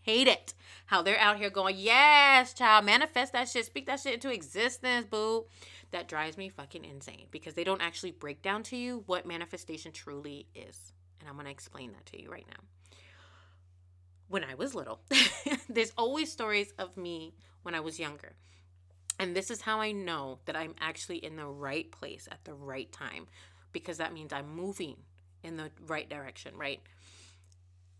Hate 0.02 0.28
it. 0.28 0.54
How 0.86 1.02
they're 1.02 1.18
out 1.18 1.36
here 1.36 1.50
going, 1.50 1.76
yes, 1.78 2.54
child, 2.54 2.84
manifest 2.84 3.32
that 3.32 3.48
shit, 3.48 3.66
speak 3.66 3.86
that 3.86 4.00
shit 4.00 4.14
into 4.14 4.32
existence, 4.32 5.06
boo. 5.06 5.46
That 5.92 6.08
drives 6.08 6.36
me 6.36 6.48
fucking 6.48 6.84
insane 6.84 7.26
because 7.30 7.54
they 7.54 7.64
don't 7.64 7.82
actually 7.82 8.12
break 8.12 8.42
down 8.42 8.62
to 8.64 8.76
you 8.76 9.04
what 9.06 9.26
manifestation 9.26 9.92
truly 9.92 10.46
is. 10.54 10.92
And 11.20 11.28
I'm 11.28 11.36
going 11.36 11.46
to 11.46 11.52
explain 11.52 11.92
that 11.92 12.06
to 12.06 12.20
you 12.20 12.30
right 12.30 12.46
now 12.48 12.64
when 14.28 14.44
I 14.44 14.54
was 14.54 14.74
little. 14.74 15.00
There's 15.68 15.92
always 15.96 16.30
stories 16.30 16.72
of 16.78 16.96
me 16.96 17.34
when 17.62 17.74
I 17.74 17.80
was 17.80 17.98
younger. 17.98 18.32
And 19.18 19.34
this 19.34 19.50
is 19.50 19.62
how 19.62 19.80
I 19.80 19.92
know 19.92 20.40
that 20.44 20.56
I'm 20.56 20.74
actually 20.80 21.18
in 21.18 21.36
the 21.36 21.46
right 21.46 21.90
place 21.90 22.28
at 22.30 22.44
the 22.44 22.54
right 22.54 22.90
time 22.92 23.26
because 23.72 23.98
that 23.98 24.12
means 24.12 24.32
I'm 24.32 24.54
moving 24.54 24.96
in 25.42 25.56
the 25.56 25.70
right 25.86 26.08
direction, 26.08 26.56
right? 26.56 26.80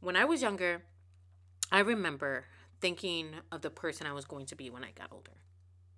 When 0.01 0.17
I 0.17 0.25
was 0.25 0.43
younger, 0.43 0.83
I 1.73 1.81
remember 1.81 2.45
thinking 2.81 3.31
of 3.51 3.63
the 3.63 3.71
person 3.71 4.07
I 4.07 4.13
was 4.13 4.25
going 4.25 4.47
to 4.47 4.57
be 4.57 4.71
when 4.71 4.85
I 4.85 4.91
got 4.91 5.11
older, 5.11 5.33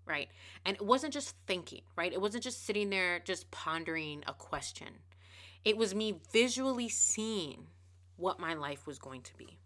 right? 0.06 0.28
And 0.64 0.76
it 0.76 0.82
wasn't 0.84 1.12
just 1.12 1.34
thinking, 1.46 1.82
right? 1.96 2.12
It 2.12 2.20
wasn't 2.20 2.44
just 2.44 2.64
sitting 2.64 2.90
there 2.90 3.18
just 3.18 3.50
pondering 3.50 4.22
a 4.26 4.32
question. 4.32 4.88
It 5.64 5.76
was 5.76 5.94
me 5.94 6.20
visually 6.32 6.88
seeing 6.88 7.66
what 8.16 8.40
my 8.40 8.54
life 8.54 8.86
was 8.86 8.98
going 8.98 9.22
to 9.22 9.36
be. 9.36 9.58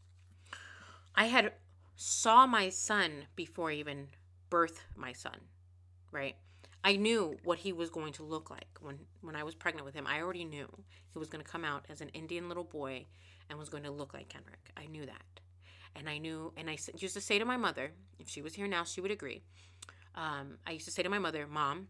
I 1.15 1.27
had 1.27 1.53
saw 1.97 2.47
my 2.47 2.69
son 2.69 3.27
before 3.37 3.71
I 3.71 3.75
even 3.75 4.09
birthed 4.51 4.81
my 4.97 5.13
son, 5.13 5.37
right? 6.11 6.37
I 6.85 6.97
knew 6.97 7.39
what 7.45 7.59
he 7.59 7.73
was 7.73 7.91
going 7.91 8.13
to 8.15 8.25
look 8.25 8.51
like 8.51 8.79
when 8.81 8.99
when 9.21 9.37
I 9.37 9.45
was 9.45 9.55
pregnant 9.55 9.85
with 9.85 9.95
him. 9.95 10.07
I 10.07 10.21
already 10.21 10.45
knew 10.45 10.69
he 11.13 11.19
was 11.19 11.29
going 11.29 11.45
to 11.45 11.51
come 11.51 11.65
out 11.65 11.85
as 11.89 12.01
an 12.01 12.09
Indian 12.09 12.49
little 12.49 12.65
boy 12.65 13.07
and 13.49 13.59
was 13.59 13.69
going 13.69 13.85
to 13.85 13.91
look 13.91 14.15
like 14.15 14.29
Kenrick. 14.29 14.71
I 14.77 14.87
knew 14.87 15.07
that, 15.07 15.41
and 15.95 16.09
I 16.09 16.19
knew, 16.19 16.53
and 16.57 16.69
I 16.69 16.79
used 16.97 17.15
to 17.15 17.21
say 17.21 17.39
to 17.39 17.45
my 17.45 17.57
mother, 17.57 17.93
if 18.19 18.29
she 18.29 18.43
was 18.43 18.55
here 18.55 18.67
now, 18.67 18.85
she 18.85 19.01
would 19.01 19.11
agree. 19.11 19.43
Um, 20.15 20.59
I 20.67 20.73
used 20.73 20.87
to 20.87 20.91
say 20.91 21.03
to 21.03 21.09
my 21.09 21.19
mother, 21.19 21.47
"Mom, 21.47 21.89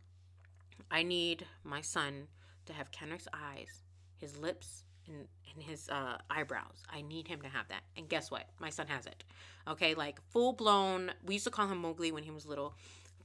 I 0.90 1.02
need 1.02 1.46
my 1.64 1.80
son 1.80 2.28
to 2.66 2.72
have 2.72 2.90
Kenrick's 2.90 3.28
eyes, 3.32 3.82
his 4.16 4.36
lips, 4.36 4.84
and, 5.08 5.26
and 5.54 5.62
his 5.62 5.88
uh, 5.88 6.18
eyebrows. 6.30 6.82
I 6.92 7.02
need 7.02 7.28
him 7.28 7.40
to 7.42 7.48
have 7.48 7.68
that. 7.68 7.82
And 7.96 8.08
guess 8.08 8.30
what? 8.30 8.48
My 8.58 8.70
son 8.70 8.86
has 8.88 9.06
it. 9.06 9.24
Okay, 9.68 9.94
like 9.94 10.20
full 10.30 10.52
blown. 10.52 11.12
We 11.24 11.34
used 11.34 11.44
to 11.44 11.50
call 11.50 11.68
him 11.68 11.78
Mowgli 11.78 12.12
when 12.12 12.22
he 12.22 12.30
was 12.30 12.46
little. 12.46 12.74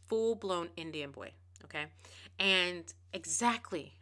Full 0.07 0.35
blown 0.35 0.69
Indian 0.77 1.11
boy. 1.11 1.31
Okay, 1.63 1.85
and 2.39 2.83
exactly, 3.13 3.93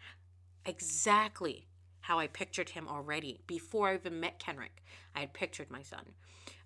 exactly 0.66 1.68
how 2.02 2.20
I 2.20 2.28
pictured 2.28 2.70
him 2.70 2.88
already 2.88 3.40
before 3.48 3.90
I 3.90 3.96
even 3.96 4.20
met 4.20 4.38
Kenrick. 4.38 4.84
I 5.16 5.22
had 5.22 5.34
pictured 5.34 5.72
my 5.72 5.82
son. 5.82 6.12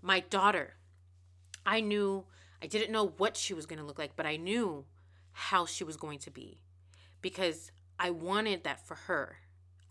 My 0.01 0.19
daughter, 0.19 0.73
I 1.65 1.79
knew, 1.79 2.25
I 2.61 2.67
didn't 2.67 2.91
know 2.91 3.13
what 3.17 3.37
she 3.37 3.53
was 3.53 3.65
going 3.65 3.79
to 3.79 3.85
look 3.85 3.99
like, 3.99 4.15
but 4.15 4.25
I 4.25 4.35
knew 4.35 4.85
how 5.31 5.65
she 5.65 5.83
was 5.83 5.95
going 5.95 6.19
to 6.19 6.31
be 6.31 6.59
because 7.21 7.71
I 7.99 8.09
wanted 8.09 8.63
that 8.63 8.85
for 8.85 8.95
her. 8.95 9.37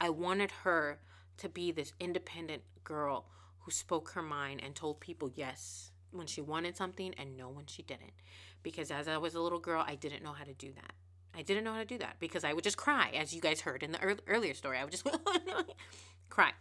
I 0.01 0.11
wanted 0.11 0.51
her 0.65 0.99
to 1.38 1.48
be 1.48 1.72
this 1.72 1.92
independent 1.98 2.62
girl 2.85 3.27
who 3.61 3.70
spoke 3.70 4.11
her 4.11 4.22
mind 4.22 4.61
and 4.64 4.74
told 4.74 5.01
people 5.01 5.31
yes 5.35 5.92
when 6.11 6.27
she 6.27 6.40
wanted 6.40 6.77
something 6.77 7.14
and 7.18 7.37
no 7.37 7.48
when 7.48 7.66
she 7.66 7.83
didn't. 7.83 8.12
Because 8.62 8.90
as 8.90 9.09
I 9.09 9.18
was 9.18 9.35
a 9.35 9.40
little 9.40 9.59
girl, 9.59 9.85
I 9.87 9.94
didn't 9.94 10.22
know 10.22 10.33
how 10.33 10.44
to 10.44 10.55
do 10.55 10.72
that. 10.72 10.92
I 11.37 11.42
didn't 11.42 11.64
know 11.64 11.72
how 11.72 11.81
to 11.81 11.85
do 11.85 11.98
that 11.98 12.16
because 12.18 12.44
I 12.44 12.53
would 12.53 12.64
just 12.64 12.77
cry, 12.77 13.11
as 13.14 13.35
you 13.35 13.40
guys 13.40 13.61
heard 13.61 13.83
in 13.83 13.92
the 13.92 14.18
earlier 14.27 14.55
story. 14.55 14.79
I 14.79 14.85
would 14.85 14.90
just 14.90 15.07
cry. 16.29 16.53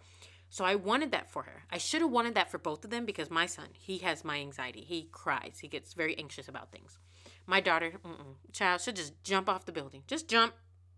So 0.50 0.64
I 0.64 0.76
wanted 0.76 1.12
that 1.12 1.30
for 1.30 1.44
her. 1.44 1.64
I 1.72 1.78
should 1.78 2.02
have 2.02 2.12
wanted 2.12 2.36
that 2.36 2.52
for 2.52 2.58
both 2.58 2.84
of 2.86 2.92
them 2.92 3.06
because 3.06 3.30
my 3.30 3.46
son, 3.46 3.68
he 3.74 3.98
has 4.00 4.24
my 4.24 4.38
anxiety. 4.38 4.82
He 4.82 5.10
cries. 5.12 5.60
He 5.62 5.68
gets 5.68 5.94
very 5.94 6.18
anxious 6.18 6.48
about 6.48 6.72
things. 6.72 7.00
My 7.46 7.60
daughter, 7.60 7.94
child, 8.54 8.82
should 8.82 8.96
just 8.96 9.22
jump 9.24 9.50
off 9.50 9.66
the 9.66 9.72
building. 9.72 10.04
Just 10.08 10.28
jump. 10.28 10.54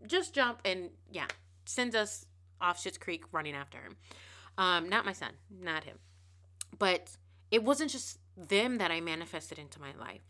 Just 0.06 0.34
jump 0.34 0.62
and 0.66 0.90
yeah, 1.12 1.28
sends 1.66 1.96
us 1.96 2.26
off 2.62 2.84
Schitt's 2.84 2.98
Creek 2.98 3.24
running 3.32 3.56
after 3.56 3.80
him. 3.80 3.96
Um, 4.58 4.90
not 4.90 5.06
my 5.06 5.14
son, 5.14 5.32
not 5.50 5.84
him. 5.84 6.00
But 6.78 7.18
it 7.52 7.64
wasn't 7.64 7.92
just 7.92 8.20
them 8.38 8.78
that 8.78 8.92
I 8.92 9.02
manifested 9.02 9.58
into 9.60 9.80
my 9.80 9.94
life. 10.00 10.22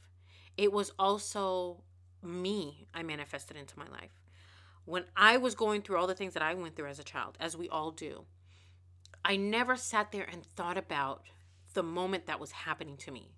It 0.58 0.72
was 0.72 0.92
also 1.00 1.84
me 2.24 2.88
I 2.94 3.04
manifested 3.04 3.58
into 3.58 3.78
my 3.78 3.88
life. 3.88 4.12
When 4.86 5.06
I 5.16 5.38
was 5.38 5.56
going 5.56 5.82
through 5.82 5.98
all 5.98 6.08
the 6.08 6.16
things 6.16 6.34
that 6.34 6.44
I 6.44 6.54
went 6.54 6.76
through 6.76 6.88
as 6.88 7.00
a 7.00 7.04
child, 7.04 7.38
as 7.40 7.56
we 7.56 7.70
all 7.70 7.92
do, 7.92 8.26
I 9.24 9.36
never 9.36 9.76
sat 9.76 10.12
there 10.12 10.28
and 10.30 10.46
thought 10.46 10.78
about 10.78 11.24
the 11.74 11.84
moment 11.84 12.26
that 12.26 12.40
was 12.40 12.52
happening 12.52 12.98
to 12.98 13.12
me. 13.12 13.32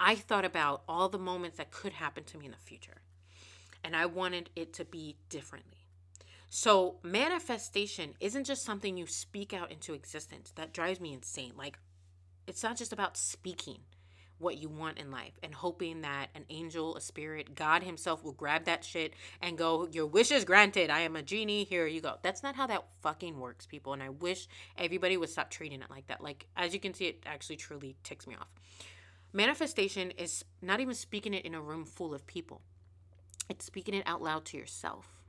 I 0.00 0.16
thought 0.16 0.44
about 0.44 0.82
all 0.88 1.08
the 1.08 1.18
moments 1.18 1.58
that 1.58 1.70
could 1.70 1.92
happen 1.92 2.24
to 2.24 2.38
me 2.38 2.46
in 2.46 2.50
the 2.50 2.56
future. 2.56 3.02
And 3.84 3.94
I 3.94 4.06
wanted 4.06 4.50
it 4.56 4.72
to 4.74 4.84
be 4.84 5.16
differently. 5.28 5.83
So, 6.56 7.00
manifestation 7.02 8.14
isn't 8.20 8.44
just 8.44 8.64
something 8.64 8.96
you 8.96 9.08
speak 9.08 9.52
out 9.52 9.72
into 9.72 9.92
existence. 9.92 10.52
That 10.54 10.72
drives 10.72 11.00
me 11.00 11.12
insane. 11.12 11.54
Like, 11.58 11.80
it's 12.46 12.62
not 12.62 12.76
just 12.76 12.92
about 12.92 13.16
speaking. 13.16 13.80
what 14.38 14.58
you 14.58 14.68
want 14.68 14.98
in 14.98 15.10
life 15.10 15.32
and 15.42 15.52
hoping 15.52 16.02
that 16.02 16.28
an 16.36 16.44
angel, 16.50 16.94
a 16.94 17.00
spirit, 17.00 17.56
God 17.56 17.82
Himself 17.82 18.22
will 18.22 18.32
grab 18.32 18.66
that 18.66 18.84
shit 18.84 19.14
and 19.40 19.58
go, 19.58 19.88
Your 19.90 20.06
wish 20.06 20.30
is 20.30 20.44
granted. 20.44 20.90
I 20.90 21.00
am 21.00 21.16
a 21.16 21.24
genie. 21.24 21.64
Here 21.64 21.88
you 21.88 22.00
go. 22.00 22.18
That's 22.22 22.44
not 22.44 22.54
how 22.54 22.68
that 22.68 22.84
fucking 23.02 23.40
works, 23.40 23.66
people. 23.66 23.92
And 23.92 24.02
I 24.02 24.10
wish 24.10 24.46
everybody 24.78 25.16
would 25.16 25.30
stop 25.30 25.50
treating 25.50 25.82
it 25.82 25.90
like 25.90 26.06
that. 26.06 26.22
Like, 26.22 26.46
as 26.56 26.72
you 26.72 26.78
can 26.78 26.94
see, 26.94 27.06
it 27.06 27.24
actually 27.26 27.56
truly 27.56 27.96
ticks 28.04 28.28
me 28.28 28.36
off. 28.36 28.52
Manifestation 29.32 30.12
is 30.12 30.44
not 30.62 30.78
even 30.78 30.94
speaking 30.94 31.34
it 31.34 31.44
in 31.44 31.56
a 31.56 31.60
room 31.60 31.84
full 31.84 32.14
of 32.14 32.28
people, 32.28 32.62
it's 33.48 33.64
speaking 33.64 33.94
it 33.94 34.04
out 34.06 34.22
loud 34.22 34.44
to 34.46 34.56
yourself. 34.56 35.23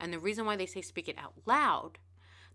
And 0.00 0.12
the 0.12 0.18
reason 0.18 0.46
why 0.46 0.56
they 0.56 0.66
say 0.66 0.82
speak 0.82 1.08
it 1.08 1.18
out 1.18 1.34
loud, 1.46 1.98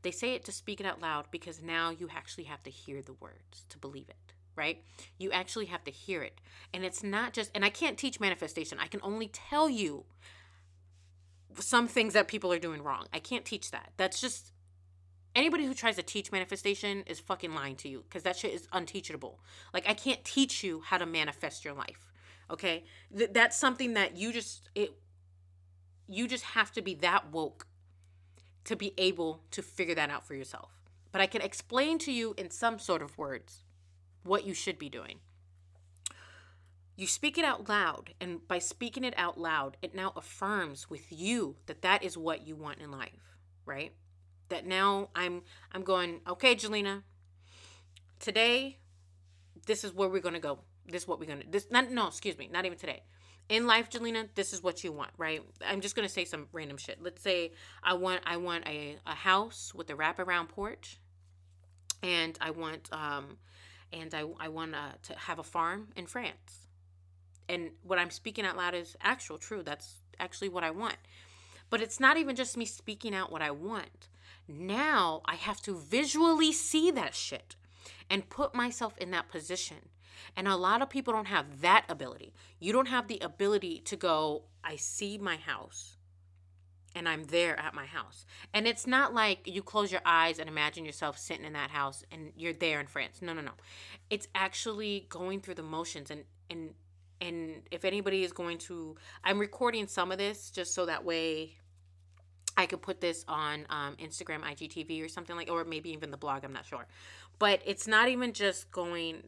they 0.02 0.12
say 0.12 0.34
it 0.34 0.46
to 0.46 0.52
speak 0.52 0.80
it 0.80 0.86
out 0.86 1.02
loud 1.02 1.26
because 1.32 1.62
now 1.62 1.90
you 1.90 2.10
actually 2.16 2.46
have 2.46 2.64
to 2.64 2.70
hear 2.70 3.02
the 3.02 3.14
words 3.14 3.66
to 3.70 3.78
believe 3.78 4.10
it 4.10 4.32
right? 4.56 4.84
You 5.18 5.32
actually 5.32 5.66
have 5.66 5.84
to 5.86 5.92
hear 5.92 6.22
it. 6.24 6.40
And 6.74 6.84
it's 6.84 7.04
not 7.04 7.34
just, 7.34 7.52
and 7.56 7.64
I 7.64 7.70
can't 7.70 7.98
teach 7.98 8.20
manifestation. 8.20 8.78
I 8.80 8.88
can 8.88 9.00
only 9.04 9.28
tell 9.28 9.70
you 9.70 10.06
some 11.60 11.88
things 11.88 12.14
that 12.14 12.28
people 12.28 12.52
are 12.52 12.60
doing 12.60 12.84
wrong. 12.84 13.06
I 13.14 13.20
can't 13.20 13.46
teach 13.46 13.72
that. 13.72 13.92
That's 13.98 14.20
just, 14.20 14.54
anybody 15.36 15.66
who 15.66 15.74
tries 15.74 15.96
to 15.96 16.04
teach 16.04 16.32
manifestation 16.32 17.04
is 17.08 17.20
fucking 17.20 17.54
lying 17.54 17.76
to 17.78 17.90
you 17.90 18.04
because 18.08 18.24
that 18.24 18.38
shit 18.38 18.54
is 18.54 18.68
unteachable. 18.72 19.40
Like, 19.74 19.88
I 19.88 19.94
can't 19.94 20.24
teach 20.24 20.64
you 20.64 20.82
how 20.82 20.98
to 20.98 21.06
manifest 21.06 21.66
your 21.66 21.74
life. 21.74 22.12
Okay? 22.50 22.84
Th- 23.16 23.32
that's 23.32 23.58
something 23.58 23.94
that 23.94 24.18
you 24.18 24.34
just, 24.34 24.70
it, 24.76 24.94
you 26.08 26.28
just 26.28 26.44
have 26.44 26.72
to 26.74 26.82
be 26.82 26.94
that 26.96 27.32
woke 27.32 27.68
to 28.66 28.76
be 28.76 28.94
able 28.98 29.42
to 29.52 29.62
figure 29.62 29.96
that 29.96 30.10
out 30.10 30.26
for 30.26 30.36
yourself. 30.36 30.72
But 31.12 31.22
I 31.22 31.28
can 31.28 31.42
explain 31.42 31.98
to 32.00 32.12
you 32.12 32.34
in 32.38 32.50
some 32.50 32.80
sort 32.80 33.02
of 33.02 33.18
words 33.18 33.64
what 34.24 34.46
you 34.46 34.54
should 34.54 34.78
be 34.78 34.90
doing. 34.90 35.20
You 36.96 37.08
speak 37.08 37.38
it 37.38 37.46
out 37.46 37.68
loud, 37.68 38.14
and 38.22 38.48
by 38.48 38.60
speaking 38.60 39.04
it 39.04 39.16
out 39.18 39.40
loud, 39.40 39.78
it 39.82 39.96
now 39.96 40.14
affirms 40.16 40.90
with 40.90 41.12
you 41.12 41.56
that 41.66 41.82
that 41.82 42.04
is 42.04 42.18
what 42.18 42.46
you 42.46 42.56
want 42.56 42.80
in 42.80 42.92
life, 42.92 43.38
right? 43.66 43.94
That 44.50 44.68
now 44.68 45.10
I'm 45.16 45.42
I'm 45.72 45.84
going, 45.84 46.20
okay, 46.28 46.56
Jalena, 46.56 47.04
today 48.20 48.78
this 49.66 49.84
is 49.84 49.94
where 49.94 50.10
we're 50.10 50.20
to 50.34 50.40
go. 50.40 50.60
This 50.86 51.04
is 51.04 51.08
what 51.08 51.20
we're 51.20 51.36
to 51.36 51.48
this 51.50 51.68
not 51.72 51.90
no, 51.92 52.08
excuse 52.08 52.38
me, 52.38 52.50
not 52.52 52.66
even 52.66 52.78
today. 52.78 53.04
In 53.52 53.68
life, 53.68 53.90
Jalena, 53.90 54.30
this 54.34 54.54
is 54.54 54.64
what 54.64 54.82
you 54.82 54.94
want, 54.94 55.12
right? 55.18 55.42
I'm 55.68 55.82
just 55.82 55.94
to 55.98 56.08
say 56.08 56.24
some 56.24 56.48
random 56.54 56.78
shit. 56.78 57.04
Let's 57.04 57.22
say 57.22 57.52
I 57.84 57.96
want 57.96 58.22
I 58.26 58.38
want 58.38 58.66
a 58.66 58.96
a 59.06 59.14
house 59.14 59.74
with 59.76 59.90
a 59.90 59.94
wraparound 59.94 60.48
porch 60.48 61.02
and 62.02 62.38
I 62.40 62.52
want 62.52 62.88
um 62.94 63.40
and 63.92 64.14
I, 64.14 64.24
I 64.40 64.48
want 64.48 64.72
to 65.04 65.14
have 65.18 65.38
a 65.38 65.44
farm 65.44 65.90
in 65.98 66.06
France. 66.06 66.68
And 67.50 67.72
what 67.84 68.00
I'm 68.00 68.10
speaking 68.10 68.46
out 68.46 68.56
loud 68.56 68.74
is 68.74 68.96
actual 69.02 69.38
true. 69.38 69.64
That's 69.64 69.96
actually 70.18 70.48
what 70.48 70.64
I 70.64 70.72
want. 70.72 70.96
But 71.70 71.82
it's 71.82 72.00
not 72.00 72.16
even 72.16 72.38
just 72.38 72.56
me 72.56 72.64
speaking 72.64 73.14
out 73.14 73.34
what 73.34 73.42
I 73.42 73.52
want. 73.52 74.08
Now 74.48 75.24
I 75.26 75.36
have 75.36 75.62
to 75.64 75.78
visually 75.78 76.54
see 76.54 76.90
that 76.92 77.16
shit 77.16 77.58
and 78.10 78.30
put 78.30 78.56
myself 78.56 78.98
in 78.98 79.12
that 79.12 79.28
position. 79.28 79.90
And 80.36 80.48
a 80.48 80.56
lot 80.56 80.82
of 80.82 80.90
people 80.90 81.14
don't 81.14 81.28
have 81.28 81.62
that 81.62 81.86
ability. 81.90 82.34
You 82.60 82.74
don't 82.74 82.88
have 82.88 83.08
the 83.08 83.20
ability 83.20 83.80
to 83.86 83.96
go, 83.96 84.44
I 84.64 84.76
see 84.76 85.18
my 85.18 85.38
house 85.38 85.98
and 86.96 87.08
I'm 87.08 87.24
there 87.26 87.60
at 87.60 87.74
my 87.74 87.86
house. 87.86 88.26
And 88.54 88.68
it's 88.68 88.86
not 88.86 89.14
like 89.14 89.42
you 89.46 89.62
close 89.62 89.92
your 89.92 90.02
eyes 90.06 90.40
and 90.40 90.50
imagine 90.50 90.86
yourself 90.86 91.18
sitting 91.18 91.46
in 91.46 91.54
that 91.54 91.72
house 91.72 92.04
and 92.12 92.32
you're 92.36 92.54
there 92.54 92.80
in 92.80 92.88
France. 92.88 93.22
No, 93.22 93.34
no, 93.34 93.42
no. 93.42 93.52
It's 94.10 94.28
actually 94.36 95.06
going 95.10 95.42
through 95.42 95.56
the 95.56 95.64
motions 95.64 96.12
and 96.12 96.24
and 96.50 96.74
and 97.22 97.62
if 97.72 97.86
anybody 97.86 98.24
is 98.24 98.34
going 98.34 98.58
to 98.58 98.96
I'm 99.24 99.40
recording 99.40 99.88
some 99.88 100.12
of 100.12 100.18
this 100.18 100.50
just 100.52 100.74
so 100.74 100.86
that 100.88 101.06
way 101.06 101.56
I 102.58 102.66
could 102.66 102.82
put 102.82 103.00
this 103.00 103.24
on 103.28 103.66
um, 103.70 103.96
Instagram, 103.96 104.42
IGTV, 104.42 105.04
or 105.04 105.08
something 105.08 105.36
like, 105.36 105.50
or 105.50 105.64
maybe 105.64 105.92
even 105.92 106.12
the 106.12 106.18
blog. 106.18 106.44
I'm 106.44 106.52
not 106.54 106.66
sure, 106.66 106.86
but 107.40 107.62
it's 107.66 107.88
not 107.88 108.10
even 108.10 108.34
just 108.34 108.70
going, 108.72 109.24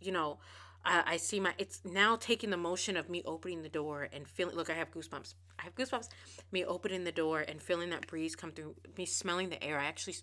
you 0.00 0.12
know, 0.12 0.38
I, 0.84 1.02
I 1.06 1.16
see 1.16 1.40
my 1.40 1.54
it's 1.58 1.80
now 1.84 2.16
taking 2.16 2.50
the 2.50 2.56
motion 2.56 2.96
of 2.96 3.08
me 3.08 3.22
opening 3.24 3.62
the 3.62 3.68
door 3.68 4.08
and 4.12 4.26
feeling 4.26 4.56
look 4.56 4.70
i 4.70 4.74
have 4.74 4.90
goosebumps. 4.90 5.34
I 5.58 5.64
have 5.64 5.74
goosebumps. 5.74 6.08
Me 6.52 6.64
opening 6.64 7.04
the 7.04 7.12
door 7.12 7.40
and 7.40 7.60
feeling 7.60 7.90
that 7.90 8.06
breeze 8.06 8.36
come 8.36 8.52
through 8.52 8.74
me 8.96 9.04
smelling 9.04 9.50
the 9.50 9.62
air. 9.62 9.78
I 9.78 9.84
actually 9.84 10.16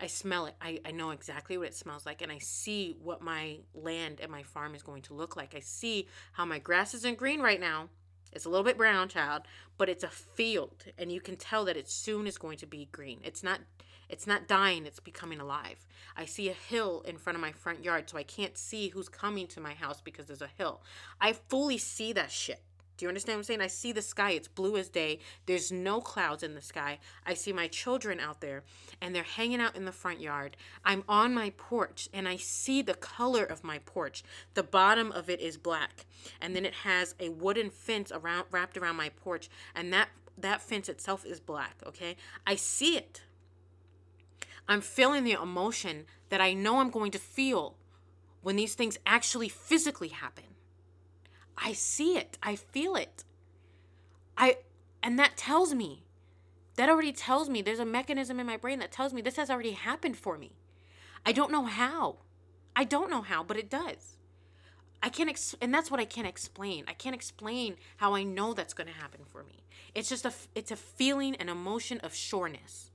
i 0.00 0.06
smell 0.06 0.46
it. 0.46 0.54
I, 0.60 0.80
I 0.84 0.90
know 0.90 1.10
exactly 1.10 1.58
what 1.58 1.68
it 1.68 1.74
smells 1.74 2.06
like 2.06 2.22
and 2.22 2.32
i 2.32 2.38
see 2.38 2.96
what 3.02 3.22
my 3.22 3.58
land 3.74 4.20
and 4.20 4.30
my 4.30 4.42
farm 4.42 4.74
is 4.74 4.82
going 4.82 5.02
to 5.02 5.14
look 5.14 5.36
like. 5.36 5.54
I 5.54 5.60
see 5.60 6.08
how 6.32 6.44
my 6.44 6.58
grass 6.58 6.94
isn't 6.94 7.18
green 7.18 7.40
right 7.40 7.60
now. 7.60 7.88
It's 8.32 8.44
a 8.44 8.50
little 8.50 8.64
bit 8.64 8.76
brown 8.76 9.08
child 9.08 9.42
but 9.78 9.88
it's 9.88 10.04
a 10.04 10.08
field 10.08 10.84
and 10.98 11.12
you 11.12 11.20
can 11.20 11.36
tell 11.36 11.64
that 11.66 11.76
it 11.76 11.90
soon 11.90 12.26
is 12.26 12.38
going 12.38 12.58
to 12.58 12.66
be 12.66 12.88
green. 12.92 13.20
It's 13.24 13.42
not 13.42 13.60
it's 14.08 14.26
not 14.26 14.48
dying, 14.48 14.86
it's 14.86 15.00
becoming 15.00 15.40
alive. 15.40 15.84
I 16.16 16.24
see 16.24 16.48
a 16.48 16.54
hill 16.54 17.02
in 17.06 17.18
front 17.18 17.36
of 17.36 17.42
my 17.42 17.52
front 17.52 17.84
yard, 17.84 18.08
so 18.08 18.18
I 18.18 18.22
can't 18.22 18.56
see 18.56 18.88
who's 18.88 19.08
coming 19.08 19.46
to 19.48 19.60
my 19.60 19.74
house 19.74 20.00
because 20.00 20.26
there's 20.26 20.42
a 20.42 20.50
hill. 20.58 20.82
I 21.20 21.32
fully 21.32 21.78
see 21.78 22.12
that 22.14 22.30
shit. 22.30 22.62
Do 22.96 23.04
you 23.04 23.08
understand 23.08 23.36
what 23.36 23.40
I'm 23.40 23.44
saying? 23.44 23.60
I 23.60 23.66
see 23.66 23.92
the 23.92 24.00
sky, 24.00 24.30
it's 24.30 24.48
blue 24.48 24.76
as 24.76 24.88
day. 24.88 25.18
There's 25.44 25.70
no 25.70 26.00
clouds 26.00 26.42
in 26.42 26.54
the 26.54 26.62
sky. 26.62 26.98
I 27.26 27.34
see 27.34 27.52
my 27.52 27.68
children 27.68 28.20
out 28.20 28.40
there 28.40 28.62
and 29.02 29.14
they're 29.14 29.22
hanging 29.22 29.60
out 29.60 29.76
in 29.76 29.84
the 29.84 29.92
front 29.92 30.20
yard. 30.20 30.56
I'm 30.84 31.04
on 31.06 31.34
my 31.34 31.50
porch 31.58 32.08
and 32.14 32.26
I 32.26 32.36
see 32.36 32.80
the 32.80 32.94
color 32.94 33.44
of 33.44 33.62
my 33.62 33.80
porch. 33.80 34.24
The 34.54 34.62
bottom 34.62 35.12
of 35.12 35.28
it 35.28 35.40
is 35.40 35.58
black 35.58 36.06
and 36.40 36.56
then 36.56 36.64
it 36.64 36.72
has 36.72 37.14
a 37.20 37.28
wooden 37.28 37.68
fence 37.68 38.10
around 38.10 38.46
wrapped 38.50 38.78
around 38.78 38.96
my 38.96 39.10
porch 39.10 39.50
and 39.74 39.92
that 39.92 40.08
that 40.38 40.60
fence 40.60 40.88
itself 40.88 41.24
is 41.24 41.40
black, 41.40 41.76
okay? 41.86 42.16
I 42.46 42.56
see 42.56 42.96
it. 42.96 43.22
I'm 44.68 44.80
feeling 44.80 45.24
the 45.24 45.32
emotion 45.32 46.06
that 46.28 46.40
I 46.40 46.52
know 46.52 46.80
I'm 46.80 46.90
going 46.90 47.12
to 47.12 47.18
feel 47.18 47.76
when 48.42 48.56
these 48.56 48.74
things 48.74 48.98
actually 49.06 49.48
physically 49.48 50.08
happen. 50.08 50.44
I 51.56 51.72
see 51.72 52.16
it. 52.16 52.38
I 52.42 52.56
feel 52.56 52.96
it. 52.96 53.24
I 54.36 54.58
and 55.02 55.18
that 55.18 55.36
tells 55.36 55.72
me 55.72 56.04
that 56.76 56.88
already 56.88 57.12
tells 57.12 57.48
me 57.48 57.62
there's 57.62 57.78
a 57.78 57.86
mechanism 57.86 58.38
in 58.38 58.46
my 58.46 58.56
brain 58.56 58.78
that 58.80 58.92
tells 58.92 59.12
me 59.12 59.22
this 59.22 59.36
has 59.36 59.50
already 59.50 59.72
happened 59.72 60.16
for 60.16 60.36
me. 60.36 60.52
I 61.24 61.32
don't 61.32 61.50
know 61.50 61.64
how. 61.64 62.16
I 62.74 62.84
don't 62.84 63.10
know 63.10 63.22
how, 63.22 63.42
but 63.42 63.56
it 63.56 63.70
does. 63.70 64.16
I 65.02 65.08
can't 65.08 65.30
ex- 65.30 65.54
and 65.60 65.72
that's 65.72 65.90
what 65.90 66.00
I 66.00 66.04
can't 66.04 66.26
explain. 66.26 66.84
I 66.86 66.92
can't 66.92 67.14
explain 67.14 67.76
how 67.96 68.14
I 68.14 68.22
know 68.22 68.52
that's 68.52 68.74
going 68.74 68.88
to 68.88 68.92
happen 68.92 69.20
for 69.30 69.42
me. 69.44 69.64
It's 69.94 70.08
just 70.08 70.24
a 70.24 70.32
it's 70.54 70.70
a 70.70 70.76
feeling 70.76 71.36
an 71.36 71.48
emotion 71.48 71.98
of 72.00 72.14
sureness 72.14 72.90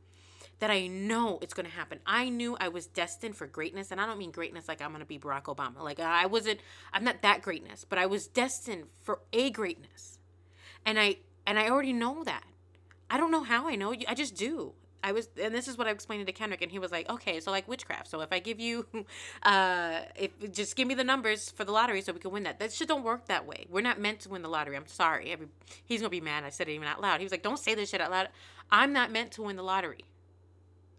that 0.62 0.70
I 0.70 0.86
know 0.86 1.40
it's 1.42 1.56
going 1.56 1.66
to 1.66 1.72
happen. 1.72 2.00
I 2.06 2.30
knew 2.30 2.56
I 2.60 2.70
was 2.70 2.86
destined 2.86 3.36
for 3.36 3.48
greatness. 3.48 3.92
And 3.92 4.00
I 4.00 4.06
don't 4.06 4.20
mean 4.20 4.30
greatness 4.30 4.68
like 4.68 4.80
I'm 4.80 4.90
going 4.90 5.02
to 5.02 5.06
be 5.08 5.18
Barack 5.18 5.44
Obama. 5.44 5.82
Like 5.82 6.00
I 6.00 6.28
wasn't, 6.28 6.60
I'm 6.94 7.04
not 7.04 7.24
that 7.24 7.42
greatness, 7.42 7.84
but 7.84 7.98
I 7.98 8.06
was 8.06 8.28
destined 8.28 8.86
for 9.02 9.20
a 9.34 9.50
greatness. 9.50 10.20
And 10.86 11.00
I, 11.00 11.18
and 11.48 11.58
I 11.58 11.70
already 11.70 11.94
know 11.94 12.24
that. 12.24 12.44
I 13.10 13.18
don't 13.18 13.32
know 13.32 13.44
how 13.44 13.68
I 13.68 13.76
know. 13.76 13.94
I 14.08 14.14
just 14.14 14.36
do. 14.36 14.74
I 15.04 15.14
was, 15.14 15.30
and 15.42 15.54
this 15.54 15.68
is 15.68 15.80
what 15.80 15.88
I 15.88 15.90
explained 15.90 16.28
to 16.28 16.32
Kenrick, 16.32 16.62
and 16.62 16.72
he 16.72 16.78
was 16.78 16.92
like, 16.92 17.10
"Okay, 17.10 17.40
so 17.40 17.50
like 17.50 17.68
witchcraft. 17.68 18.08
So 18.08 18.22
if 18.22 18.32
I 18.32 18.38
give 18.38 18.60
you, 18.60 18.86
uh, 19.44 20.02
if 20.16 20.52
just 20.52 20.76
give 20.76 20.88
me 20.88 20.94
the 20.94 21.04
numbers 21.04 21.50
for 21.50 21.66
the 21.66 21.72
lottery, 21.72 22.02
so 22.02 22.14
we 22.14 22.20
can 22.20 22.30
win 22.30 22.44
that. 22.44 22.60
That 22.60 22.72
shit 22.72 22.88
don't 22.88 23.04
work 23.04 23.26
that 23.26 23.48
way. 23.48 23.66
We're 23.68 23.82
not 23.82 24.00
meant 24.00 24.20
to 24.22 24.30
win 24.30 24.44
the 24.44 24.48
lottery. 24.48 24.78
I'm 24.78 24.86
sorry. 24.86 25.32
Every, 25.32 25.48
he's 25.86 26.02
gonna 26.02 26.12
be 26.12 26.22
mad. 26.22 26.44
I 26.44 26.50
said 26.50 26.70
it 26.70 26.74
even 26.74 26.88
out 26.88 27.02
loud. 27.02 27.20
He 27.20 27.26
was 27.26 27.32
like, 27.32 27.42
"Don't 27.42 27.58
say 27.58 27.74
this 27.74 27.90
shit 27.90 28.00
out 28.00 28.12
loud. 28.12 28.30
I'm 28.70 28.94
not 28.94 29.12
meant 29.12 29.32
to 29.34 29.42
win 29.42 29.56
the 29.56 29.64
lottery. 29.64 30.06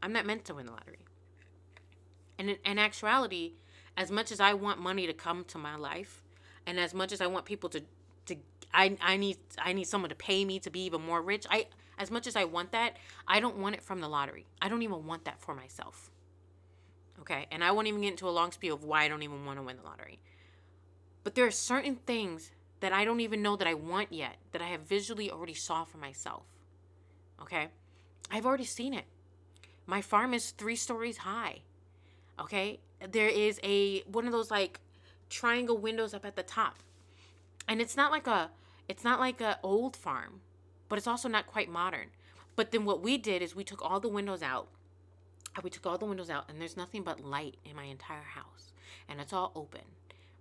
I'm 0.03 0.13
not 0.13 0.27
meant 0.27 0.45
to 0.47 0.55
win 0.55 0.67
the 0.67 0.73
lottery. 0.73 1.07
And 2.39 2.51
in, 2.51 2.57
in 2.65 2.79
actuality, 2.79 3.53
as 3.97 4.11
much 4.11 4.33
as 4.33 4.41
I 4.41 4.55
want 4.55 4.81
money 4.81 5.07
to 5.07 5.13
come 5.13 5.45
to 5.45 5.59
my 5.59 5.77
life, 5.77 6.23
and 6.67 6.79
as 6.79 6.93
much 6.93 7.13
as 7.13 7.21
I 7.21 7.27
want 7.27 7.45
people 7.45 7.71
to 7.71 7.83
to 8.27 8.37
I, 8.75 8.97
I 9.01 9.17
need 9.17 9.39
I 9.59 9.73
need 9.73 9.85
someone 9.85 10.11
to 10.11 10.17
pay 10.17 10.45
me 10.45 10.59
to 10.61 10.71
be 10.71 10.81
even 10.85 11.03
more 11.03 11.23
rich. 11.23 11.47
I 11.51 11.67
as 11.99 12.11
much 12.11 12.27
as 12.27 12.37
I 12.37 12.45
want 12.45 12.73
that, 12.73 12.97
I 13.29 13.41
don't 13.41 13.59
want 13.59 13.77
it 13.77 13.83
from 13.83 14.01
the 14.01 14.09
lottery. 14.09 14.47
I 14.61 14.69
don't 14.69 14.83
even 14.83 15.07
want 15.07 15.25
that 15.25 15.41
for 15.41 15.55
myself. 15.55 16.11
Okay? 17.21 17.47
And 17.53 17.63
I 17.63 17.71
won't 17.71 17.87
even 17.87 18.01
get 18.01 18.11
into 18.11 18.29
a 18.29 18.31
long 18.31 18.51
spiel 18.51 18.75
of 18.75 18.83
why 18.83 19.05
I 19.05 19.09
don't 19.09 19.23
even 19.23 19.45
want 19.45 19.59
to 19.59 19.63
win 19.63 19.77
the 19.77 19.85
lottery. 19.85 20.21
But 21.23 21.35
there 21.35 21.47
are 21.47 21.53
certain 21.53 21.97
things 21.97 22.51
that 22.81 22.93
I 22.93 23.05
don't 23.05 23.21
even 23.21 23.43
know 23.43 23.55
that 23.57 23.69
I 23.69 23.75
want 23.75 24.13
yet 24.13 24.37
that 24.51 24.61
I 24.61 24.67
have 24.67 24.81
visually 24.81 25.31
already 25.31 25.55
saw 25.55 25.85
for 25.85 25.99
myself. 25.99 26.43
Okay? 27.41 27.69
I've 28.31 28.47
already 28.47 28.65
seen 28.65 28.95
it. 28.95 29.05
My 29.87 30.01
farm 30.01 30.35
is 30.35 30.51
three 30.51 30.77
stories 30.77 31.19
high. 31.19 31.61
Okay? 32.41 32.81
There 33.11 33.29
is 33.29 33.61
a 33.63 34.01
one 34.03 34.27
of 34.27 34.33
those 34.33 34.51
like 34.51 34.81
triangle 35.31 35.79
windows 35.79 36.15
up 36.15 36.25
at 36.25 36.37
the 36.37 36.43
top. 36.43 36.77
And 37.69 37.81
it's 37.81 37.97
not 37.97 38.11
like 38.11 38.27
a 38.27 38.51
it's 38.89 39.05
not 39.05 39.21
like 39.21 39.41
a 39.41 39.59
old 39.63 39.97
farm, 39.97 40.41
but 40.89 40.99
it's 40.99 41.07
also 41.07 41.29
not 41.29 41.47
quite 41.47 41.71
modern. 41.71 42.09
But 42.57 42.71
then 42.71 42.85
what 42.85 43.03
we 43.03 43.17
did 43.19 43.43
is 43.43 43.55
we 43.57 43.65
took 43.65 43.83
all 43.83 44.01
the 44.01 44.09
windows 44.09 44.43
out. 44.43 44.69
We 45.63 45.71
took 45.71 45.87
all 45.87 45.99
the 45.99 46.07
windows 46.07 46.31
out 46.31 46.49
and 46.49 46.61
there's 46.61 46.77
nothing 46.77 47.03
but 47.03 47.21
light 47.25 47.57
in 47.65 47.77
my 47.77 47.85
entire 47.85 48.23
house. 48.23 48.73
And 49.09 49.21
it's 49.21 49.33
all 49.33 49.53
open. 49.55 49.83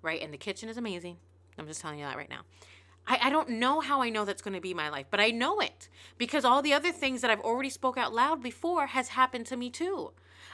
right? 0.02 0.22
And 0.22 0.34
the 0.34 0.38
kitchen 0.38 0.70
is 0.70 0.78
amazing. 0.78 1.18
I'm 1.58 1.68
just 1.68 1.82
telling 1.82 2.00
you 2.00 2.06
that 2.06 2.18
right 2.18 2.30
now. 2.30 2.42
I, 3.12 3.20
I 3.24 3.30
don't 3.30 3.50
know 3.50 3.82
how 3.82 4.02
I 4.02 4.10
know 4.10 4.24
that's 4.24 4.42
going 4.42 4.54
to 4.54 4.62
be 4.62 4.74
my 4.74 4.88
life, 4.88 5.08
but 5.12 5.20
I 5.20 5.32
know 5.32 5.60
it 5.60 5.90
because 6.18 6.46
all 6.46 6.62
the 6.62 6.72
other 6.72 6.94
things 6.94 7.20
that 7.20 7.30
I've 7.30 7.42
already 7.42 7.70
spoke 7.70 7.98
out 7.98 8.14
loud 8.14 8.42
before 8.42 8.88
has 8.88 9.10
happened 9.10 9.48
to 9.48 9.58
me 9.58 9.70
too. 9.70 10.12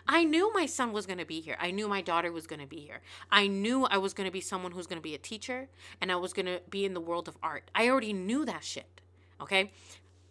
I 0.07 0.23
knew 0.23 0.51
my 0.53 0.65
son 0.65 0.91
was 0.91 1.05
going 1.05 1.19
to 1.19 1.25
be 1.25 1.39
here. 1.39 1.55
I 1.59 1.69
knew 1.69 1.87
my 1.87 2.01
daughter 2.01 2.31
was 2.31 2.47
going 2.47 2.61
to 2.61 2.65
be 2.65 2.79
here. 2.79 3.01
I 3.29 3.45
knew 3.45 3.85
I 3.85 3.97
was 3.97 4.15
going 4.15 4.27
to 4.27 4.31
be 4.31 4.41
someone 4.41 4.71
who's 4.71 4.87
going 4.87 4.97
to 4.97 5.03
be 5.03 5.13
a 5.13 5.19
teacher 5.19 5.67
and 6.01 6.11
I 6.11 6.15
was 6.15 6.33
going 6.33 6.47
to 6.47 6.61
be 6.67 6.83
in 6.83 6.95
the 6.95 6.99
world 6.99 7.27
of 7.27 7.37
art. 7.43 7.69
I 7.75 7.89
already 7.89 8.11
knew 8.11 8.43
that 8.45 8.63
shit. 8.63 9.01
Okay? 9.39 9.71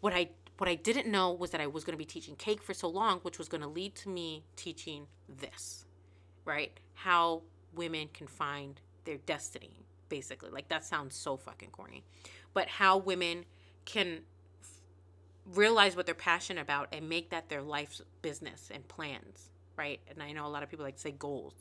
What 0.00 0.12
I 0.12 0.30
what 0.58 0.68
I 0.68 0.74
didn't 0.74 1.06
know 1.06 1.32
was 1.32 1.50
that 1.50 1.60
I 1.60 1.66
was 1.68 1.84
going 1.84 1.92
to 1.92 1.98
be 1.98 2.06
teaching 2.06 2.34
cake 2.34 2.62
for 2.62 2.74
so 2.74 2.88
long, 2.88 3.20
which 3.20 3.38
was 3.38 3.46
going 3.46 3.60
to 3.60 3.68
lead 3.68 3.94
to 3.96 4.08
me 4.08 4.42
teaching 4.56 5.06
this. 5.28 5.84
Right? 6.44 6.72
How 6.94 7.42
women 7.74 8.08
can 8.12 8.26
find 8.26 8.80
their 9.04 9.18
destiny, 9.18 9.85
basically. 10.08 10.50
Like 10.50 10.68
that 10.68 10.84
sounds 10.84 11.16
so 11.16 11.36
fucking 11.36 11.70
corny. 11.70 12.04
But 12.54 12.68
how 12.68 12.98
women 12.98 13.44
can 13.84 14.20
realize 15.54 15.94
what 15.94 16.06
they're 16.06 16.14
passionate 16.14 16.60
about 16.60 16.88
and 16.92 17.08
make 17.08 17.30
that 17.30 17.48
their 17.48 17.62
life's 17.62 18.02
business 18.22 18.70
and 18.72 18.86
plans 18.88 19.50
right? 19.76 20.00
And 20.08 20.22
I 20.22 20.32
know 20.32 20.46
a 20.46 20.48
lot 20.48 20.62
of 20.62 20.70
people 20.70 20.84
like 20.84 20.96
to 20.96 21.00
say 21.00 21.12
goals. 21.12 21.54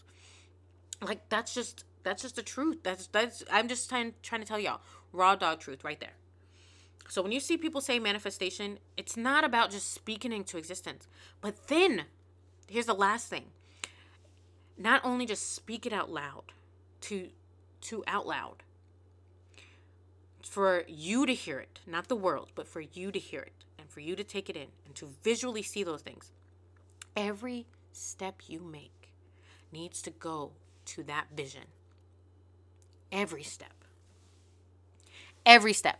Like 1.01 1.27
that's 1.29 1.53
just 1.53 1.83
that's 2.03 2.21
just 2.21 2.35
the 2.35 2.43
truth. 2.43 2.79
That's 2.83 3.07
that's 3.07 3.43
I'm 3.51 3.67
just 3.67 3.89
trying 3.89 4.13
trying 4.23 4.41
to 4.41 4.47
tell 4.47 4.59
y'all 4.59 4.81
raw 5.11 5.35
dog 5.35 5.59
truth 5.59 5.83
right 5.83 5.99
there. 5.99 6.13
So 7.07 7.21
when 7.21 7.31
you 7.31 7.39
see 7.39 7.57
people 7.57 7.81
say 7.81 7.99
manifestation, 7.99 8.79
it's 8.97 9.15
not 9.15 9.43
about 9.43 9.69
just 9.69 9.93
speaking 9.93 10.31
into 10.31 10.57
existence. 10.57 11.07
But 11.41 11.67
then 11.67 12.05
here's 12.67 12.87
the 12.87 12.95
last 12.95 13.27
thing. 13.27 13.45
Not 14.77 15.01
only 15.05 15.25
just 15.25 15.53
speak 15.53 15.85
it 15.85 15.93
out 15.93 16.09
loud 16.09 16.53
to 17.01 17.29
to 17.85 18.03
out 18.07 18.27
loud 18.27 18.63
for 20.41 20.83
you 20.87 21.25
to 21.25 21.33
hear 21.33 21.59
it, 21.59 21.79
not 21.85 22.07
the 22.07 22.15
world, 22.15 22.49
but 22.55 22.67
for 22.67 22.81
you 22.81 23.11
to 23.11 23.19
hear 23.19 23.41
it 23.41 23.65
and 23.77 23.89
for 23.89 23.99
you 23.99 24.15
to 24.15 24.23
take 24.23 24.49
it 24.49 24.55
in 24.55 24.67
and 24.85 24.95
to 24.95 25.09
visually 25.23 25.61
see 25.61 25.83
those 25.83 26.01
things. 26.01 26.31
Every 27.15 27.65
step 27.91 28.43
you 28.47 28.61
make 28.61 29.13
needs 29.71 30.01
to 30.03 30.11
go 30.11 30.51
to 30.85 31.03
that 31.03 31.27
vision. 31.35 31.63
Every 33.11 33.43
step. 33.43 33.73
Every 35.45 35.73
step. 35.73 35.99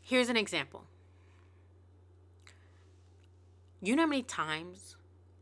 Here's 0.00 0.28
an 0.28 0.36
example. 0.36 0.84
You 3.80 3.96
know 3.96 4.02
how 4.02 4.08
many 4.08 4.22
times 4.22 4.96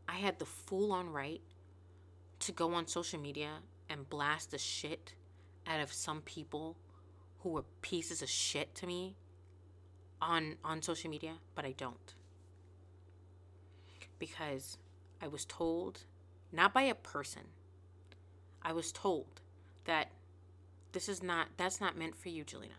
I 0.07 0.13
had 0.13 0.39
the 0.39 0.45
full 0.45 0.91
on 0.91 1.09
right 1.11 1.41
to 2.39 2.51
go 2.51 2.73
on 2.73 2.87
social 2.87 3.19
media 3.19 3.59
and 3.91 4.09
blast 4.09 4.51
the 4.51 4.57
shit 4.57 5.13
out 5.67 5.81
of 5.81 5.91
some 5.91 6.21
people 6.21 6.77
who 7.41 7.49
were 7.49 7.65
pieces 7.81 8.21
of 8.21 8.29
shit 8.29 8.73
to 8.75 8.87
me 8.87 9.15
on 10.21 10.55
on 10.63 10.81
social 10.81 11.09
media, 11.09 11.33
but 11.55 11.65
I 11.65 11.71
don't 11.71 12.13
because 14.21 14.77
I 15.19 15.27
was 15.27 15.45
told, 15.45 16.01
not 16.51 16.75
by 16.75 16.83
a 16.83 16.93
person, 16.93 17.41
I 18.61 18.71
was 18.71 18.91
told 18.91 19.41
that 19.85 20.11
this 20.91 21.09
is 21.09 21.23
not, 21.23 21.47
that's 21.57 21.81
not 21.81 21.97
meant 21.97 22.15
for 22.15 22.29
you, 22.29 22.45
Jalena, 22.45 22.77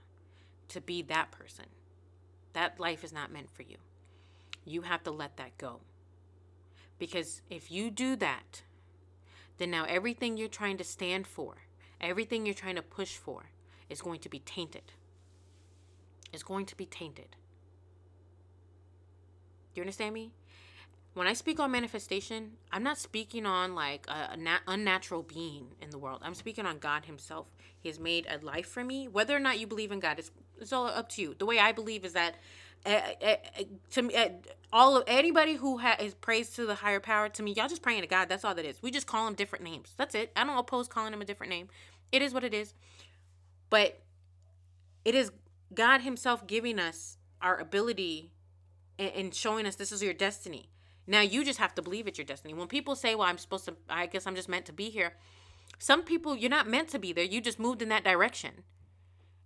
to 0.69 0.81
be 0.81 1.03
that 1.03 1.33
person. 1.33 1.65
That 2.53 2.79
life 2.79 3.03
is 3.03 3.13
not 3.13 3.33
meant 3.33 3.51
for 3.51 3.63
you. 3.63 3.79
You 4.65 4.83
have 4.83 5.03
to 5.03 5.11
let 5.11 5.37
that 5.39 5.59
go. 5.59 5.81
Because 7.01 7.43
if 7.51 7.73
you 7.73 7.91
do 7.91 8.15
that, 8.17 8.63
then 9.59 9.71
now 9.71 9.85
everything 9.89 10.37
you're 10.37 10.49
trying 10.49 10.79
to 10.79 10.85
stand 10.85 11.27
for, 11.27 11.57
everything 12.01 12.47
you're 12.47 12.55
trying 12.55 12.77
to 12.77 12.83
push 12.83 13.17
for, 13.17 13.51
is 13.89 14.03
going 14.03 14.21
to 14.21 14.29
be 14.29 14.41
tainted. 14.41 14.93
Is 16.33 16.43
going 16.43 16.67
to 16.67 16.77
be 16.77 16.87
tainted. 16.87 17.37
Do 19.75 19.81
you 19.81 19.83
understand 19.83 20.15
me? 20.15 20.33
when 21.15 21.27
I 21.27 21.35
speak 21.35 21.61
on 21.61 21.71
manifestation, 21.71 22.53
I'm 22.71 22.83
not 22.83 22.97
speaking 22.97 23.45
on 23.45 23.75
like 23.75 24.07
a, 24.09 24.33
a 24.33 24.37
nat- 24.37 24.63
unnatural 24.67 25.23
being 25.23 25.67
in 25.81 25.91
the 25.91 25.99
world. 25.99 26.21
I'm 26.23 26.35
speaking 26.35 26.65
on 26.65 26.79
God 26.79 27.05
Himself. 27.05 27.49
He 27.79 27.89
has 27.89 28.01
made 28.01 28.27
a 28.31 28.45
life 28.45 28.67
for 28.67 28.83
me. 28.83 29.09
Whether 29.09 29.37
or 29.37 29.41
not 29.41 29.59
you 29.59 29.67
believe 29.67 29.93
in 29.93 30.01
God, 30.01 30.19
it's, 30.19 30.31
it's 30.59 30.73
all 30.73 30.87
up 30.87 31.11
to 31.11 31.23
you. 31.23 31.35
The 31.39 31.45
way 31.45 31.59
I 31.59 31.73
believe 31.73 32.05
is 32.05 32.15
that 32.15 32.37
uh, 32.85 33.01
uh, 33.25 33.37
to 33.91 34.03
me, 34.03 34.15
all 34.73 34.97
of 34.97 35.05
anybody 35.07 35.55
who 35.55 35.79
ha- 35.79 35.97
is 36.01 36.15
prays 36.15 36.51
to 36.51 36.67
the 36.67 36.75
higher 36.75 37.01
power, 37.01 37.29
to 37.29 37.43
me, 37.43 37.53
y'all 37.53 37.69
just 37.69 37.83
praying 37.83 38.01
to 38.01 38.07
God. 38.07 38.29
That's 38.29 38.45
all 38.45 38.55
that 38.55 38.65
is. 38.65 38.83
We 38.83 38.91
just 38.91 39.07
call 39.07 39.27
him 39.27 39.35
different 39.35 39.65
names. 39.65 39.95
That's 39.97 40.15
it. 40.15 40.33
I 40.35 40.45
don't 40.45 40.57
oppose 40.57 40.89
calling 40.89 41.13
him 41.13 41.23
a 41.23 41.25
different 41.25 41.51
name. 41.51 41.69
It 42.11 42.23
is 42.23 42.35
what 42.35 42.45
it 42.45 42.55
is. 42.55 42.75
But 43.71 44.01
it 45.05 45.15
is 45.15 45.31
God 45.73 46.03
Himself 46.03 46.47
giving 46.47 46.79
us 46.79 47.17
our 47.41 47.59
ability 47.59 48.33
and, 48.99 49.13
and 49.13 49.35
showing 49.35 49.67
us 49.67 49.77
this 49.77 49.93
is 49.93 50.03
your 50.03 50.15
destiny 50.15 50.69
now 51.07 51.21
you 51.21 51.45
just 51.45 51.59
have 51.59 51.75
to 51.75 51.83
believe 51.83 52.07
it's 52.07 52.19
your 52.19 52.25
destiny. 52.25 52.55
When 52.55 52.69
people 52.69 52.95
say, 52.95 53.15
"Well, 53.15 53.29
I'm 53.29 53.39
supposed 53.39 53.65
to 53.67 53.77
I 53.89 54.07
guess 54.07 54.27
I'm 54.27 54.37
just 54.37 54.49
meant 54.49 54.67
to 54.67 54.73
be 54.73 54.91
here." 54.91 55.15
Some 55.79 56.03
people 56.03 56.37
you're 56.37 56.51
not 56.51 56.69
meant 56.69 56.89
to 56.91 56.99
be 56.99 57.13
there. 57.13 57.25
You 57.25 57.41
just 57.41 57.59
moved 57.59 57.83
in 57.83 57.89
that 57.89 58.05
direction. 58.05 58.65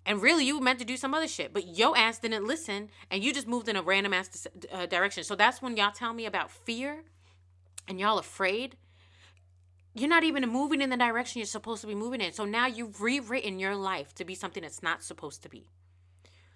And 0.06 0.22
really 0.22 0.46
you 0.46 0.56
were 0.56 0.64
meant 0.64 0.78
to 0.78 0.84
do 0.84 0.96
some 0.96 1.14
other 1.14 1.26
shit, 1.26 1.52
but 1.52 1.66
yo 1.66 1.94
ass 1.96 2.20
didn't 2.20 2.46
listen 2.46 2.90
and 3.10 3.24
you 3.24 3.34
just 3.34 3.48
moved 3.48 3.68
in 3.68 3.74
a 3.74 3.82
random 3.82 4.14
ass 4.14 4.46
uh, 4.72 4.86
direction. 4.86 5.24
So 5.24 5.34
that's 5.34 5.60
when 5.60 5.76
y'all 5.76 5.90
tell 5.90 6.14
me 6.14 6.26
about 6.26 6.50
fear 6.50 7.02
and 7.88 7.98
y'all 7.98 8.18
afraid. 8.18 8.76
You're 9.94 10.08
not 10.08 10.22
even 10.22 10.48
moving 10.48 10.80
in 10.80 10.90
the 10.90 10.96
direction 10.96 11.40
you're 11.40 11.46
supposed 11.46 11.80
to 11.80 11.88
be 11.88 11.94
moving 11.94 12.20
in. 12.20 12.32
So 12.32 12.44
now 12.44 12.66
you've 12.66 13.02
rewritten 13.02 13.58
your 13.58 13.74
life 13.74 14.14
to 14.14 14.24
be 14.24 14.36
something 14.36 14.62
it's 14.62 14.82
not 14.82 15.02
supposed 15.02 15.42
to 15.42 15.48
be. 15.48 15.70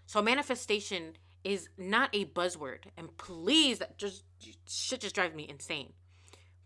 So 0.07 0.23
manifestation 0.23 1.15
is 1.43 1.69
not 1.77 2.11
a 2.13 2.27
buzzword. 2.27 2.85
And 2.97 3.17
please, 3.17 3.83
just 3.97 4.25
shit 4.69 5.01
just 5.01 5.15
drives 5.15 5.35
me 5.35 5.47
insane. 5.49 5.93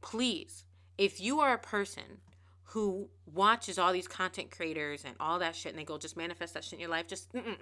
Please, 0.03 0.65
if 0.99 1.21
you 1.21 1.41
are 1.41 1.55
a 1.55 1.59
person 1.59 2.21
who 2.69 3.09
watches 3.27 3.79
all 3.79 3.93
these 3.93 4.09
content 4.09 4.51
creators 4.51 5.05
and 5.05 5.15
all 5.21 5.39
that 5.39 5.55
shit 5.55 5.73
and 5.73 5.79
they 5.79 5.85
go 5.85 5.99
just 5.99 6.17
manifest 6.17 6.55
that 6.55 6.65
shit 6.65 6.75
in 6.75 6.81
your 6.81 6.91
life, 6.91 7.07
just 7.07 7.33
mm-mm-mm. 7.33 7.57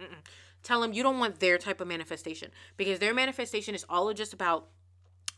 tell 0.63 0.81
them 0.81 0.93
you 0.93 1.03
don't 1.03 1.19
want 1.19 1.41
their 1.41 1.59
type 1.59 1.81
of 1.81 1.89
manifestation 1.89 2.51
because 2.77 2.99
their 2.99 3.15
manifestation 3.15 3.75
is 3.75 3.85
all 3.89 4.13
just 4.15 4.33
about 4.33 4.69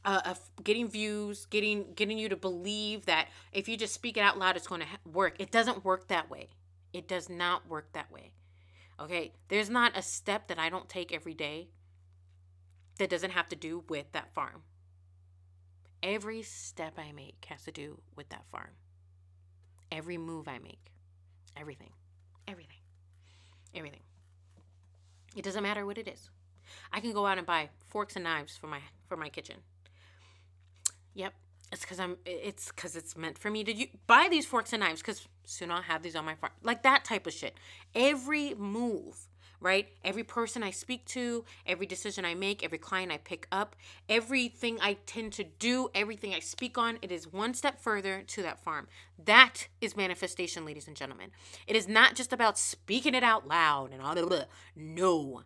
uh, 0.04 0.20
uh, 0.24 0.34
getting 0.62 0.88
views, 0.88 1.46
getting 1.46 1.86
getting 1.94 2.18
you 2.18 2.28
to 2.28 2.36
believe 2.36 3.06
that 3.06 3.28
if 3.52 3.68
you 3.68 3.76
just 3.76 3.94
speak 3.94 4.16
it 4.16 4.20
out 4.20 4.38
loud, 4.38 4.56
it's 4.56 4.66
going 4.66 4.82
to 4.82 4.86
ha- 4.86 4.98
work. 5.10 5.36
It 5.38 5.50
doesn't 5.50 5.84
work 5.84 6.08
that 6.08 6.30
way. 6.30 6.48
It 6.92 7.08
does 7.08 7.30
not 7.30 7.68
work 7.68 7.92
that 7.94 8.12
way. 8.12 8.32
Okay, 9.00 9.32
there's 9.48 9.70
not 9.70 9.96
a 9.96 10.02
step 10.02 10.48
that 10.48 10.58
I 10.58 10.68
don't 10.68 10.88
take 10.88 11.12
every 11.12 11.34
day 11.34 11.68
that 12.98 13.10
doesn't 13.10 13.30
have 13.30 13.48
to 13.48 13.56
do 13.56 13.82
with 13.88 14.12
that 14.12 14.32
farm. 14.34 14.62
Every 16.02 16.42
step 16.42 16.98
I 16.98 17.12
make 17.12 17.46
has 17.48 17.64
to 17.64 17.72
do 17.72 18.00
with 18.14 18.28
that 18.28 18.44
farm. 18.52 18.70
Every 19.94 20.18
move 20.18 20.48
I 20.48 20.58
make, 20.58 20.90
everything, 21.56 21.90
everything, 22.48 22.80
everything. 23.72 24.00
It 25.36 25.44
doesn't 25.44 25.62
matter 25.62 25.86
what 25.86 25.98
it 25.98 26.08
is. 26.08 26.30
I 26.92 26.98
can 26.98 27.12
go 27.12 27.26
out 27.26 27.38
and 27.38 27.46
buy 27.46 27.68
forks 27.86 28.16
and 28.16 28.24
knives 28.24 28.56
for 28.56 28.66
my 28.66 28.80
for 29.08 29.16
my 29.16 29.28
kitchen. 29.28 29.58
Yep, 31.14 31.32
it's 31.70 31.82
because 31.82 32.00
I'm. 32.00 32.16
It's 32.26 32.72
because 32.72 32.96
it's 32.96 33.16
meant 33.16 33.38
for 33.38 33.50
me 33.50 33.62
to 33.62 33.72
u- 33.72 33.86
buy 34.08 34.26
these 34.28 34.46
forks 34.46 34.72
and 34.72 34.80
knives. 34.80 35.00
Because 35.00 35.28
soon 35.44 35.70
I'll 35.70 35.82
have 35.82 36.02
these 36.02 36.16
on 36.16 36.24
my 36.24 36.34
farm. 36.34 36.52
Like 36.64 36.82
that 36.82 37.04
type 37.04 37.28
of 37.28 37.32
shit. 37.32 37.54
Every 37.94 38.54
move, 38.54 39.28
right? 39.64 39.88
Every 40.04 40.22
person 40.22 40.62
I 40.62 40.70
speak 40.70 41.06
to, 41.06 41.44
every 41.66 41.86
decision 41.86 42.26
I 42.26 42.34
make, 42.34 42.62
every 42.62 42.76
client 42.76 43.10
I 43.10 43.16
pick 43.16 43.48
up, 43.50 43.74
everything 44.10 44.78
I 44.80 44.98
tend 45.06 45.32
to 45.32 45.44
do, 45.44 45.88
everything 45.94 46.34
I 46.34 46.40
speak 46.40 46.76
on, 46.76 46.98
it 47.00 47.10
is 47.10 47.32
one 47.32 47.54
step 47.54 47.80
further 47.80 48.22
to 48.26 48.42
that 48.42 48.62
farm. 48.62 48.88
That 49.18 49.68
is 49.80 49.96
manifestation, 49.96 50.66
ladies 50.66 50.86
and 50.86 50.94
gentlemen. 50.94 51.30
It 51.66 51.76
is 51.76 51.88
not 51.88 52.14
just 52.14 52.30
about 52.30 52.58
speaking 52.58 53.14
it 53.14 53.24
out 53.24 53.48
loud 53.48 53.92
and 53.92 54.02
all 54.02 54.14
that. 54.14 54.48
No. 54.76 55.44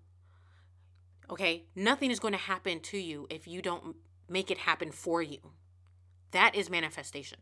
Okay, 1.31 1.67
nothing 1.77 2.11
is 2.11 2.19
going 2.19 2.35
to 2.35 2.39
happen 2.39 2.81
to 2.81 2.99
you 2.99 3.29
if 3.31 3.47
you 3.47 3.63
don't 3.63 3.95
make 4.29 4.51
it 4.51 4.59
happen 4.59 4.91
for 4.91 5.23
you. 5.23 5.39
That 6.33 6.57
is 6.57 6.69
manifestation. 6.69 7.39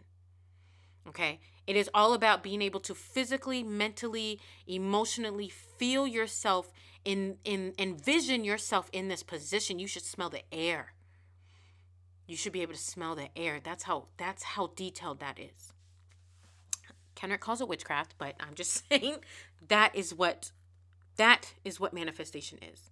Okay? 1.09 1.41
It 1.67 1.77
is 1.77 1.91
all 1.93 2.15
about 2.15 2.43
being 2.43 2.63
able 2.63 2.81
to 2.81 2.95
physically, 2.95 3.63
mentally, 3.63 4.41
emotionally 4.67 5.49
feel 5.49 6.07
yourself 6.07 6.73
in 7.05 7.39
in 7.45 7.75
envision 7.79 8.45
yourself 8.45 8.89
in 8.93 9.09
this 9.09 9.23
position. 9.23 9.79
You 9.79 9.87
should 9.87 10.05
smell 10.05 10.31
the 10.31 10.43
air. 10.53 10.93
You 12.27 12.37
should 12.37 12.53
be 12.53 12.63
able 12.63 12.75
to 12.75 12.79
smell 12.79 13.15
the 13.15 13.29
air. 13.37 13.61
That's 13.63 13.85
how 13.85 14.07
that's 14.17 14.43
how 14.43 14.69
detailed 14.77 15.21
that 15.21 15.39
is. 15.39 15.73
Kenrick 17.15 17.41
calls 17.41 17.61
it 17.61 17.69
witchcraft, 17.69 18.15
but 18.19 18.35
I'm 18.39 18.55
just 18.55 18.87
saying 18.89 19.17
that 19.69 19.95
is 19.95 20.15
what 20.15 20.53
that 21.17 21.55
is 21.65 21.81
what 21.81 21.93
manifestation 21.93 22.59
is. 22.59 22.91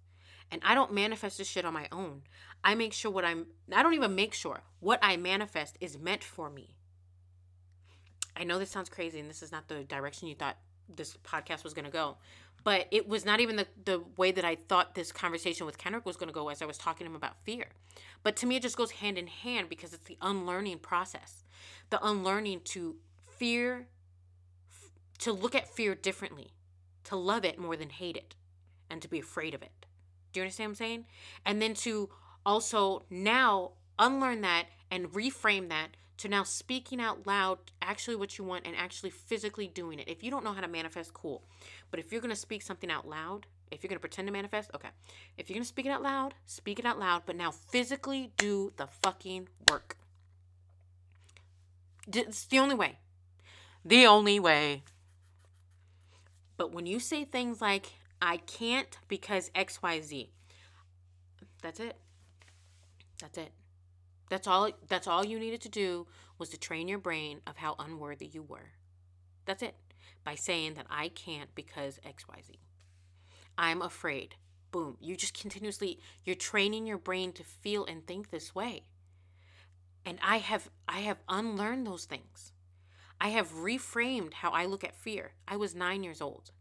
And 0.51 0.61
I 0.63 0.75
don't 0.75 0.93
manifest 0.93 1.37
this 1.37 1.47
shit 1.47 1.65
on 1.65 1.73
my 1.73 1.87
own. 1.91 2.23
I 2.63 2.75
make 2.75 2.93
sure 2.93 3.11
what 3.11 3.25
I'm, 3.25 3.47
I 3.73 3.83
don't 3.83 3.93
even 3.93 4.15
make 4.15 4.33
sure 4.33 4.61
what 4.79 4.99
I 5.01 5.17
manifest 5.17 5.77
is 5.79 5.97
meant 5.97 6.23
for 6.23 6.49
me. 6.49 6.75
I 8.35 8.43
know 8.43 8.59
this 8.59 8.69
sounds 8.69 8.89
crazy 8.89 9.19
and 9.19 9.29
this 9.29 9.41
is 9.41 9.51
not 9.51 9.67
the 9.67 9.83
direction 9.83 10.27
you 10.27 10.35
thought 10.35 10.57
this 10.93 11.17
podcast 11.23 11.63
was 11.63 11.73
going 11.73 11.85
to 11.85 11.91
go, 11.91 12.17
but 12.63 12.87
it 12.91 13.07
was 13.07 13.25
not 13.25 13.39
even 13.39 13.55
the, 13.55 13.67
the 13.85 14.03
way 14.17 14.31
that 14.31 14.43
I 14.43 14.55
thought 14.67 14.95
this 14.95 15.11
conversation 15.11 15.65
with 15.65 15.77
Kenrick 15.77 16.05
was 16.05 16.17
going 16.17 16.27
to 16.27 16.33
go 16.33 16.49
as 16.49 16.61
I 16.61 16.65
was 16.65 16.77
talking 16.77 17.05
to 17.05 17.11
him 17.11 17.15
about 17.15 17.37
fear. 17.43 17.67
But 18.23 18.35
to 18.37 18.45
me, 18.45 18.55
it 18.55 18.63
just 18.63 18.77
goes 18.77 18.91
hand 18.91 19.17
in 19.17 19.27
hand 19.27 19.69
because 19.69 19.93
it's 19.93 20.05
the 20.05 20.17
unlearning 20.21 20.79
process, 20.79 21.43
the 21.89 22.03
unlearning 22.05 22.61
to 22.65 22.95
fear, 23.29 23.87
to 25.19 25.31
look 25.31 25.55
at 25.55 25.73
fear 25.73 25.95
differently, 25.95 26.53
to 27.05 27.15
love 27.15 27.45
it 27.45 27.59
more 27.59 27.75
than 27.75 27.89
hate 27.89 28.17
it, 28.17 28.35
and 28.89 29.01
to 29.01 29.07
be 29.07 29.19
afraid 29.19 29.53
of 29.53 29.61
it. 29.61 29.85
Do 30.33 30.39
you 30.39 30.43
understand 30.43 30.69
what 30.69 30.71
I'm 30.71 30.75
saying? 30.75 31.05
And 31.45 31.61
then 31.61 31.73
to 31.75 32.09
also 32.45 33.05
now 33.09 33.71
unlearn 33.97 34.41
that 34.41 34.65
and 34.91 35.11
reframe 35.11 35.69
that 35.69 35.89
to 36.17 36.27
now 36.29 36.43
speaking 36.43 37.01
out 37.01 37.27
loud 37.27 37.59
actually 37.81 38.15
what 38.15 38.37
you 38.37 38.43
want 38.43 38.65
and 38.65 38.75
actually 38.75 39.09
physically 39.09 39.67
doing 39.67 39.99
it. 39.99 40.07
If 40.07 40.23
you 40.23 40.31
don't 40.31 40.43
know 40.43 40.53
how 40.53 40.61
to 40.61 40.67
manifest, 40.67 41.13
cool. 41.13 41.43
But 41.91 41.99
if 41.99 42.11
you're 42.11 42.21
going 42.21 42.33
to 42.33 42.39
speak 42.39 42.61
something 42.61 42.89
out 42.89 43.07
loud, 43.07 43.47
if 43.71 43.83
you're 43.83 43.89
going 43.89 43.97
to 43.97 44.01
pretend 44.01 44.27
to 44.27 44.31
manifest, 44.31 44.71
okay. 44.73 44.89
If 45.37 45.49
you're 45.49 45.55
going 45.55 45.63
to 45.63 45.67
speak 45.67 45.85
it 45.85 45.89
out 45.89 46.01
loud, 46.01 46.33
speak 46.45 46.79
it 46.79 46.85
out 46.85 46.99
loud, 46.99 47.23
but 47.25 47.35
now 47.35 47.51
physically 47.51 48.31
do 48.37 48.71
the 48.77 48.87
fucking 48.87 49.49
work. 49.69 49.97
It's 52.07 52.45
the 52.45 52.59
only 52.59 52.75
way. 52.75 52.99
The 53.83 54.05
only 54.05 54.39
way. 54.39 54.83
But 56.57 56.71
when 56.71 56.85
you 56.85 56.99
say 56.99 57.25
things 57.25 57.61
like, 57.61 57.87
I 58.21 58.37
can't 58.37 58.97
because 59.07 59.49
XYZ, 59.49 60.29
that's 61.61 61.79
it. 61.79 61.97
That's 63.19 63.37
it. 63.37 63.51
That's 64.29 64.47
all 64.47 64.71
that's 64.87 65.07
all 65.07 65.25
you 65.25 65.39
needed 65.39 65.61
to 65.61 65.69
do 65.69 66.07
was 66.37 66.49
to 66.49 66.57
train 66.57 66.87
your 66.87 66.99
brain 66.99 67.41
of 67.45 67.57
how 67.57 67.75
unworthy 67.79 68.25
you 68.25 68.43
were. 68.43 68.71
That's 69.45 69.63
it. 69.63 69.75
By 70.23 70.35
saying 70.35 70.73
that 70.73 70.87
I 70.89 71.09
can't 71.09 71.53
because 71.53 71.99
XYZ. 72.05 72.57
I'm 73.57 73.81
afraid. 73.81 74.35
Boom. 74.71 74.97
You 74.99 75.15
just 75.15 75.39
continuously 75.39 75.99
you're 76.23 76.35
training 76.35 76.87
your 76.87 76.97
brain 76.97 77.31
to 77.33 77.43
feel 77.43 77.85
and 77.85 78.05
think 78.05 78.29
this 78.29 78.55
way. 78.55 78.83
And 80.05 80.19
I 80.23 80.37
have 80.37 80.69
I 80.87 80.99
have 81.01 81.23
unlearned 81.29 81.85
those 81.85 82.05
things. 82.05 82.51
I 83.21 83.29
have 83.29 83.53
reframed 83.53 84.33
how 84.33 84.49
I 84.51 84.65
look 84.65 84.83
at 84.83 84.95
fear. 84.95 85.33
I 85.47 85.55
was 85.55 85.73
9 85.73 86.03
years 86.03 86.21
old. 86.21 86.51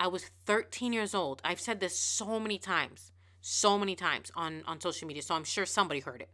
I 0.00 0.08
was 0.08 0.30
13 0.46 0.92
years 0.92 1.14
old. 1.14 1.40
I've 1.44 1.60
said 1.60 1.78
this 1.78 1.96
so 1.98 2.40
many 2.40 2.58
times. 2.58 3.12
So 3.40 3.78
many 3.78 3.94
times 3.94 4.32
on 4.34 4.62
on 4.66 4.80
social 4.80 5.06
media. 5.06 5.22
So 5.22 5.34
I'm 5.34 5.44
sure 5.44 5.66
somebody 5.66 6.00
heard 6.00 6.22
it. 6.22 6.30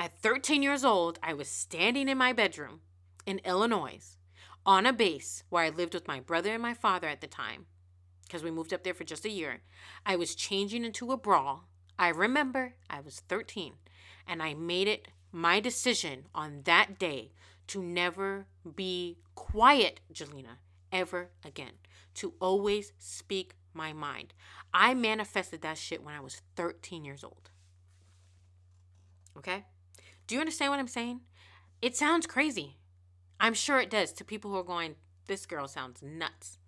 At 0.00 0.18
13 0.22 0.62
years 0.62 0.82
old, 0.82 1.18
I 1.22 1.34
was 1.34 1.46
standing 1.46 2.08
in 2.08 2.16
my 2.16 2.32
bedroom 2.32 2.80
in 3.26 3.38
Illinois 3.44 4.16
on 4.64 4.86
a 4.86 4.94
base 4.94 5.44
where 5.50 5.62
I 5.62 5.68
lived 5.68 5.92
with 5.92 6.08
my 6.08 6.20
brother 6.20 6.54
and 6.54 6.62
my 6.62 6.72
father 6.72 7.06
at 7.06 7.20
the 7.20 7.26
time 7.26 7.66
because 8.22 8.42
we 8.42 8.50
moved 8.50 8.72
up 8.72 8.82
there 8.82 8.94
for 8.94 9.04
just 9.04 9.26
a 9.26 9.30
year. 9.30 9.60
I 10.06 10.16
was 10.16 10.34
changing 10.34 10.86
into 10.86 11.12
a 11.12 11.18
bra. 11.18 11.60
I 11.98 12.08
remember 12.08 12.76
I 12.88 13.00
was 13.00 13.20
13 13.28 13.74
and 14.26 14.42
I 14.42 14.54
made 14.54 14.88
it 14.88 15.08
my 15.32 15.60
decision 15.60 16.28
on 16.34 16.62
that 16.64 16.98
day 16.98 17.32
to 17.66 17.82
never 17.82 18.46
be 18.74 19.18
quiet, 19.34 20.00
Jalena, 20.14 20.60
ever 20.90 21.28
again. 21.44 21.72
To 22.14 22.32
always 22.40 22.94
speak 22.98 23.52
my 23.74 23.92
mind. 23.92 24.32
I 24.72 24.94
manifested 24.94 25.60
that 25.60 25.76
shit 25.76 26.02
when 26.02 26.14
I 26.14 26.20
was 26.20 26.40
13 26.56 27.04
years 27.04 27.22
old. 27.22 27.50
Okay? 29.36 29.66
Do 30.30 30.36
you 30.36 30.40
understand 30.40 30.70
what 30.70 30.78
I'm 30.78 30.86
saying? 30.86 31.22
It 31.82 31.96
sounds 31.96 32.24
crazy. 32.24 32.76
I'm 33.40 33.52
sure 33.52 33.80
it 33.80 33.90
does 33.90 34.12
to 34.12 34.24
people 34.24 34.52
who 34.52 34.58
are 34.58 34.62
going, 34.62 34.94
this 35.26 35.44
girl 35.44 35.66
sounds 35.66 36.04
nuts, 36.04 36.58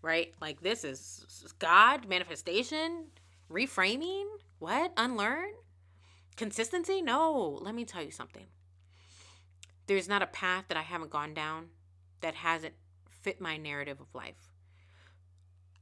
right? 0.00 0.32
Like, 0.40 0.62
this 0.62 0.82
is 0.82 1.26
God, 1.58 2.08
manifestation, 2.08 3.08
reframing, 3.50 4.24
what? 4.60 4.94
Unlearn? 4.96 5.50
Consistency? 6.36 7.02
No. 7.02 7.58
Let 7.60 7.74
me 7.74 7.84
tell 7.84 8.02
you 8.02 8.10
something. 8.10 8.46
There's 9.88 10.08
not 10.08 10.22
a 10.22 10.26
path 10.26 10.64
that 10.68 10.78
I 10.78 10.82
haven't 10.82 11.10
gone 11.10 11.34
down 11.34 11.66
that 12.22 12.36
hasn't 12.36 12.72
fit 13.20 13.42
my 13.42 13.58
narrative 13.58 14.00
of 14.00 14.14
life. 14.14 14.48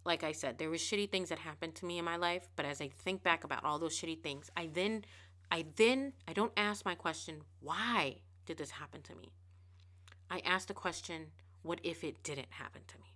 Like 0.05 0.25
I 0.25 0.33
said, 0.33 0.59
there 0.59 0.71
was 0.71 0.81
shitty 0.81 1.13
things 1.13 1.29
that 1.29 1.39
happened 1.39 1.77
to 1.77 1.87
me 1.87 1.99
in 2.01 2.05
my 2.05 2.17
life, 2.17 2.49
but 2.57 2.67
as 2.67 2.81
I 2.81 2.89
think 2.89 3.23
back 3.23 3.45
about 3.45 3.65
all 3.65 3.79
those 3.79 3.97
shitty 3.97 4.21
things, 4.21 4.51
I 4.57 4.69
then 4.73 5.05
I 5.51 5.65
then 5.77 6.13
I 6.29 6.33
don't 6.33 6.53
ask 6.57 6.85
my 6.85 6.95
question, 6.95 7.43
why 7.61 8.17
did 8.47 8.59
this 8.59 8.71
happen 8.71 9.03
to 9.03 9.15
me? 9.15 9.33
I 10.31 10.41
ask 10.45 10.69
the 10.69 10.75
question, 10.75 11.27
what 11.63 11.81
if 11.83 12.05
it 12.05 12.23
didn't 12.23 12.51
happen 12.51 12.83
to 12.87 12.99
me? 12.99 13.15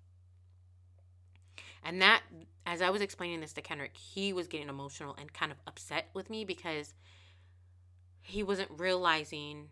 And 1.84 2.00
that 2.02 2.22
as 2.66 2.80
I 2.80 2.90
was 2.90 3.02
explaining 3.02 3.40
this 3.40 3.52
to 3.54 3.62
Kenrick, 3.62 3.96
he 3.96 4.32
was 4.32 4.48
getting 4.48 4.68
emotional 4.68 5.14
and 5.18 5.32
kind 5.32 5.52
of 5.52 5.58
upset 5.66 6.08
with 6.14 6.30
me 6.30 6.44
because 6.44 6.94
he 8.22 8.42
wasn't 8.42 8.70
realizing 8.76 9.68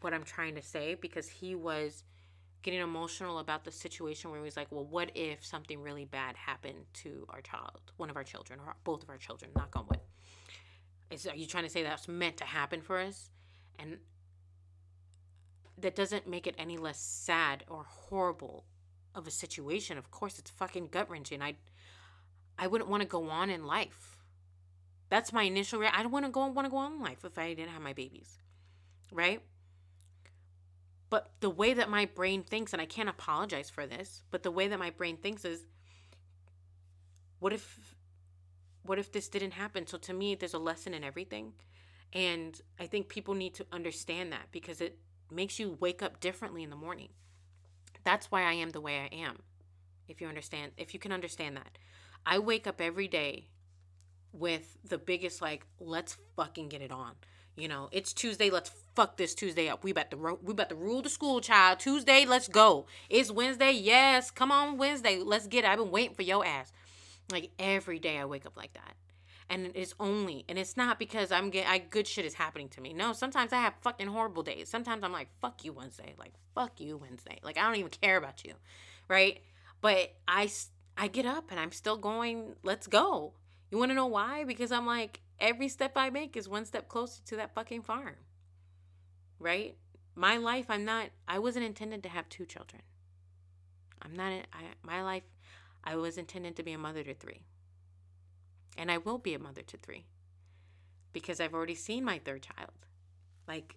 what 0.00 0.12
I'm 0.12 0.24
trying 0.24 0.56
to 0.56 0.62
say 0.62 0.96
because 1.00 1.28
he 1.28 1.54
was 1.54 2.02
getting 2.62 2.80
emotional 2.80 3.38
about 3.38 3.64
the 3.64 3.70
situation 3.70 4.30
where 4.30 4.40
he 4.40 4.44
was 4.44 4.56
like, 4.56 4.66
well, 4.70 4.84
what 4.84 5.12
if 5.14 5.46
something 5.46 5.80
really 5.80 6.04
bad 6.04 6.36
happened 6.36 6.84
to 6.92 7.24
our 7.30 7.40
child, 7.40 7.80
one 7.96 8.10
of 8.10 8.16
our 8.16 8.24
children, 8.24 8.58
or 8.58 8.74
both 8.84 9.02
of 9.02 9.08
our 9.08 9.16
children, 9.16 9.52
knock 9.54 9.74
on 9.76 9.86
wood. 9.88 10.00
Is 11.10 11.26
are 11.26 11.36
you 11.36 11.46
trying 11.46 11.64
to 11.64 11.70
say 11.70 11.82
that's 11.82 12.08
meant 12.08 12.36
to 12.38 12.44
happen 12.44 12.82
for 12.82 12.98
us? 12.98 13.30
And 13.78 13.98
that 15.78 15.94
doesn't 15.94 16.26
make 16.26 16.46
it 16.46 16.54
any 16.58 16.76
less 16.76 17.00
sad 17.00 17.64
or 17.68 17.84
horrible 17.84 18.64
of 19.14 19.26
a 19.26 19.30
situation. 19.30 19.96
Of 19.98 20.10
course, 20.10 20.38
it's 20.38 20.50
fucking 20.50 20.88
gut 20.88 21.08
wrenching. 21.08 21.42
I, 21.42 21.56
I 22.58 22.66
wouldn't 22.66 22.90
want 22.90 23.02
to 23.02 23.08
go 23.08 23.28
on 23.30 23.50
in 23.50 23.66
life. 23.66 24.16
That's 25.08 25.32
my 25.32 25.44
initial. 25.44 25.80
Re- 25.80 25.90
I 25.92 26.02
don't 26.02 26.12
want 26.12 26.26
to 26.26 26.30
go 26.30 26.46
want 26.46 26.66
to 26.66 26.70
go 26.70 26.76
on 26.76 26.94
in 26.94 27.00
life 27.00 27.24
if 27.24 27.38
I 27.38 27.54
didn't 27.54 27.70
have 27.70 27.82
my 27.82 27.92
babies, 27.92 28.38
right? 29.12 29.40
But 31.10 31.30
the 31.40 31.48
way 31.48 31.72
that 31.72 31.88
my 31.88 32.04
brain 32.04 32.42
thinks, 32.42 32.74
and 32.74 32.82
I 32.82 32.84
can't 32.84 33.08
apologize 33.08 33.70
for 33.70 33.86
this, 33.86 34.22
but 34.30 34.42
the 34.42 34.50
way 34.50 34.68
that 34.68 34.78
my 34.78 34.90
brain 34.90 35.16
thinks 35.16 35.44
is, 35.44 35.62
what 37.38 37.52
if 37.52 37.96
what 38.88 38.98
if 38.98 39.12
this 39.12 39.28
didn't 39.28 39.52
happen? 39.52 39.86
So 39.86 39.98
to 39.98 40.14
me, 40.14 40.34
there's 40.34 40.54
a 40.54 40.58
lesson 40.58 40.94
in 40.94 41.04
everything. 41.04 41.52
And 42.12 42.60
I 42.80 42.86
think 42.86 43.08
people 43.08 43.34
need 43.34 43.54
to 43.54 43.66
understand 43.70 44.32
that 44.32 44.46
because 44.50 44.80
it 44.80 44.98
makes 45.30 45.58
you 45.58 45.76
wake 45.78 46.02
up 46.02 46.20
differently 46.20 46.62
in 46.62 46.70
the 46.70 46.76
morning. 46.76 47.10
That's 48.02 48.30
why 48.30 48.42
I 48.42 48.54
am 48.54 48.70
the 48.70 48.80
way 48.80 48.98
I 48.98 49.14
am. 49.14 49.40
If 50.08 50.20
you 50.22 50.26
understand, 50.26 50.72
if 50.78 50.94
you 50.94 51.00
can 51.00 51.12
understand 51.12 51.56
that. 51.56 51.76
I 52.24 52.38
wake 52.38 52.66
up 52.66 52.80
every 52.80 53.08
day 53.08 53.48
with 54.32 54.76
the 54.84 54.98
biggest 54.98 55.42
like 55.42 55.66
let's 55.80 56.16
fucking 56.36 56.68
get 56.68 56.80
it 56.80 56.92
on. 56.92 57.12
You 57.56 57.68
know, 57.68 57.88
it's 57.90 58.12
Tuesday, 58.12 58.50
let's 58.50 58.70
fuck 58.94 59.16
this 59.16 59.34
Tuesday 59.34 59.68
up. 59.68 59.84
We 59.84 59.90
about 59.90 60.10
to 60.12 60.38
we 60.42 60.52
about 60.52 60.68
to 60.70 60.76
rule 60.76 61.02
the 61.02 61.10
school, 61.10 61.40
child. 61.40 61.80
Tuesday, 61.80 62.24
let's 62.24 62.48
go. 62.48 62.86
It's 63.10 63.30
Wednesday. 63.30 63.72
Yes, 63.72 64.30
come 64.30 64.52
on 64.52 64.78
Wednesday. 64.78 65.20
Let's 65.22 65.46
get 65.46 65.64
it. 65.64 65.68
I've 65.68 65.78
been 65.78 65.90
waiting 65.90 66.14
for 66.14 66.22
your 66.22 66.46
ass. 66.46 66.72
Like 67.30 67.50
every 67.58 67.98
day 67.98 68.18
I 68.18 68.24
wake 68.24 68.46
up 68.46 68.56
like 68.56 68.72
that. 68.74 68.94
And 69.50 69.72
it's 69.74 69.94
only, 69.98 70.44
and 70.48 70.58
it's 70.58 70.76
not 70.76 70.98
because 70.98 71.32
I'm 71.32 71.48
getting, 71.48 71.70
I 71.70 71.78
good 71.78 72.06
shit 72.06 72.26
is 72.26 72.34
happening 72.34 72.68
to 72.70 72.82
me. 72.82 72.92
No, 72.92 73.14
sometimes 73.14 73.52
I 73.52 73.56
have 73.56 73.74
fucking 73.80 74.08
horrible 74.08 74.42
days. 74.42 74.68
Sometimes 74.68 75.02
I'm 75.02 75.12
like, 75.12 75.28
fuck 75.40 75.64
you 75.64 75.72
Wednesday. 75.72 76.14
Like, 76.18 76.32
fuck 76.54 76.80
you 76.80 76.98
Wednesday. 76.98 77.38
Like, 77.42 77.56
I 77.56 77.62
don't 77.62 77.76
even 77.76 77.90
care 77.90 78.18
about 78.18 78.44
you. 78.44 78.54
Right. 79.08 79.40
But 79.80 80.12
I, 80.26 80.50
I 80.98 81.08
get 81.08 81.24
up 81.24 81.50
and 81.50 81.58
I'm 81.58 81.72
still 81.72 81.96
going, 81.96 82.56
let's 82.62 82.86
go. 82.86 83.32
You 83.70 83.78
want 83.78 83.90
to 83.90 83.94
know 83.94 84.06
why? 84.06 84.44
Because 84.44 84.70
I'm 84.70 84.86
like, 84.86 85.20
every 85.40 85.68
step 85.68 85.92
I 85.96 86.10
make 86.10 86.36
is 86.36 86.48
one 86.48 86.66
step 86.66 86.88
closer 86.88 87.22
to 87.26 87.36
that 87.36 87.54
fucking 87.54 87.82
farm. 87.82 88.16
Right? 89.38 89.76
My 90.14 90.36
life, 90.36 90.66
I'm 90.68 90.84
not, 90.84 91.08
I 91.26 91.38
wasn't 91.38 91.64
intended 91.64 92.02
to 92.02 92.08
have 92.08 92.28
two 92.28 92.44
children. 92.44 92.82
I'm 94.02 94.14
not, 94.14 94.32
I, 94.52 94.62
my 94.82 95.02
life, 95.02 95.22
I 95.84 95.96
was 95.96 96.18
intended 96.18 96.56
to 96.56 96.62
be 96.62 96.72
a 96.72 96.78
mother 96.78 97.02
to 97.02 97.14
three. 97.14 97.42
And 98.76 98.90
I 98.90 98.98
will 98.98 99.18
be 99.18 99.34
a 99.34 99.38
mother 99.38 99.62
to 99.62 99.76
three 99.76 100.06
because 101.12 101.40
I've 101.40 101.54
already 101.54 101.74
seen 101.74 102.04
my 102.04 102.18
third 102.18 102.42
child. 102.42 102.70
Like, 103.46 103.76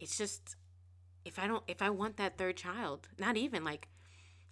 it's 0.00 0.18
just, 0.18 0.56
if 1.24 1.38
I 1.38 1.46
don't, 1.46 1.62
if 1.68 1.82
I 1.82 1.90
want 1.90 2.16
that 2.16 2.38
third 2.38 2.56
child, 2.56 3.08
not 3.18 3.36
even 3.36 3.64
like, 3.64 3.88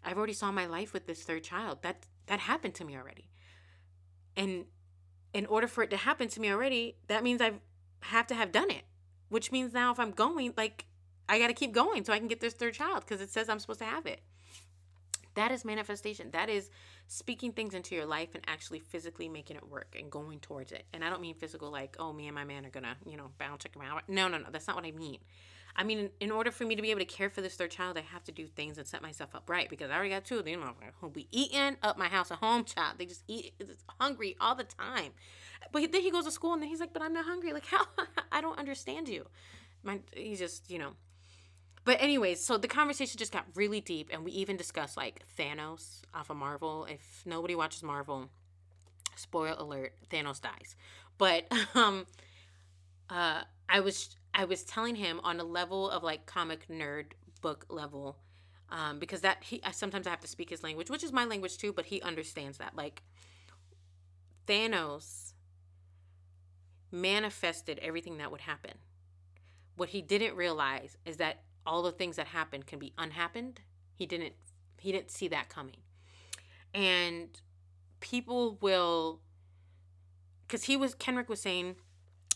I've 0.05 0.19
already 0.19 0.33
saw 0.33 0.53
my 0.53 0.67
life 0.67 0.93
with 0.93 1.07
this 1.07 1.23
third 1.23 1.45
child. 1.45 1.83
That, 1.83 2.07
that 2.27 2.41
happened 2.41 2.75
to 2.75 2.85
me 2.85 2.97
already. 2.97 3.31
And 4.37 4.67
in 5.33 5.47
order 5.47 5.67
for 5.67 5.83
it 5.83 5.91
to 5.91 5.97
happen 5.97 6.29
to 6.29 6.41
me 6.41 6.51
already, 6.51 6.97
that 7.09 7.23
means 7.23 7.41
I 7.41 7.53
have 8.01 8.27
to 8.29 8.35
have 8.35 8.53
done 8.53 8.71
it, 8.71 8.83
which 9.29 9.51
means 9.51 9.73
now 9.73 9.93
if 9.93 9.99
I'm 9.99 10.11
going, 10.11 10.55
like, 10.57 10.87
I 11.29 11.39
got 11.39 11.49
to 11.49 11.55
keep 11.55 11.73
going 11.73 12.05
so 12.05 12.13
I 12.13 12.19
can 12.19 12.29
get 12.29 12.41
this 12.41 12.55
third 12.55 12.75
child 12.75 13.01
because 13.01 13.21
it 13.21 13.31
says 13.31 13.49
I'm 13.49 13.59
supposed 13.59 13.81
to 13.81 13.87
have 13.87 14.07
it. 14.07 14.21
That 15.35 15.51
is 15.51 15.65
manifestation. 15.65 16.31
That 16.33 16.49
is 16.49 16.71
speaking 17.07 17.53
things 17.53 17.75
into 17.75 17.95
your 17.95 18.07
life 18.07 18.31
and 18.35 18.45
actually 18.47 18.81
physically 18.81 19.29
making 19.29 19.57
it 19.57 19.69
work 19.69 19.97
and 19.99 20.11
going 20.11 20.41
towards 20.41 20.73
it. 20.73 20.85
And 20.93 21.05
I 21.05 21.11
don't 21.11 21.21
mean 21.21 21.35
physical 21.35 21.71
like, 21.71 21.97
oh, 21.99 22.13
me 22.13 22.27
and 22.27 22.35
my 22.35 22.45
man 22.45 22.67
are 22.67 22.71
gonna, 22.71 22.97
you 23.07 23.17
know, 23.17 23.31
bounce 23.39 23.65
around. 23.77 24.03
No, 24.09 24.29
no, 24.29 24.39
no. 24.39 24.47
That's 24.51 24.67
not 24.67 24.77
what 24.77 24.85
I 24.85 24.93
mean. 24.93 25.19
I 25.75 25.85
mean, 25.85 26.11
in 26.21 26.31
order 26.31 26.51
for 26.51 26.65
me 26.65 26.77
to 26.77 26.83
be 26.83 26.91
able 26.91 27.01
to 27.01 27.07
care 27.07 27.31
for 27.31 27.41
this 27.41 27.55
third 27.55 27.71
child, 27.71 27.97
I 27.97 28.03
have 28.03 28.25
to 28.25 28.33
do 28.33 28.47
things 28.47 28.77
and 28.77 28.87
set 28.87 29.01
myself 29.01 29.35
up 29.35 29.49
right 29.49 29.71
because 29.71 29.91
I 29.91 29.95
already 29.95 30.11
got 30.11 30.25
two 30.25 30.39
of 30.39 30.45
them 30.45 30.63
who 31.01 31.09
be 31.09 31.29
eating 31.31 31.77
up 31.83 31.97
my 31.97 32.09
house 32.09 32.31
at 32.31 32.39
home, 32.39 32.65
child. 32.65 32.97
They 32.99 33.07
just 33.07 33.25
eat, 33.27 33.55
hungry 33.99 34.37
all 34.39 34.55
the 34.55 34.65
time. 34.65 35.13
But 35.71 35.91
then 35.91 36.03
he 36.03 36.11
goes 36.11 36.27
to 36.27 36.31
school 36.31 36.53
and 36.53 36.63
then 36.63 36.69
he's 36.69 36.81
like, 36.81 36.93
but 36.93 37.03
I'm 37.03 37.15
not 37.15 37.25
hungry. 37.25 37.53
Like, 37.53 37.67
how? 37.71 37.87
I 38.31 38.43
don't 38.43 38.59
understand 38.59 39.09
you. 39.09 39.27
My, 39.83 40.01
he's 40.15 40.39
just, 40.39 40.71
you 40.71 40.79
know, 40.79 40.93
but 41.85 42.01
anyways, 42.01 42.45
so 42.45 42.57
the 42.57 42.69
conversation 42.69 43.19
just 43.19 43.33
got 43.33 43.45
really 43.55 43.81
deep, 43.81 44.09
and 44.13 44.25
we 44.25 44.31
even 44.33 44.57
discussed 44.57 44.97
like 44.97 45.25
Thanos 45.39 46.03
off 46.15 46.31
of 46.31 46.37
Marvel. 46.37 46.87
If 46.89 47.23
nobody 47.27 47.55
watches 47.55 47.83
Marvel, 47.83 48.29
spoil 49.17 49.57
alert: 49.59 49.95
Thanos 50.11 50.41
dies. 50.41 50.77
But 51.19 51.47
um, 51.75 52.07
uh, 53.11 53.43
I 53.69 53.81
was 53.81 54.17
I 54.33 54.45
was 54.45 54.63
telling 54.63 54.95
him 54.95 55.21
on 55.25 55.41
a 55.41 55.45
level 55.45 55.91
of 55.91 56.03
like 56.03 56.27
comic 56.27 56.69
nerd 56.69 57.13
book 57.41 57.67
level, 57.69 58.17
um, 58.71 59.01
because 59.01 59.23
that 59.23 59.43
he 59.43 59.61
I, 59.65 59.73
sometimes 59.73 60.07
I 60.07 60.11
have 60.11 60.21
to 60.21 60.29
speak 60.29 60.51
his 60.51 60.63
language, 60.63 60.89
which 60.89 61.03
is 61.03 61.13
my 61.13 61.25
language 61.25 61.59
too, 61.59 61.73
but 61.73 61.87
he 61.87 62.01
understands 62.03 62.59
that 62.59 62.77
like 62.77 63.03
Thanos 64.47 65.33
manifested 66.93 67.79
everything 67.81 68.19
that 68.19 68.31
would 68.31 68.43
happen. 68.43 68.73
What 69.77 69.89
he 69.89 70.03
didn't 70.03 70.37
realize 70.37 70.97
is 71.05 71.17
that 71.17 71.41
all 71.67 71.83
the 71.83 71.93
things 71.93 72.17
that 72.17 72.29
happened 72.29 72.67
can 72.67 72.79
be 72.79 72.93
unhappened. 72.99 73.61
He 73.95 74.07
didn't 74.07 74.35
he 74.79 74.93
didn't 74.93 75.11
see 75.11 75.29
that 75.29 75.49
coming. 75.49 75.77
And 76.75 77.41
people 78.01 78.59
will 78.61 79.21
cuz 80.49 80.65
he 80.65 80.77
was 80.77 80.95
Kenrick 80.95 81.29
was 81.29 81.41
saying, 81.41 81.77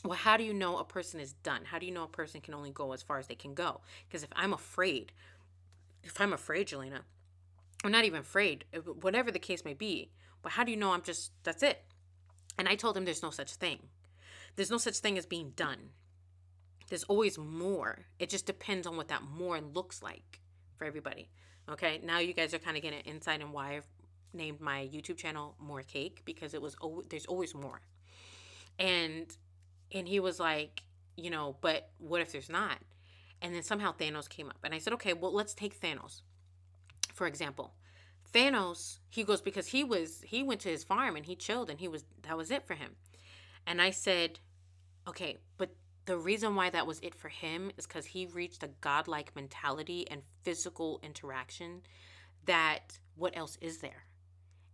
"Well, 0.04 0.18
how 0.18 0.36
do 0.36 0.44
you 0.44 0.54
know 0.54 0.78
a 0.78 0.84
person 0.84 1.20
is 1.20 1.32
done? 1.32 1.66
How 1.66 1.78
do 1.78 1.86
you 1.86 1.92
know 1.92 2.04
a 2.04 2.08
person 2.08 2.40
can 2.40 2.54
only 2.54 2.70
go 2.70 2.92
as 2.92 3.02
far 3.02 3.18
as 3.18 3.26
they 3.26 3.34
can 3.34 3.54
go?" 3.54 3.80
Because 4.06 4.22
if 4.22 4.30
I'm 4.36 4.52
afraid, 4.52 5.12
if 6.02 6.20
I'm 6.20 6.32
afraid, 6.32 6.68
Jalena, 6.68 7.02
I'm 7.84 7.92
not 7.92 8.04
even 8.04 8.20
afraid, 8.20 8.64
uh, 8.74 8.78
whatever 8.78 9.30
the 9.30 9.38
case 9.38 9.64
may 9.64 9.74
be, 9.74 10.12
but 10.42 10.52
how 10.52 10.64
do 10.64 10.70
you 10.70 10.76
know 10.76 10.92
I'm 10.92 11.02
just 11.02 11.32
that's 11.42 11.62
it? 11.62 11.84
And 12.58 12.68
I 12.68 12.74
told 12.74 12.96
him 12.96 13.04
there's 13.04 13.22
no 13.22 13.30
such 13.30 13.54
thing. 13.54 13.88
There's 14.54 14.70
no 14.70 14.78
such 14.78 14.98
thing 14.98 15.18
as 15.18 15.26
being 15.26 15.50
done. 15.50 15.90
There's 16.88 17.04
always 17.04 17.38
more. 17.38 18.06
It 18.18 18.30
just 18.30 18.46
depends 18.46 18.86
on 18.86 18.96
what 18.96 19.08
that 19.08 19.22
more 19.22 19.60
looks 19.60 20.02
like 20.02 20.40
for 20.76 20.84
everybody. 20.84 21.28
Okay, 21.68 22.00
now 22.04 22.18
you 22.18 22.32
guys 22.32 22.54
are 22.54 22.58
kind 22.58 22.76
of 22.76 22.82
getting 22.82 23.00
an 23.00 23.04
insight 23.04 23.40
in 23.40 23.50
why 23.50 23.76
I've 23.76 23.86
named 24.32 24.60
my 24.60 24.88
YouTube 24.92 25.16
channel 25.16 25.56
More 25.58 25.82
Cake 25.82 26.22
because 26.24 26.54
it 26.54 26.62
was 26.62 26.76
there's 27.08 27.26
always 27.26 27.54
more. 27.54 27.80
And 28.78 29.26
and 29.92 30.06
he 30.06 30.20
was 30.20 30.38
like, 30.38 30.82
you 31.16 31.30
know, 31.30 31.56
but 31.60 31.90
what 31.98 32.20
if 32.20 32.32
there's 32.32 32.50
not? 32.50 32.78
And 33.42 33.54
then 33.54 33.62
somehow 33.62 33.92
Thanos 33.92 34.28
came 34.28 34.48
up. 34.48 34.58
And 34.64 34.74
I 34.74 34.78
said, 34.78 34.92
okay, 34.94 35.12
well, 35.12 35.32
let's 35.32 35.54
take 35.54 35.78
Thanos. 35.80 36.22
For 37.14 37.26
example, 37.26 37.74
Thanos, 38.32 38.98
he 39.08 39.24
goes 39.24 39.40
because 39.40 39.68
he 39.68 39.82
was 39.82 40.22
he 40.22 40.42
went 40.42 40.60
to 40.62 40.68
his 40.68 40.84
farm 40.84 41.16
and 41.16 41.26
he 41.26 41.34
chilled 41.34 41.70
and 41.70 41.80
he 41.80 41.88
was 41.88 42.04
that 42.22 42.36
was 42.36 42.50
it 42.50 42.66
for 42.66 42.74
him. 42.74 42.96
And 43.66 43.82
I 43.82 43.90
said, 43.90 44.38
okay, 45.08 45.38
but 45.58 45.70
the 46.06 46.16
reason 46.16 46.54
why 46.54 46.70
that 46.70 46.86
was 46.86 47.00
it 47.00 47.14
for 47.14 47.28
him 47.28 47.70
is 47.76 47.86
because 47.86 48.06
he 48.06 48.26
reached 48.26 48.62
a 48.62 48.70
godlike 48.80 49.34
mentality 49.34 50.06
and 50.10 50.22
physical 50.42 51.00
interaction 51.02 51.82
that 52.46 52.98
what 53.16 53.36
else 53.36 53.58
is 53.60 53.78
there? 53.78 54.04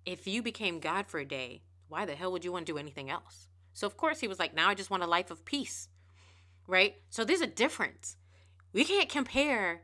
If 0.05 0.27
you 0.27 0.43
became 0.43 0.79
God 0.79 1.07
for 1.07 1.19
a 1.19 1.25
day, 1.25 1.63
why 1.89 2.05
the 2.05 2.15
hell 2.15 2.33
would 2.33 2.45
you 2.45 2.53
want 2.53 2.67
to 2.67 2.73
do 2.73 2.79
anything 2.79 3.09
else? 3.09 3.49
So, 3.73 3.87
of 3.87 3.97
course, 3.97 4.21
he 4.21 4.29
was 4.29 4.39
like, 4.39 4.55
now 4.55 4.69
I 4.69 4.75
just 4.75 4.91
want 4.91 5.03
a 5.03 5.07
life 5.07 5.31
of 5.31 5.45
peace, 5.45 5.89
right? 6.67 6.97
So, 7.09 7.25
there's 7.25 7.41
a 7.41 7.47
difference. 7.47 8.17
We 8.75 8.85
can't 8.85 9.09
compare 9.09 9.83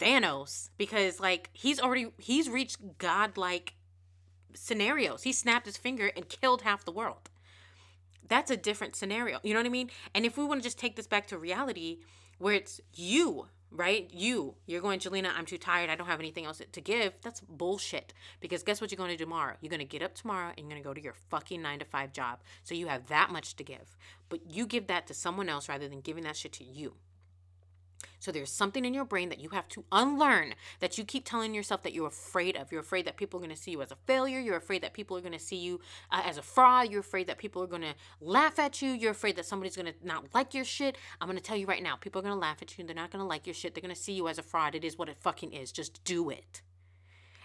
Thanos 0.00 0.70
because, 0.76 1.20
like, 1.20 1.50
he's 1.52 1.78
already, 1.78 2.08
he's 2.18 2.48
reached 2.48 2.98
godlike 2.98 3.74
scenarios. 4.54 5.22
He 5.22 5.32
snapped 5.32 5.66
his 5.66 5.76
finger 5.76 6.10
and 6.16 6.28
killed 6.28 6.62
half 6.62 6.84
the 6.84 6.92
world 6.92 7.29
that's 8.30 8.50
a 8.50 8.56
different 8.56 8.96
scenario. 8.96 9.38
You 9.42 9.52
know 9.52 9.60
what 9.60 9.66
I 9.66 9.70
mean? 9.70 9.90
And 10.14 10.24
if 10.24 10.38
we 10.38 10.44
want 10.44 10.60
to 10.60 10.64
just 10.64 10.78
take 10.78 10.96
this 10.96 11.06
back 11.06 11.26
to 11.26 11.36
reality 11.36 11.98
where 12.38 12.54
it's 12.54 12.80
you, 12.94 13.48
right? 13.70 14.08
You, 14.12 14.54
you're 14.66 14.80
going, 14.80 14.98
Jalena, 15.00 15.30
I'm 15.36 15.44
too 15.44 15.58
tired. 15.58 15.90
I 15.90 15.96
don't 15.96 16.06
have 16.06 16.20
anything 16.20 16.46
else 16.46 16.62
to 16.72 16.80
give. 16.80 17.12
That's 17.22 17.40
bullshit. 17.40 18.14
Because 18.40 18.62
guess 18.62 18.80
what 18.80 18.90
you're 18.90 18.96
going 18.96 19.10
to 19.10 19.16
do 19.16 19.24
tomorrow? 19.24 19.56
You're 19.60 19.70
going 19.70 19.80
to 19.80 19.84
get 19.84 20.02
up 20.02 20.14
tomorrow 20.14 20.48
and 20.48 20.58
you're 20.58 20.70
going 20.70 20.82
to 20.82 20.88
go 20.88 20.94
to 20.94 21.02
your 21.02 21.14
fucking 21.28 21.60
nine 21.60 21.80
to 21.80 21.84
five 21.84 22.12
job. 22.12 22.38
So 22.62 22.74
you 22.74 22.86
have 22.86 23.08
that 23.08 23.30
much 23.30 23.56
to 23.56 23.64
give. 23.64 23.96
But 24.28 24.40
you 24.50 24.66
give 24.66 24.86
that 24.86 25.06
to 25.08 25.14
someone 25.14 25.48
else 25.48 25.68
rather 25.68 25.88
than 25.88 26.00
giving 26.00 26.24
that 26.24 26.36
shit 26.36 26.52
to 26.54 26.64
you. 26.64 26.94
So 28.20 28.30
there's 28.30 28.52
something 28.52 28.84
in 28.84 28.92
your 28.92 29.06
brain 29.06 29.30
that 29.30 29.40
you 29.40 29.48
have 29.50 29.66
to 29.68 29.84
unlearn 29.90 30.54
that 30.80 30.98
you 30.98 31.04
keep 31.04 31.24
telling 31.24 31.54
yourself 31.54 31.82
that 31.82 31.94
you're 31.94 32.06
afraid 32.06 32.54
of. 32.54 32.70
You're 32.70 32.82
afraid 32.82 33.06
that 33.06 33.16
people 33.16 33.38
are 33.38 33.42
going 33.42 33.54
to 33.54 33.60
see 33.60 33.70
you 33.70 33.80
as 33.80 33.90
a 33.90 33.96
failure. 34.06 34.38
You're 34.38 34.58
afraid 34.58 34.82
that 34.82 34.92
people 34.92 35.16
are 35.16 35.22
going 35.22 35.32
to 35.32 35.38
see 35.38 35.56
you 35.56 35.80
uh, 36.12 36.22
as 36.24 36.36
a 36.36 36.42
fraud. 36.42 36.90
You're 36.90 37.00
afraid 37.00 37.26
that 37.28 37.38
people 37.38 37.62
are 37.62 37.66
going 37.66 37.82
to 37.82 37.94
laugh 38.20 38.58
at 38.58 38.82
you. 38.82 38.90
You're 38.90 39.12
afraid 39.12 39.36
that 39.36 39.46
somebody's 39.46 39.76
going 39.76 39.86
to 39.92 39.94
not 40.06 40.34
like 40.34 40.52
your 40.52 40.64
shit. 40.64 40.98
I'm 41.20 41.28
going 41.28 41.38
to 41.38 41.42
tell 41.42 41.56
you 41.56 41.66
right 41.66 41.82
now 41.82 41.96
people 41.96 42.20
are 42.20 42.22
going 42.22 42.34
to 42.34 42.40
laugh 42.40 42.60
at 42.60 42.76
you. 42.78 42.84
They're 42.84 42.94
not 42.94 43.10
going 43.10 43.22
to 43.22 43.28
like 43.28 43.46
your 43.46 43.54
shit. 43.54 43.74
They're 43.74 43.82
going 43.82 43.94
to 43.94 44.00
see 44.00 44.12
you 44.12 44.28
as 44.28 44.38
a 44.38 44.42
fraud. 44.42 44.74
It 44.74 44.84
is 44.84 44.98
what 44.98 45.08
it 45.08 45.16
fucking 45.18 45.52
is. 45.52 45.72
Just 45.72 46.04
do 46.04 46.28
it. 46.28 46.60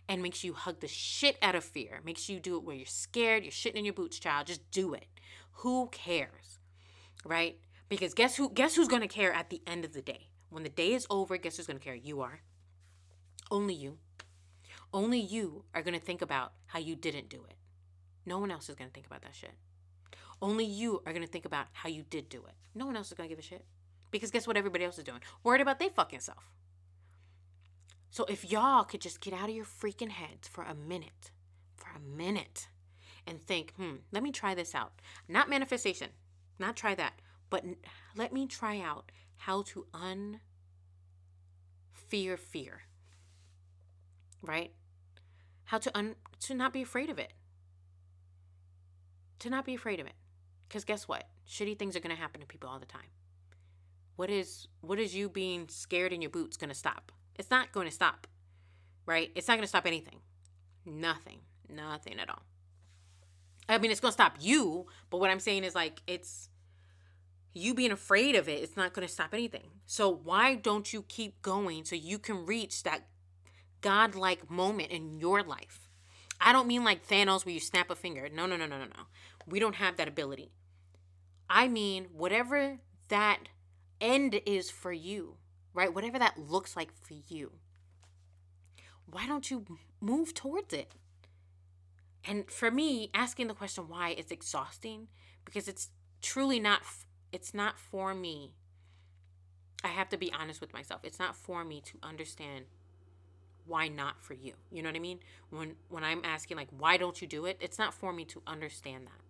And 0.08 0.22
makes 0.22 0.44
you 0.44 0.54
hug 0.54 0.82
the 0.82 0.88
shit 0.88 1.38
out 1.42 1.56
of 1.56 1.64
fear. 1.64 2.02
Makes 2.04 2.30
you 2.30 2.40
do 2.40 2.58
it 2.58 2.64
where 2.64 2.76
you're 2.76 2.86
scared. 2.86 3.44
You're 3.44 3.52
shitting 3.52 3.76
in 3.76 3.86
your 3.86 3.94
boots, 3.94 4.20
child. 4.20 4.48
Just 4.48 4.70
do 4.72 4.94
it. 4.94 5.08
Who 5.60 5.88
cares? 5.88 6.60
Right? 7.24 7.58
Because 7.88 8.14
guess 8.14 8.36
who 8.36 8.50
guess 8.50 8.76
who's 8.76 8.88
going 8.88 9.02
to 9.02 9.08
care 9.08 9.32
at 9.32 9.50
the 9.50 9.62
end 9.66 9.86
of 9.86 9.94
the 9.94 10.02
day? 10.02 10.28
When 10.56 10.64
the 10.64 10.70
day 10.70 10.94
is 10.94 11.06
over, 11.10 11.36
guess 11.36 11.58
who's 11.58 11.68
going 11.68 11.80
to 11.80 11.84
care? 11.84 11.94
You 11.94 12.22
are. 12.22 12.40
Only 13.52 13.74
you. 13.74 13.98
Only 14.94 15.20
you 15.20 15.66
are 15.74 15.82
going 15.82 16.00
to 16.00 16.00
think 16.00 16.22
about 16.22 16.54
how 16.68 16.80
you 16.80 16.96
didn't 16.96 17.28
do 17.28 17.44
it. 17.50 17.58
No 18.26 18.40
one 18.40 18.50
else 18.50 18.70
is 18.70 18.76
going 18.76 18.90
to 18.90 18.94
think 18.94 19.06
about 19.06 19.22
that 19.24 19.36
shit. 19.36 19.52
Only 20.42 20.64
you 20.64 21.04
are 21.06 21.12
going 21.12 21.26
to 21.26 21.32
think 21.32 21.44
about 21.44 21.68
how 21.74 21.90
you 21.90 22.06
did 22.10 22.30
do 22.30 22.38
it. 22.48 22.54
No 22.74 22.86
one 22.86 22.96
else 22.96 23.08
is 23.08 23.16
going 23.16 23.28
to 23.28 23.36
give 23.36 23.44
a 23.44 23.46
shit. 23.46 23.66
Because 24.12 24.32
guess 24.32 24.48
what 24.48 24.56
everybody 24.56 24.86
else 24.86 24.98
is 24.98 25.04
doing? 25.04 25.20
Worried 25.44 25.60
about 25.60 25.78
their 25.78 25.90
fucking 25.90 26.22
self. 26.22 26.50
So 28.10 28.24
if 28.30 28.50
y'all 28.50 28.86
could 28.86 29.02
just 29.02 29.20
get 29.20 29.34
out 29.34 29.50
of 29.50 29.56
your 29.56 29.66
freaking 29.66 30.12
heads 30.12 30.48
for 30.48 30.64
a 30.64 30.74
minute, 30.74 31.32
for 31.76 31.90
a 31.98 32.00
minute, 32.00 32.70
and 33.28 33.42
think, 33.42 33.74
hmm, 33.76 33.96
let 34.14 34.24
me 34.24 34.32
try 34.32 34.56
this 34.56 34.74
out. 34.74 34.94
Not 35.28 35.50
manifestation, 35.50 36.12
not 36.60 36.78
try 36.78 36.96
that, 36.96 37.20
but 37.50 37.66
let 38.16 38.32
me 38.32 38.48
try 38.48 38.80
out 38.80 39.12
how 39.38 39.62
to 39.64 39.86
unfear 39.94 40.40
fear. 42.38 42.82
Right? 44.42 44.72
How 45.66 45.78
to 45.80 45.98
un 45.98 46.16
to 46.42 46.54
not 46.54 46.74
be 46.74 46.82
afraid 46.82 47.10
of 47.10 47.20
it. 47.20 47.34
To 49.40 49.50
not 49.50 49.66
be 49.66 49.76
afraid 49.76 50.00
of 50.00 50.08
it. 50.08 50.14
Cuz 50.70 50.84
guess 50.84 51.08
what? 51.08 51.28
Shitty 51.48 51.78
things 51.78 51.96
are 51.96 52.00
to 52.16 52.22
happen 52.22 52.42
to 52.42 52.48
people 52.48 52.70
all 52.70 52.80
the 52.80 52.86
time. 52.86 53.10
What 54.16 54.30
is 54.30 54.68
what 54.82 55.00
is 55.00 55.16
you 55.16 55.30
being 55.30 55.68
scared 55.70 56.14
in 56.14 56.22
your 56.22 56.32
boots 56.32 56.58
to 56.70 56.76
stop? 56.76 57.12
It's 57.36 57.52
not 57.52 57.72
going 57.72 57.88
to 57.88 57.94
stop. 57.94 58.28
Right? 59.06 59.32
It's 59.36 59.48
not 59.48 59.58
to 59.64 59.68
stop 59.68 59.86
anything. 59.86 60.20
Nothing. 60.86 61.42
Nothing 61.70 62.20
at 62.20 62.30
all. 62.30 62.44
I 63.68 63.78
mean, 63.80 63.92
it's 63.92 64.00
to 64.12 64.16
stop 64.16 64.36
you, 64.40 64.86
but 65.10 65.20
what 65.20 65.30
I'm 65.30 65.40
saying 65.40 65.64
is 65.64 65.76
like 65.76 66.02
it's 66.08 66.50
you 67.56 67.74
being 67.74 67.92
afraid 67.92 68.36
of 68.36 68.48
it 68.48 68.62
it's 68.62 68.78
not 68.78 68.94
going 68.94 69.08
to 69.08 69.14
stop 69.14 69.34
anything. 69.34 69.70
So 69.86 70.10
why 70.10 70.56
don't 70.56 70.92
you 70.92 71.04
keep 71.04 71.42
going 71.42 71.86
so 71.86 71.96
you 71.96 72.20
can 72.20 72.46
reach 72.46 72.84
that 72.84 73.08
godlike 73.82 74.50
moment 74.50 74.92
in 74.92 75.20
your 75.20 75.42
life? 75.42 75.90
I 76.40 76.52
don't 76.52 76.68
mean 76.68 76.84
like 76.84 77.08
thanos 77.08 77.46
where 77.46 77.54
you 77.54 77.60
snap 77.60 77.90
a 77.90 77.96
finger. 77.96 78.30
No 78.32 78.46
no 78.46 78.58
no 78.58 78.66
no 78.68 78.78
no 78.78 78.86
no. 78.86 79.04
We 79.48 79.60
don't 79.60 79.76
have 79.76 79.98
that 79.98 80.08
ability. 80.08 80.52
I 81.50 81.68
mean 81.68 82.08
whatever 82.12 82.80
that 83.08 83.40
end 84.02 84.42
is 84.46 84.70
for 84.70 84.92
you 84.92 85.38
right? 85.76 85.94
Whatever 85.94 86.18
that 86.18 86.40
looks 86.40 86.76
like 86.76 86.92
for 86.94 87.14
you. 87.28 87.52
Why 89.06 89.28
don't 89.28 89.52
you 89.52 89.66
move 90.02 90.34
towards 90.34 90.74
it? 90.74 90.94
And 92.24 92.50
for 92.50 92.72
me 92.72 93.12
asking 93.14 93.48
the 93.48 93.54
question 93.54 93.88
why 93.88 94.10
is 94.12 94.32
exhausting 94.32 95.10
because 95.44 95.68
it's 95.68 95.90
truly 96.24 96.60
not 96.60 96.82
it's 97.36 97.54
not 97.54 97.78
for 97.78 98.14
me. 98.14 98.54
I 99.84 99.90
have 99.90 100.08
to 100.10 100.18
be 100.18 100.32
honest 100.32 100.62
with 100.62 100.74
myself. 100.74 101.02
It's 101.04 101.20
not 101.20 101.36
for 101.36 101.66
me 101.66 101.82
to 101.82 101.98
understand 102.02 102.64
why 103.68 103.90
not 103.90 104.24
for 104.24 104.34
you. 104.34 104.54
You 104.72 104.82
know 104.82 104.88
what 104.88 104.96
I 104.96 105.00
mean? 105.00 105.20
When 105.50 105.76
when 105.90 106.06
I'm 106.06 106.22
asking 106.24 106.56
like 106.56 106.70
why 106.78 106.96
don't 106.96 107.22
you 107.22 107.28
do 107.28 107.46
it? 107.46 107.58
It's 107.60 107.78
not 107.78 107.94
for 107.94 108.14
me 108.14 108.24
to 108.26 108.42
understand 108.48 109.08
that. 109.08 109.22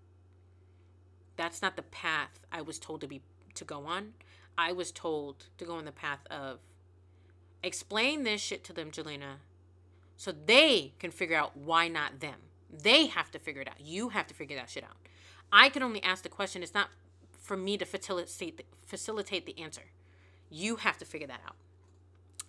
That's 1.36 1.64
not 1.64 1.76
the 1.76 1.82
path 1.82 2.40
I 2.52 2.62
was 2.62 2.78
told 2.78 3.02
to 3.02 3.08
be 3.08 3.22
to 3.56 3.66
go 3.66 3.88
on. 3.88 4.14
I 4.56 4.72
was 4.72 4.92
told 4.92 5.48
to 5.58 5.66
go 5.66 5.74
on 5.74 5.86
the 5.86 5.92
path 5.92 6.20
of 6.30 6.60
explain 7.64 8.24
this 8.24 8.40
shit 8.40 8.64
to 8.66 8.74
them, 8.74 8.92
Jalena, 8.92 9.38
so 10.16 10.32
they 10.32 10.94
can 11.00 11.10
figure 11.10 11.38
out 11.38 11.58
why 11.58 11.88
not 11.88 12.20
them. 12.20 12.38
They 12.72 13.08
have 13.08 13.32
to 13.32 13.40
figure 13.40 13.64
it 13.64 13.68
out. 13.68 13.82
You 13.82 14.10
have 14.10 14.28
to 14.28 14.36
figure 14.36 14.58
that 14.58 14.70
shit 14.70 14.84
out. 14.84 14.98
I 15.52 15.70
can 15.70 15.82
only 15.82 16.04
ask 16.04 16.22
the 16.22 16.30
question. 16.30 16.62
It's 16.62 16.76
not 16.76 16.90
for 17.46 17.56
me 17.56 17.78
to 17.78 17.86
facilitate 17.86 18.58
the, 18.58 18.66
facilitate 18.86 19.46
the 19.46 19.62
answer. 19.62 19.84
You 20.50 20.78
have 20.78 20.98
to 20.98 21.06
figure 21.06 21.28
that 21.28 21.42
out. 21.46 21.56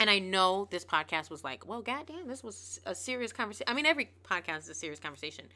And 0.01 0.11
I 0.11 0.19
know 0.19 0.69
this 0.71 0.85
podcast 0.85 1.31
was 1.31 1.45
like, 1.45 1.67
well, 1.67 1.83
goddamn, 1.83 2.29
this 2.29 2.43
was 2.43 2.81
a 2.85 2.95
serious 2.95 3.33
conversation. 3.33 3.67
I 3.69 3.75
mean, 3.75 3.87
every 3.87 4.11
podcast 4.25 4.59
is 4.61 4.69
a 4.71 4.75
serious 4.75 5.01
conversation, 5.01 5.47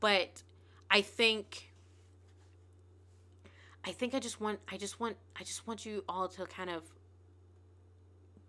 but 0.00 0.42
I 0.90 1.00
think, 1.00 1.70
I 3.84 3.92
think 3.92 4.14
I 4.14 4.18
just 4.18 4.40
want, 4.40 4.58
I 4.70 4.76
just 4.76 4.98
want, 4.98 5.16
I 5.38 5.44
just 5.44 5.66
want 5.66 5.86
you 5.86 6.02
all 6.08 6.28
to 6.28 6.46
kind 6.46 6.70
of 6.70 6.82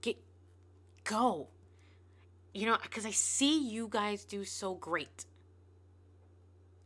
get 0.01 0.17
go. 1.03 1.47
You 2.53 2.67
know, 2.67 2.77
because 2.81 3.05
I 3.05 3.11
see 3.11 3.67
you 3.67 3.87
guys 3.89 4.23
do 4.23 4.45
so 4.45 4.75
great. 4.75 5.25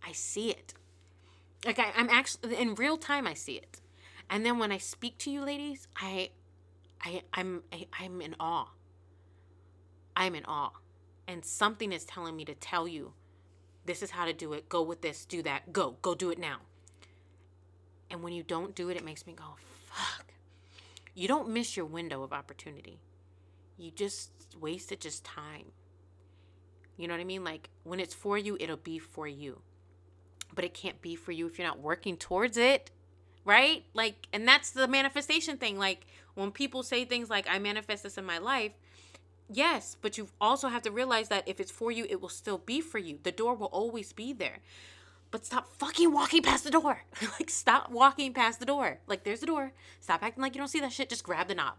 I 0.05 0.14
see 0.14 0.49
it. 0.49 0.74
Like 1.66 1.80
I, 1.80 1.91
I'm 1.95 2.10
actually 2.10 2.55
in 2.55 2.76
real 2.76 2.97
time. 2.97 3.28
I 3.28 3.34
see 3.34 3.53
it, 3.53 3.82
and 4.30 4.45
then 4.45 4.60
when 4.60 4.72
I 4.72 4.78
speak 4.78 5.18
to 5.20 5.32
you, 5.32 5.43
ladies, 5.43 5.88
I 5.95 6.32
I 7.03 7.24
I'm 7.34 7.64
I, 7.72 7.88
I'm 7.99 8.22
in 8.22 8.36
awe. 8.39 8.68
I'm 10.16 10.36
in 10.36 10.45
awe. 10.45 10.72
And 11.28 11.45
something 11.45 11.91
is 11.93 12.05
telling 12.05 12.36
me 12.36 12.43
to 12.45 12.55
tell 12.55 12.88
you 12.88 13.14
this 13.86 14.03
is 14.03 14.12
how 14.12 14.26
to 14.26 14.34
do 14.34 14.53
it. 14.53 14.68
Go 14.68 14.82
with 14.82 15.01
this, 15.01 15.26
do 15.26 15.41
that. 15.43 15.72
Go. 15.72 15.95
Go 16.01 16.14
do 16.14 16.30
it 16.30 16.39
now. 16.39 16.57
And 18.12 18.24
when 18.24 18.34
you 18.34 18.43
don't 18.43 18.76
do 18.76 18.89
it, 18.89 18.97
it 18.97 19.05
makes 19.05 19.26
me 19.26 19.34
go, 19.34 19.55
fuck. 19.86 20.26
You 21.14 21.28
don't 21.28 21.49
miss 21.49 21.78
your 21.78 21.86
window 21.86 22.24
of 22.24 22.34
opportunity. 22.34 22.99
You 23.78 23.91
just 23.91 24.32
wasted 24.60 24.99
just 24.99 25.24
time. 25.24 25.72
You 26.97 27.07
know 27.07 27.14
what 27.14 27.22
I 27.22 27.26
mean? 27.26 27.43
Like 27.43 27.70
when 27.84 27.99
it's 27.99 28.14
for 28.14 28.38
you, 28.38 28.57
it'll 28.60 28.78
be 28.78 28.99
for 28.99 29.28
you. 29.28 29.62
But 30.54 30.66
it 30.66 30.74
can't 30.74 31.02
be 31.02 31.16
for 31.16 31.32
you 31.32 31.47
if 31.47 31.58
you're 31.58 31.68
not 31.68 31.80
working 31.80 32.18
towards 32.18 32.58
it 32.58 32.91
right? 33.50 33.84
Like, 33.95 34.28
and 34.32 34.47
that's 34.47 34.70
the 34.70 34.88
manifestation 34.88 35.58
thing. 35.58 35.80
Like, 35.80 36.06
when 36.36 36.52
people 36.52 36.84
say 36.84 37.04
things 37.04 37.30
like, 37.30 37.47
I 37.50 37.58
manifest 37.58 38.04
this 38.04 38.18
in 38.18 38.24
my 38.24 38.38
life, 38.38 38.74
yes, 39.52 39.97
but 40.00 40.18
you 40.20 40.30
also 40.39 40.68
have 40.68 40.84
to 40.84 40.91
realize 40.91 41.30
that 41.30 41.47
if 41.47 41.60
it's 41.60 41.72
for 41.72 41.91
you, 41.91 42.06
it 42.10 42.22
will 42.22 42.30
still 42.30 42.60
be 42.60 42.80
for 42.80 43.00
you. 43.00 43.18
The 43.24 43.32
door 43.32 43.56
will 43.56 43.68
always 43.68 44.14
be 44.14 44.34
there. 44.34 44.60
But 45.32 45.45
stop 45.45 45.68
fucking 45.68 46.14
walking 46.14 46.43
past 46.43 46.64
the 46.64 46.72
door. 46.72 47.04
like, 47.39 47.50
stop 47.50 47.91
walking 47.91 48.34
past 48.34 48.60
the 48.60 48.66
door. 48.68 49.00
Like, 49.08 49.24
there's 49.24 49.39
the 49.39 49.47
door. 49.47 49.74
Stop 50.00 50.24
acting 50.24 50.43
like 50.43 50.54
you 50.54 50.60
don't 50.60 50.68
see 50.68 50.80
that 50.80 50.93
shit. 50.93 51.10
Just 51.10 51.24
grab 51.24 51.47
the 51.47 51.56
knob. 51.56 51.74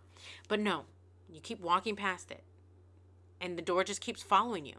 But 0.49 0.61
no, 0.61 0.85
you 1.33 1.41
keep 1.41 1.61
walking 1.61 1.95
past 1.95 2.33
it. 2.33 2.43
And 3.41 3.57
the 3.57 3.62
door 3.62 3.85
just 3.85 4.01
keeps 4.01 4.23
following 4.23 4.66
you. 4.66 4.77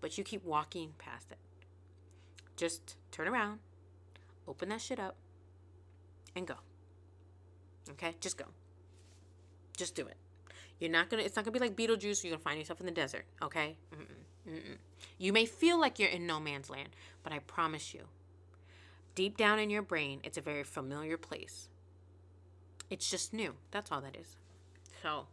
But 0.00 0.16
you 0.16 0.24
keep 0.24 0.44
walking 0.44 0.94
past 0.98 1.32
it. 1.32 1.38
Just 2.58 2.96
turn 3.12 3.28
around, 3.28 3.60
open 4.48 4.68
that 4.70 4.80
shit 4.80 4.98
up, 4.98 5.14
and 6.34 6.44
go. 6.44 6.56
Okay? 7.90 8.16
Just 8.20 8.36
go. 8.36 8.46
Just 9.76 9.94
do 9.94 10.06
it. 10.08 10.16
You're 10.80 10.90
not 10.90 11.08
gonna. 11.08 11.22
It's 11.22 11.36
not 11.36 11.44
gonna 11.44 11.52
be 11.52 11.60
like 11.60 11.76
Beetlejuice. 11.76 12.24
You're 12.24 12.32
gonna 12.32 12.42
find 12.42 12.58
yourself 12.58 12.80
in 12.80 12.86
the 12.86 12.92
desert. 12.92 13.24
Okay? 13.40 13.76
Mm-mm, 13.94 14.52
mm-mm. 14.52 14.76
You 15.18 15.32
may 15.32 15.46
feel 15.46 15.80
like 15.80 16.00
you're 16.00 16.08
in 16.08 16.26
no 16.26 16.40
man's 16.40 16.68
land, 16.68 16.88
but 17.22 17.32
I 17.32 17.38
promise 17.38 17.94
you, 17.94 18.02
deep 19.14 19.36
down 19.36 19.60
in 19.60 19.70
your 19.70 19.82
brain, 19.82 20.20
it's 20.24 20.36
a 20.36 20.40
very 20.40 20.64
familiar 20.64 21.16
place. 21.16 21.68
It's 22.90 23.08
just 23.08 23.32
new. 23.32 23.54
That's 23.70 23.92
all 23.92 24.00
that 24.00 24.16
is. 24.16 24.36
So, 25.00 25.26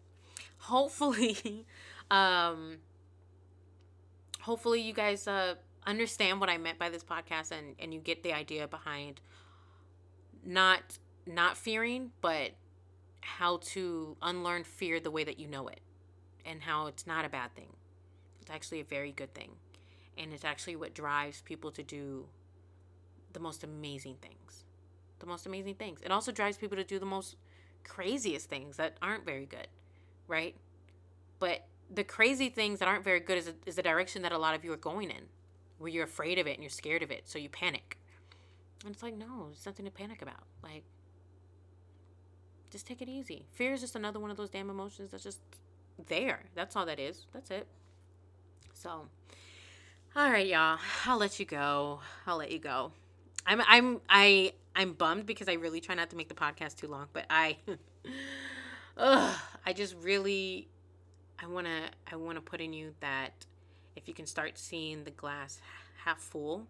hopefully, 0.60 1.66
um, 2.12 2.78
hopefully 4.42 4.82
you 4.82 4.94
guys 4.94 5.28
uh 5.28 5.56
understand 5.86 6.40
what 6.40 6.50
I 6.50 6.58
meant 6.58 6.80
by 6.80 6.90
this 6.90 7.04
podcast 7.04 7.52
and 7.52 7.76
and 7.80 7.94
you 7.94 8.00
get 8.00 8.24
the 8.24 8.34
idea 8.34 8.68
behind 8.68 9.22
not 10.46 11.00
not 11.28 11.58
fearing, 11.58 12.12
but 12.22 12.52
how 13.22 13.58
to 13.58 14.16
unlearn 14.22 14.64
fear 14.64 15.00
the 15.00 15.10
way 15.10 15.24
that 15.24 15.40
you 15.40 15.48
know 15.48 15.68
it 15.68 15.82
and 16.46 16.62
how 16.62 16.88
it's 16.88 17.08
not 17.08 17.26
a 17.26 17.30
bad 17.30 17.54
thing. 17.56 17.74
It's 18.42 18.52
actually 18.52 18.80
a 18.80 18.86
very 18.86 19.12
good 19.12 19.34
thing. 19.34 19.52
And 20.18 20.32
it's 20.32 20.46
actually 20.46 20.76
what 20.76 20.94
drives 20.94 21.42
people 21.42 21.72
to 21.72 21.84
do 21.84 22.28
the 23.34 23.40
most 23.40 23.64
amazing 23.64 24.18
things. 24.22 24.64
The 25.20 25.26
most 25.26 25.46
amazing 25.46 25.76
things. 25.76 26.00
It 26.04 26.12
also 26.12 26.32
drives 26.32 26.58
people 26.58 26.78
to 26.78 26.84
do 26.84 27.00
the 27.00 27.06
most 27.06 27.36
craziest 27.84 28.48
things 28.48 28.78
that 28.78 28.98
aren't 29.02 29.26
very 29.26 29.46
good, 29.46 29.68
right? 30.28 30.56
But 31.40 31.66
the 31.94 32.04
crazy 32.04 32.50
things 32.50 32.80
that 32.80 32.88
aren't 32.88 33.04
very 33.04 33.20
good 33.20 33.38
is, 33.38 33.52
is 33.66 33.76
the 33.76 33.84
direction 33.84 34.22
that 34.22 34.32
a 34.32 34.38
lot 34.38 34.56
of 34.56 34.64
you 34.64 34.72
are 34.72 34.78
going 34.78 35.10
in, 35.10 35.24
where 35.78 35.90
you're 35.90 36.06
afraid 36.06 36.40
of 36.40 36.48
it 36.48 36.54
and 36.54 36.64
you're 36.64 36.70
scared 36.70 37.04
of 37.04 37.12
it, 37.12 37.28
so 37.28 37.40
you 37.40 37.50
panic. 37.50 37.98
And 38.86 38.94
it's 38.94 39.04
like, 39.04 39.16
no, 39.16 39.48
there's 39.48 39.66
nothing 39.66 39.86
to 39.86 39.92
panic 39.92 40.22
about. 40.22 40.44
Like, 40.64 40.84
just 42.70 42.86
take 42.86 43.02
it 43.02 43.10
easy. 43.10 43.46
Fear 43.54 43.74
is 43.74 43.82
just 43.82 43.96
another 43.96 44.20
one 44.20 44.32
of 44.32 44.38
those 44.38 44.50
damn 44.50 44.70
emotions 44.70 45.12
that's 45.12 45.24
just 45.24 45.40
there. 46.08 46.42
That's 46.56 46.76
all 46.76 46.86
that 46.86 47.00
is. 47.00 47.26
That's 47.34 47.52
it. 47.52 47.68
So, 48.74 49.08
all 50.16 50.30
right, 50.30 50.46
y'all. 50.46 50.78
I'll 51.06 51.18
let 51.18 51.40
you 51.40 51.46
go. 51.46 52.00
I'll 52.28 52.38
let 52.38 52.52
you 52.52 52.60
go. 52.60 52.92
I'm 53.46 53.62
I'm 53.68 54.02
I 54.10 54.54
I'm 54.76 54.94
bummed 54.94 55.26
because 55.26 55.48
I 55.48 55.54
really 55.54 55.80
try 55.80 55.96
not 55.96 56.10
to 56.10 56.16
make 56.16 56.30
the 56.30 56.36
podcast 56.36 56.78
too 56.78 56.88
long, 56.88 57.08
but 57.14 57.26
I 57.30 57.58
ugh, 58.98 59.36
I 59.66 59.74
just 59.74 59.96
really 60.02 60.68
I 61.42 61.48
want 61.48 61.68
to 61.68 61.80
I 62.12 62.16
want 62.16 62.38
to 62.38 62.42
put 62.42 62.62
in 62.62 62.74
you 62.74 62.94
that 63.02 63.46
if 63.96 64.08
you 64.08 64.14
can 64.14 64.26
start 64.26 64.58
seeing 64.58 65.04
the 65.04 65.12
glass 65.12 65.60
half 66.06 66.20
full 66.20 66.68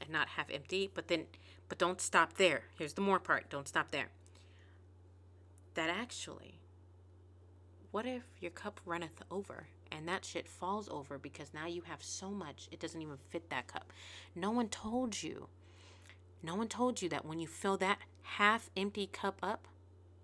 and 0.00 0.10
not 0.10 0.28
half 0.30 0.50
empty, 0.50 0.90
but 0.92 1.08
then 1.08 1.26
but 1.68 1.78
don't 1.78 2.00
stop 2.00 2.34
there. 2.34 2.64
Here's 2.78 2.92
the 2.92 3.00
more 3.00 3.18
part. 3.18 3.48
Don't 3.48 3.68
stop 3.68 3.90
there. 3.90 4.08
That 5.74 5.90
actually, 5.90 6.60
what 7.90 8.06
if 8.06 8.22
your 8.40 8.50
cup 8.50 8.80
runneth 8.84 9.22
over 9.30 9.68
and 9.90 10.06
that 10.08 10.24
shit 10.24 10.48
falls 10.48 10.88
over 10.88 11.18
because 11.18 11.54
now 11.54 11.66
you 11.66 11.82
have 11.82 12.02
so 12.02 12.30
much 12.30 12.68
it 12.70 12.80
doesn't 12.80 13.00
even 13.00 13.16
fit 13.30 13.50
that 13.50 13.66
cup? 13.66 13.92
No 14.34 14.50
one 14.50 14.68
told 14.68 15.22
you. 15.22 15.48
No 16.42 16.54
one 16.54 16.68
told 16.68 17.00
you 17.00 17.08
that 17.08 17.24
when 17.24 17.38
you 17.38 17.46
fill 17.46 17.76
that 17.78 17.98
half 18.22 18.68
empty 18.76 19.06
cup 19.06 19.38
up, 19.42 19.66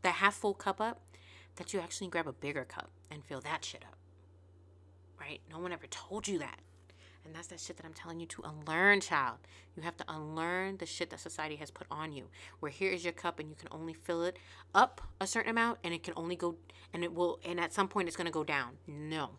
that 0.03 0.17
half 0.17 0.35
full 0.35 0.55
cup 0.55 0.81
up, 0.81 1.01
that 1.57 1.73
you 1.73 1.81
actually 1.81 2.09
grab 2.09 2.27
a 2.27 2.33
bigger 2.33 2.65
cup 2.65 2.91
and 3.11 3.25
fill 3.25 3.41
that 3.41 3.65
shit 3.65 3.85
up. 3.85 4.00
Right? 5.31 5.41
No 5.49 5.61
one 5.61 5.73
ever 5.73 5.87
told 5.87 6.27
you 6.27 6.41
that. 6.41 6.59
And 7.25 7.33
that's 7.33 7.47
that 7.49 7.61
shit 7.61 7.77
that 7.77 7.87
I'm 7.87 7.93
telling 7.93 8.19
you 8.19 8.27
to 8.27 8.43
unlearn, 8.43 9.01
child. 9.01 9.37
You 9.77 9.85
have 9.85 9.97
to 9.99 10.05
unlearn 10.09 10.79
the 10.79 10.87
shit 10.87 11.11
that 11.11 11.21
society 11.21 11.55
has 11.57 11.71
put 11.71 11.87
on 11.89 12.13
you. 12.13 12.25
Where 12.59 12.73
here 12.73 12.91
is 12.91 13.05
your 13.05 13.13
cup 13.13 13.39
and 13.39 13.49
you 13.49 13.55
can 13.55 13.69
only 13.71 13.93
fill 13.93 14.25
it 14.25 14.39
up 14.75 15.01
a 15.21 15.29
certain 15.29 15.53
amount 15.53 15.79
and 15.85 15.95
it 15.95 16.03
can 16.03 16.15
only 16.17 16.35
go, 16.35 16.57
and 16.93 17.05
it 17.05 17.15
will, 17.15 17.39
and 17.45 17.61
at 17.61 17.73
some 17.73 17.87
point 17.87 18.09
it's 18.09 18.17
going 18.17 18.27
to 18.27 18.33
go 18.33 18.43
down. 18.43 18.71
No. 18.89 19.31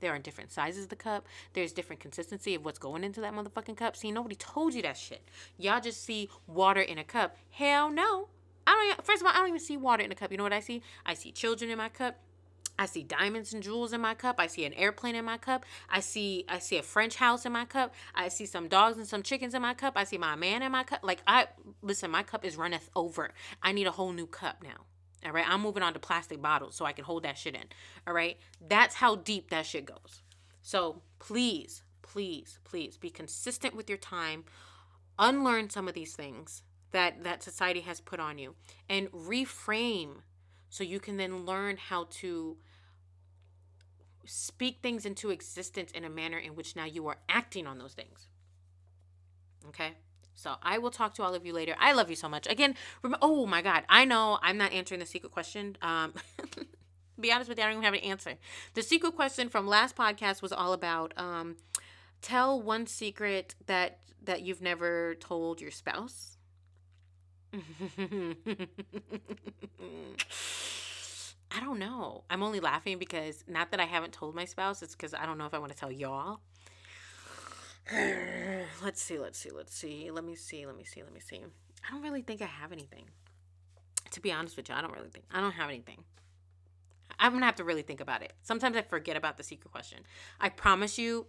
There 0.00 0.14
are 0.14 0.18
different 0.18 0.52
sizes 0.52 0.84
of 0.84 0.90
the 0.90 0.96
cup. 0.96 1.26
There's 1.54 1.72
different 1.72 2.00
consistency 2.00 2.54
of 2.54 2.66
what's 2.66 2.78
going 2.78 3.04
into 3.04 3.22
that 3.22 3.32
motherfucking 3.32 3.78
cup. 3.78 3.96
See, 3.96 4.12
nobody 4.12 4.34
told 4.34 4.74
you 4.74 4.82
that 4.82 4.98
shit. 4.98 5.26
Y'all 5.56 5.80
just 5.80 6.04
see 6.04 6.28
water 6.46 6.82
in 6.82 6.98
a 6.98 7.04
cup. 7.04 7.38
Hell 7.52 7.90
no. 7.90 8.28
I 8.66 8.94
don't. 8.94 9.06
First 9.06 9.22
of 9.22 9.26
all, 9.26 9.32
I 9.32 9.38
don't 9.38 9.48
even 9.48 9.60
see 9.60 9.78
water 9.78 10.02
in 10.02 10.12
a 10.12 10.14
cup. 10.14 10.30
You 10.30 10.36
know 10.36 10.44
what 10.44 10.52
I 10.52 10.60
see? 10.60 10.82
I 11.06 11.14
see 11.14 11.32
children 11.32 11.70
in 11.70 11.78
my 11.78 11.88
cup. 11.88 12.18
I 12.80 12.86
see 12.86 13.02
diamonds 13.02 13.52
and 13.52 13.62
jewels 13.62 13.92
in 13.92 14.00
my 14.00 14.14
cup. 14.14 14.36
I 14.38 14.46
see 14.46 14.64
an 14.64 14.72
airplane 14.72 15.14
in 15.14 15.26
my 15.26 15.36
cup. 15.36 15.66
I 15.90 16.00
see 16.00 16.46
I 16.48 16.58
see 16.60 16.78
a 16.78 16.82
French 16.82 17.16
house 17.16 17.44
in 17.44 17.52
my 17.52 17.66
cup. 17.66 17.94
I 18.14 18.28
see 18.28 18.46
some 18.46 18.68
dogs 18.68 18.96
and 18.96 19.06
some 19.06 19.22
chickens 19.22 19.52
in 19.52 19.60
my 19.60 19.74
cup. 19.74 19.92
I 19.96 20.04
see 20.04 20.16
my 20.16 20.34
man 20.34 20.62
in 20.62 20.72
my 20.72 20.84
cup. 20.84 21.00
Like 21.02 21.20
I 21.26 21.48
listen, 21.82 22.10
my 22.10 22.22
cup 22.22 22.42
is 22.42 22.56
runneth 22.56 22.88
over. 22.96 23.34
I 23.62 23.72
need 23.72 23.86
a 23.86 23.90
whole 23.90 24.12
new 24.12 24.26
cup 24.26 24.62
now. 24.64 24.86
All 25.26 25.32
right, 25.32 25.44
I'm 25.46 25.60
moving 25.60 25.82
on 25.82 25.92
to 25.92 25.98
plastic 25.98 26.40
bottles 26.40 26.74
so 26.74 26.86
I 26.86 26.92
can 26.92 27.04
hold 27.04 27.24
that 27.24 27.36
shit 27.36 27.54
in. 27.54 27.64
All 28.06 28.14
right, 28.14 28.38
that's 28.66 28.94
how 28.94 29.16
deep 29.16 29.50
that 29.50 29.66
shit 29.66 29.84
goes. 29.84 30.22
So 30.62 31.02
please, 31.18 31.82
please, 32.00 32.60
please 32.64 32.96
be 32.96 33.10
consistent 33.10 33.76
with 33.76 33.90
your 33.90 33.98
time. 33.98 34.44
Unlearn 35.18 35.68
some 35.68 35.86
of 35.86 35.92
these 35.92 36.14
things 36.14 36.62
that 36.92 37.24
that 37.24 37.42
society 37.42 37.80
has 37.80 38.00
put 38.00 38.20
on 38.20 38.38
you 38.38 38.54
and 38.88 39.12
reframe 39.12 40.22
so 40.70 40.82
you 40.82 40.98
can 40.98 41.18
then 41.18 41.44
learn 41.44 41.76
how 41.76 42.06
to 42.10 42.56
speak 44.30 44.78
things 44.80 45.04
into 45.04 45.30
existence 45.30 45.90
in 45.90 46.04
a 46.04 46.08
manner 46.08 46.38
in 46.38 46.54
which 46.54 46.76
now 46.76 46.84
you 46.84 47.08
are 47.08 47.16
acting 47.28 47.66
on 47.66 47.78
those 47.78 47.94
things. 47.94 48.28
Okay? 49.68 49.94
So 50.34 50.54
I 50.62 50.78
will 50.78 50.92
talk 50.92 51.14
to 51.14 51.22
all 51.22 51.34
of 51.34 51.44
you 51.44 51.52
later. 51.52 51.74
I 51.78 51.92
love 51.92 52.10
you 52.10 52.16
so 52.16 52.28
much. 52.28 52.46
Again, 52.46 52.76
rem- 53.02 53.16
oh 53.20 53.44
my 53.44 53.60
God, 53.60 53.82
I 53.88 54.04
know 54.04 54.38
I'm 54.40 54.56
not 54.56 54.72
answering 54.72 55.00
the 55.00 55.06
secret 55.06 55.32
question. 55.32 55.76
Um, 55.82 56.14
be 57.20 57.32
honest 57.32 57.48
with 57.48 57.58
you, 57.58 57.64
I 57.64 57.66
don't 57.66 57.78
even 57.78 57.84
have 57.84 57.94
an 57.94 58.00
answer. 58.00 58.34
The 58.74 58.82
secret 58.82 59.16
question 59.16 59.48
from 59.48 59.66
last 59.66 59.96
podcast 59.96 60.42
was 60.42 60.52
all 60.52 60.72
about 60.72 61.12
um, 61.16 61.56
tell 62.22 62.62
one 62.62 62.86
secret 62.86 63.56
that 63.66 63.98
that 64.22 64.42
you've 64.42 64.62
never 64.62 65.16
told 65.16 65.60
your 65.60 65.70
spouse. 65.70 66.36
I 71.50 71.60
don't 71.60 71.78
know. 71.78 72.24
I'm 72.30 72.42
only 72.42 72.60
laughing 72.60 72.98
because 72.98 73.44
not 73.48 73.70
that 73.72 73.80
I 73.80 73.84
haven't 73.84 74.12
told 74.12 74.34
my 74.34 74.44
spouse, 74.44 74.82
it's 74.82 74.94
because 74.94 75.14
I 75.14 75.26
don't 75.26 75.38
know 75.38 75.46
if 75.46 75.54
I 75.54 75.58
want 75.58 75.72
to 75.72 75.78
tell 75.78 75.90
y'all. 75.90 76.40
let's 78.82 79.02
see, 79.02 79.18
let's 79.18 79.38
see, 79.38 79.50
let's 79.50 79.74
see. 79.74 80.10
Let 80.10 80.24
me 80.24 80.36
see, 80.36 80.64
let 80.66 80.76
me 80.76 80.84
see, 80.84 81.02
let 81.02 81.12
me 81.12 81.20
see. 81.20 81.42
I 81.86 81.92
don't 81.92 82.02
really 82.02 82.22
think 82.22 82.40
I 82.40 82.46
have 82.46 82.72
anything. 82.72 83.06
To 84.12 84.20
be 84.20 84.32
honest 84.32 84.56
with 84.56 84.68
you, 84.68 84.74
I 84.74 84.80
don't 84.80 84.92
really 84.92 85.10
think 85.10 85.24
I 85.32 85.40
don't 85.40 85.52
have 85.52 85.68
anything. 85.68 86.04
I'm 87.18 87.32
gonna 87.32 87.46
have 87.46 87.56
to 87.56 87.64
really 87.64 87.82
think 87.82 88.00
about 88.00 88.22
it. 88.22 88.32
Sometimes 88.42 88.76
I 88.76 88.82
forget 88.82 89.16
about 89.16 89.36
the 89.36 89.42
secret 89.42 89.70
question. 89.70 90.00
I 90.40 90.48
promise 90.48 90.98
you, 90.98 91.26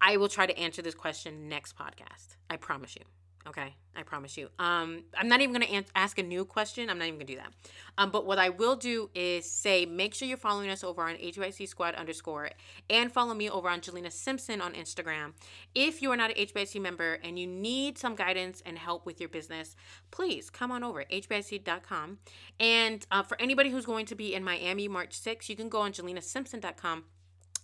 I 0.00 0.16
will 0.16 0.28
try 0.28 0.46
to 0.46 0.58
answer 0.58 0.82
this 0.82 0.94
question 0.94 1.48
next 1.48 1.76
podcast. 1.76 2.36
I 2.48 2.56
promise 2.56 2.96
you. 2.96 3.02
Okay, 3.46 3.74
I 3.96 4.02
promise 4.02 4.36
you. 4.36 4.50
Um, 4.58 5.04
I'm 5.16 5.26
not 5.26 5.40
even 5.40 5.54
gonna 5.54 5.82
ask 5.94 6.18
a 6.18 6.22
new 6.22 6.44
question. 6.44 6.90
I'm 6.90 6.98
not 6.98 7.08
even 7.08 7.18
gonna 7.18 7.26
do 7.26 7.36
that. 7.36 7.52
Um, 7.96 8.10
but 8.10 8.26
what 8.26 8.38
I 8.38 8.50
will 8.50 8.76
do 8.76 9.08
is 9.14 9.50
say, 9.50 9.86
make 9.86 10.12
sure 10.12 10.28
you're 10.28 10.36
following 10.36 10.68
us 10.68 10.84
over 10.84 11.02
on 11.02 11.16
HBIC 11.16 11.66
Squad 11.66 11.94
underscore, 11.94 12.50
and 12.90 13.10
follow 13.10 13.32
me 13.32 13.48
over 13.48 13.70
on 13.70 13.80
Jalena 13.80 14.12
Simpson 14.12 14.60
on 14.60 14.74
Instagram. 14.74 15.32
If 15.74 16.02
you 16.02 16.12
are 16.12 16.18
not 16.18 16.30
an 16.30 16.36
HBIC 16.36 16.82
member 16.82 17.14
and 17.24 17.38
you 17.38 17.46
need 17.46 17.96
some 17.96 18.14
guidance 18.14 18.62
and 18.66 18.76
help 18.76 19.06
with 19.06 19.20
your 19.20 19.30
business, 19.30 19.74
please 20.10 20.50
come 20.50 20.70
on 20.70 20.84
over 20.84 21.04
hbic.com. 21.04 22.18
And 22.58 23.06
uh, 23.10 23.22
for 23.22 23.40
anybody 23.40 23.70
who's 23.70 23.86
going 23.86 24.04
to 24.06 24.14
be 24.14 24.34
in 24.34 24.44
Miami 24.44 24.86
March 24.86 25.18
6th, 25.18 25.48
you 25.48 25.56
can 25.56 25.70
go 25.70 25.80
on 25.80 25.92
JalenaSimpson.com 25.92 27.04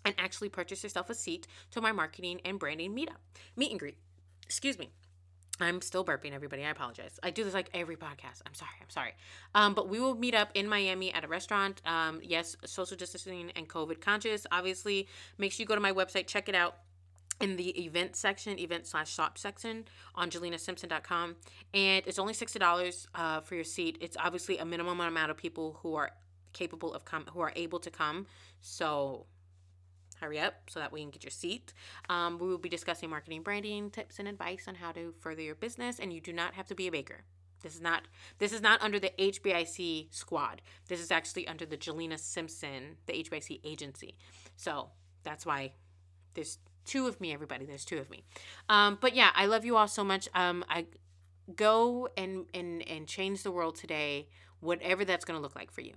and 0.07 0.15
actually 0.17 0.49
purchase 0.49 0.83
yourself 0.83 1.11
a 1.11 1.15
seat 1.15 1.47
to 1.73 1.83
my 1.83 1.93
marketing 1.93 2.41
and 2.47 2.59
branding 2.59 2.97
meetup, 2.97 3.19
meet 3.57 3.71
and 3.73 3.79
greet. 3.79 3.99
Excuse 4.47 4.79
me. 4.79 4.91
I'm 5.61 5.81
still 5.81 6.05
burping, 6.05 6.33
everybody. 6.33 6.65
I 6.65 6.71
apologize. 6.71 7.19
I 7.23 7.31
do 7.31 7.45
this 7.45 7.55
like 7.55 7.71
every 7.73 7.97
podcast. 7.97 8.43
I'm 8.47 8.55
sorry. 8.55 8.73
I'm 8.81 8.91
sorry. 8.91 9.13
Um, 9.55 9.75
but 9.75 9.89
we 9.89 10.01
will 10.01 10.15
meet 10.15 10.35
up 10.35 10.51
in 10.55 10.69
Miami 10.69 11.13
at 11.13 11.25
a 11.25 11.29
restaurant. 11.29 11.81
Um, 11.87 12.21
yes, 12.23 12.57
social 12.65 12.97
distancing 12.97 13.51
and 13.57 13.69
COVID 13.69 14.01
conscious. 14.01 14.47
Obviously, 14.53 15.09
make 15.39 15.53
sure 15.53 15.63
you 15.63 15.67
go 15.67 15.75
to 15.75 15.81
my 15.81 15.93
website, 15.93 16.27
check 16.27 16.49
it 16.49 16.55
out 16.55 16.77
in 17.41 17.57
the 17.57 17.85
event 17.85 18.17
section, 18.17 18.59
event 18.59 18.87
slash 18.87 19.13
shop 19.13 19.39
section 19.39 19.85
on 20.15 20.31
JalenaSimpson.com. 20.31 21.37
And 21.75 22.07
it's 22.07 22.19
only 22.19 22.33
$60 22.33 23.07
uh, 23.15 23.41
for 23.41 23.55
your 23.55 23.65
seat. 23.65 23.99
It's 24.01 24.17
obviously 24.19 24.59
a 24.59 24.65
minimum 24.65 25.01
amount 25.01 25.31
of 25.31 25.37
people 25.37 25.79
who 25.83 25.95
are 25.95 26.11
capable 26.53 26.95
of 26.95 27.05
come, 27.05 27.27
who 27.33 27.41
are 27.41 27.53
able 27.55 27.79
to 27.81 27.91
come. 27.91 28.27
So 28.61 29.27
hurry 30.21 30.39
up 30.39 30.55
so 30.69 30.81
that 30.81 30.93
we 30.93 31.01
can 31.01 31.11
get 31.11 31.25
your 31.25 31.31
seat. 31.31 31.73
Um, 32.09 32.39
we 32.39 32.49
will 32.49 32.59
be 32.59 32.69
discussing 32.69 33.11
marketing, 33.11 33.43
branding 33.43 33.91
tips, 33.91 34.19
and 34.19 34.29
advice 34.29 34.65
on 34.69 34.77
how 34.77 34.93
to 34.93 35.15
further 35.21 35.43
your 35.43 35.55
business. 35.55 35.99
And 35.99 36.13
you 36.13 36.21
do 36.21 36.33
not 36.33 36.55
have 36.55 36.67
to 36.67 36.75
be 36.75 36.87
a 36.87 36.93
baker. 36.93 37.25
This 37.63 37.75
is 37.75 37.81
not 37.81 38.03
this 38.39 38.53
is 38.53 38.61
not 38.61 38.81
under 38.83 39.01
the 39.01 39.13
HBIC 39.19 40.15
squad. 40.15 40.63
This 40.89 41.01
is 41.01 41.11
actually 41.11 41.49
under 41.49 41.67
the 41.67 41.77
Jalena 41.77 42.19
Simpson, 42.19 42.97
the 43.07 43.15
HBIC 43.15 43.61
agency. 43.65 44.19
So 44.57 44.91
that's 45.23 45.45
why 45.45 45.73
there's 46.35 46.59
two 46.85 47.07
of 47.07 47.21
me, 47.21 47.33
everybody. 47.33 47.65
There's 47.65 47.85
two 47.85 47.99
of 47.99 48.11
me. 48.11 48.25
Um, 48.69 48.99
but 49.01 49.15
yeah, 49.17 49.31
I 49.35 49.47
love 49.47 49.65
you 49.65 49.77
all 49.77 49.89
so 49.89 50.05
much. 50.05 50.29
Um, 50.35 50.65
I 50.69 50.87
go 51.55 52.09
and 52.17 52.47
and 52.55 52.87
and 52.89 53.07
change 53.07 53.43
the 53.43 53.51
world 53.51 53.77
today, 53.77 54.29
whatever 54.61 55.05
that's 55.05 55.25
going 55.25 55.39
to 55.39 55.43
look 55.43 55.57
like 55.57 55.73
for 55.73 55.81
you 55.81 55.95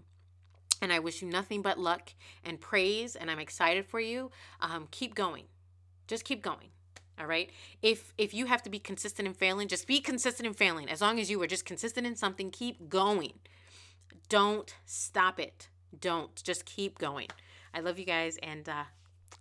and 0.82 0.92
I 0.94 1.00
wish 1.00 1.22
you 1.22 1.28
nothing 1.28 1.62
but 1.62 1.80
luck 1.80 2.14
and 2.44 2.60
praise. 2.60 3.16
And 3.16 3.30
I'm 3.30 3.40
excited 3.40 3.86
for 3.86 4.00
you. 4.00 4.32
Um, 4.62 4.88
keep 4.92 5.16
going. 5.16 5.46
Just 6.08 6.26
keep 6.26 6.42
going. 6.42 6.70
All 7.20 7.26
right. 7.26 7.50
If 7.82 8.14
if 8.18 8.34
you 8.34 8.46
have 8.46 8.64
to 8.64 8.70
be 8.70 8.80
consistent 8.80 9.28
in 9.28 9.34
failing, 9.34 9.68
just 9.68 9.88
be 9.88 10.00
consistent 10.00 10.48
in 10.48 10.54
failing. 10.54 10.90
As 10.90 11.02
long 11.02 11.20
as 11.20 11.30
you 11.30 11.42
are 11.42 11.48
just 11.48 11.66
consistent 11.66 12.08
in 12.08 12.16
something, 12.16 12.50
keep 12.50 12.88
going. 12.88 13.34
Don't 14.30 14.74
stop 14.86 15.40
it. 15.40 15.70
Don't. 16.00 16.42
Just 16.44 16.66
keep 16.66 16.98
going. 16.98 17.28
I 17.74 17.82
love 17.82 18.00
you 18.00 18.06
guys, 18.06 18.38
and 18.42 18.68
uh, 18.70 18.84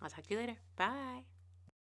I'll 0.01 0.09
talk 0.09 0.27
to 0.27 0.33
you 0.33 0.39
later. 0.39 0.55
Bye. 0.75 1.38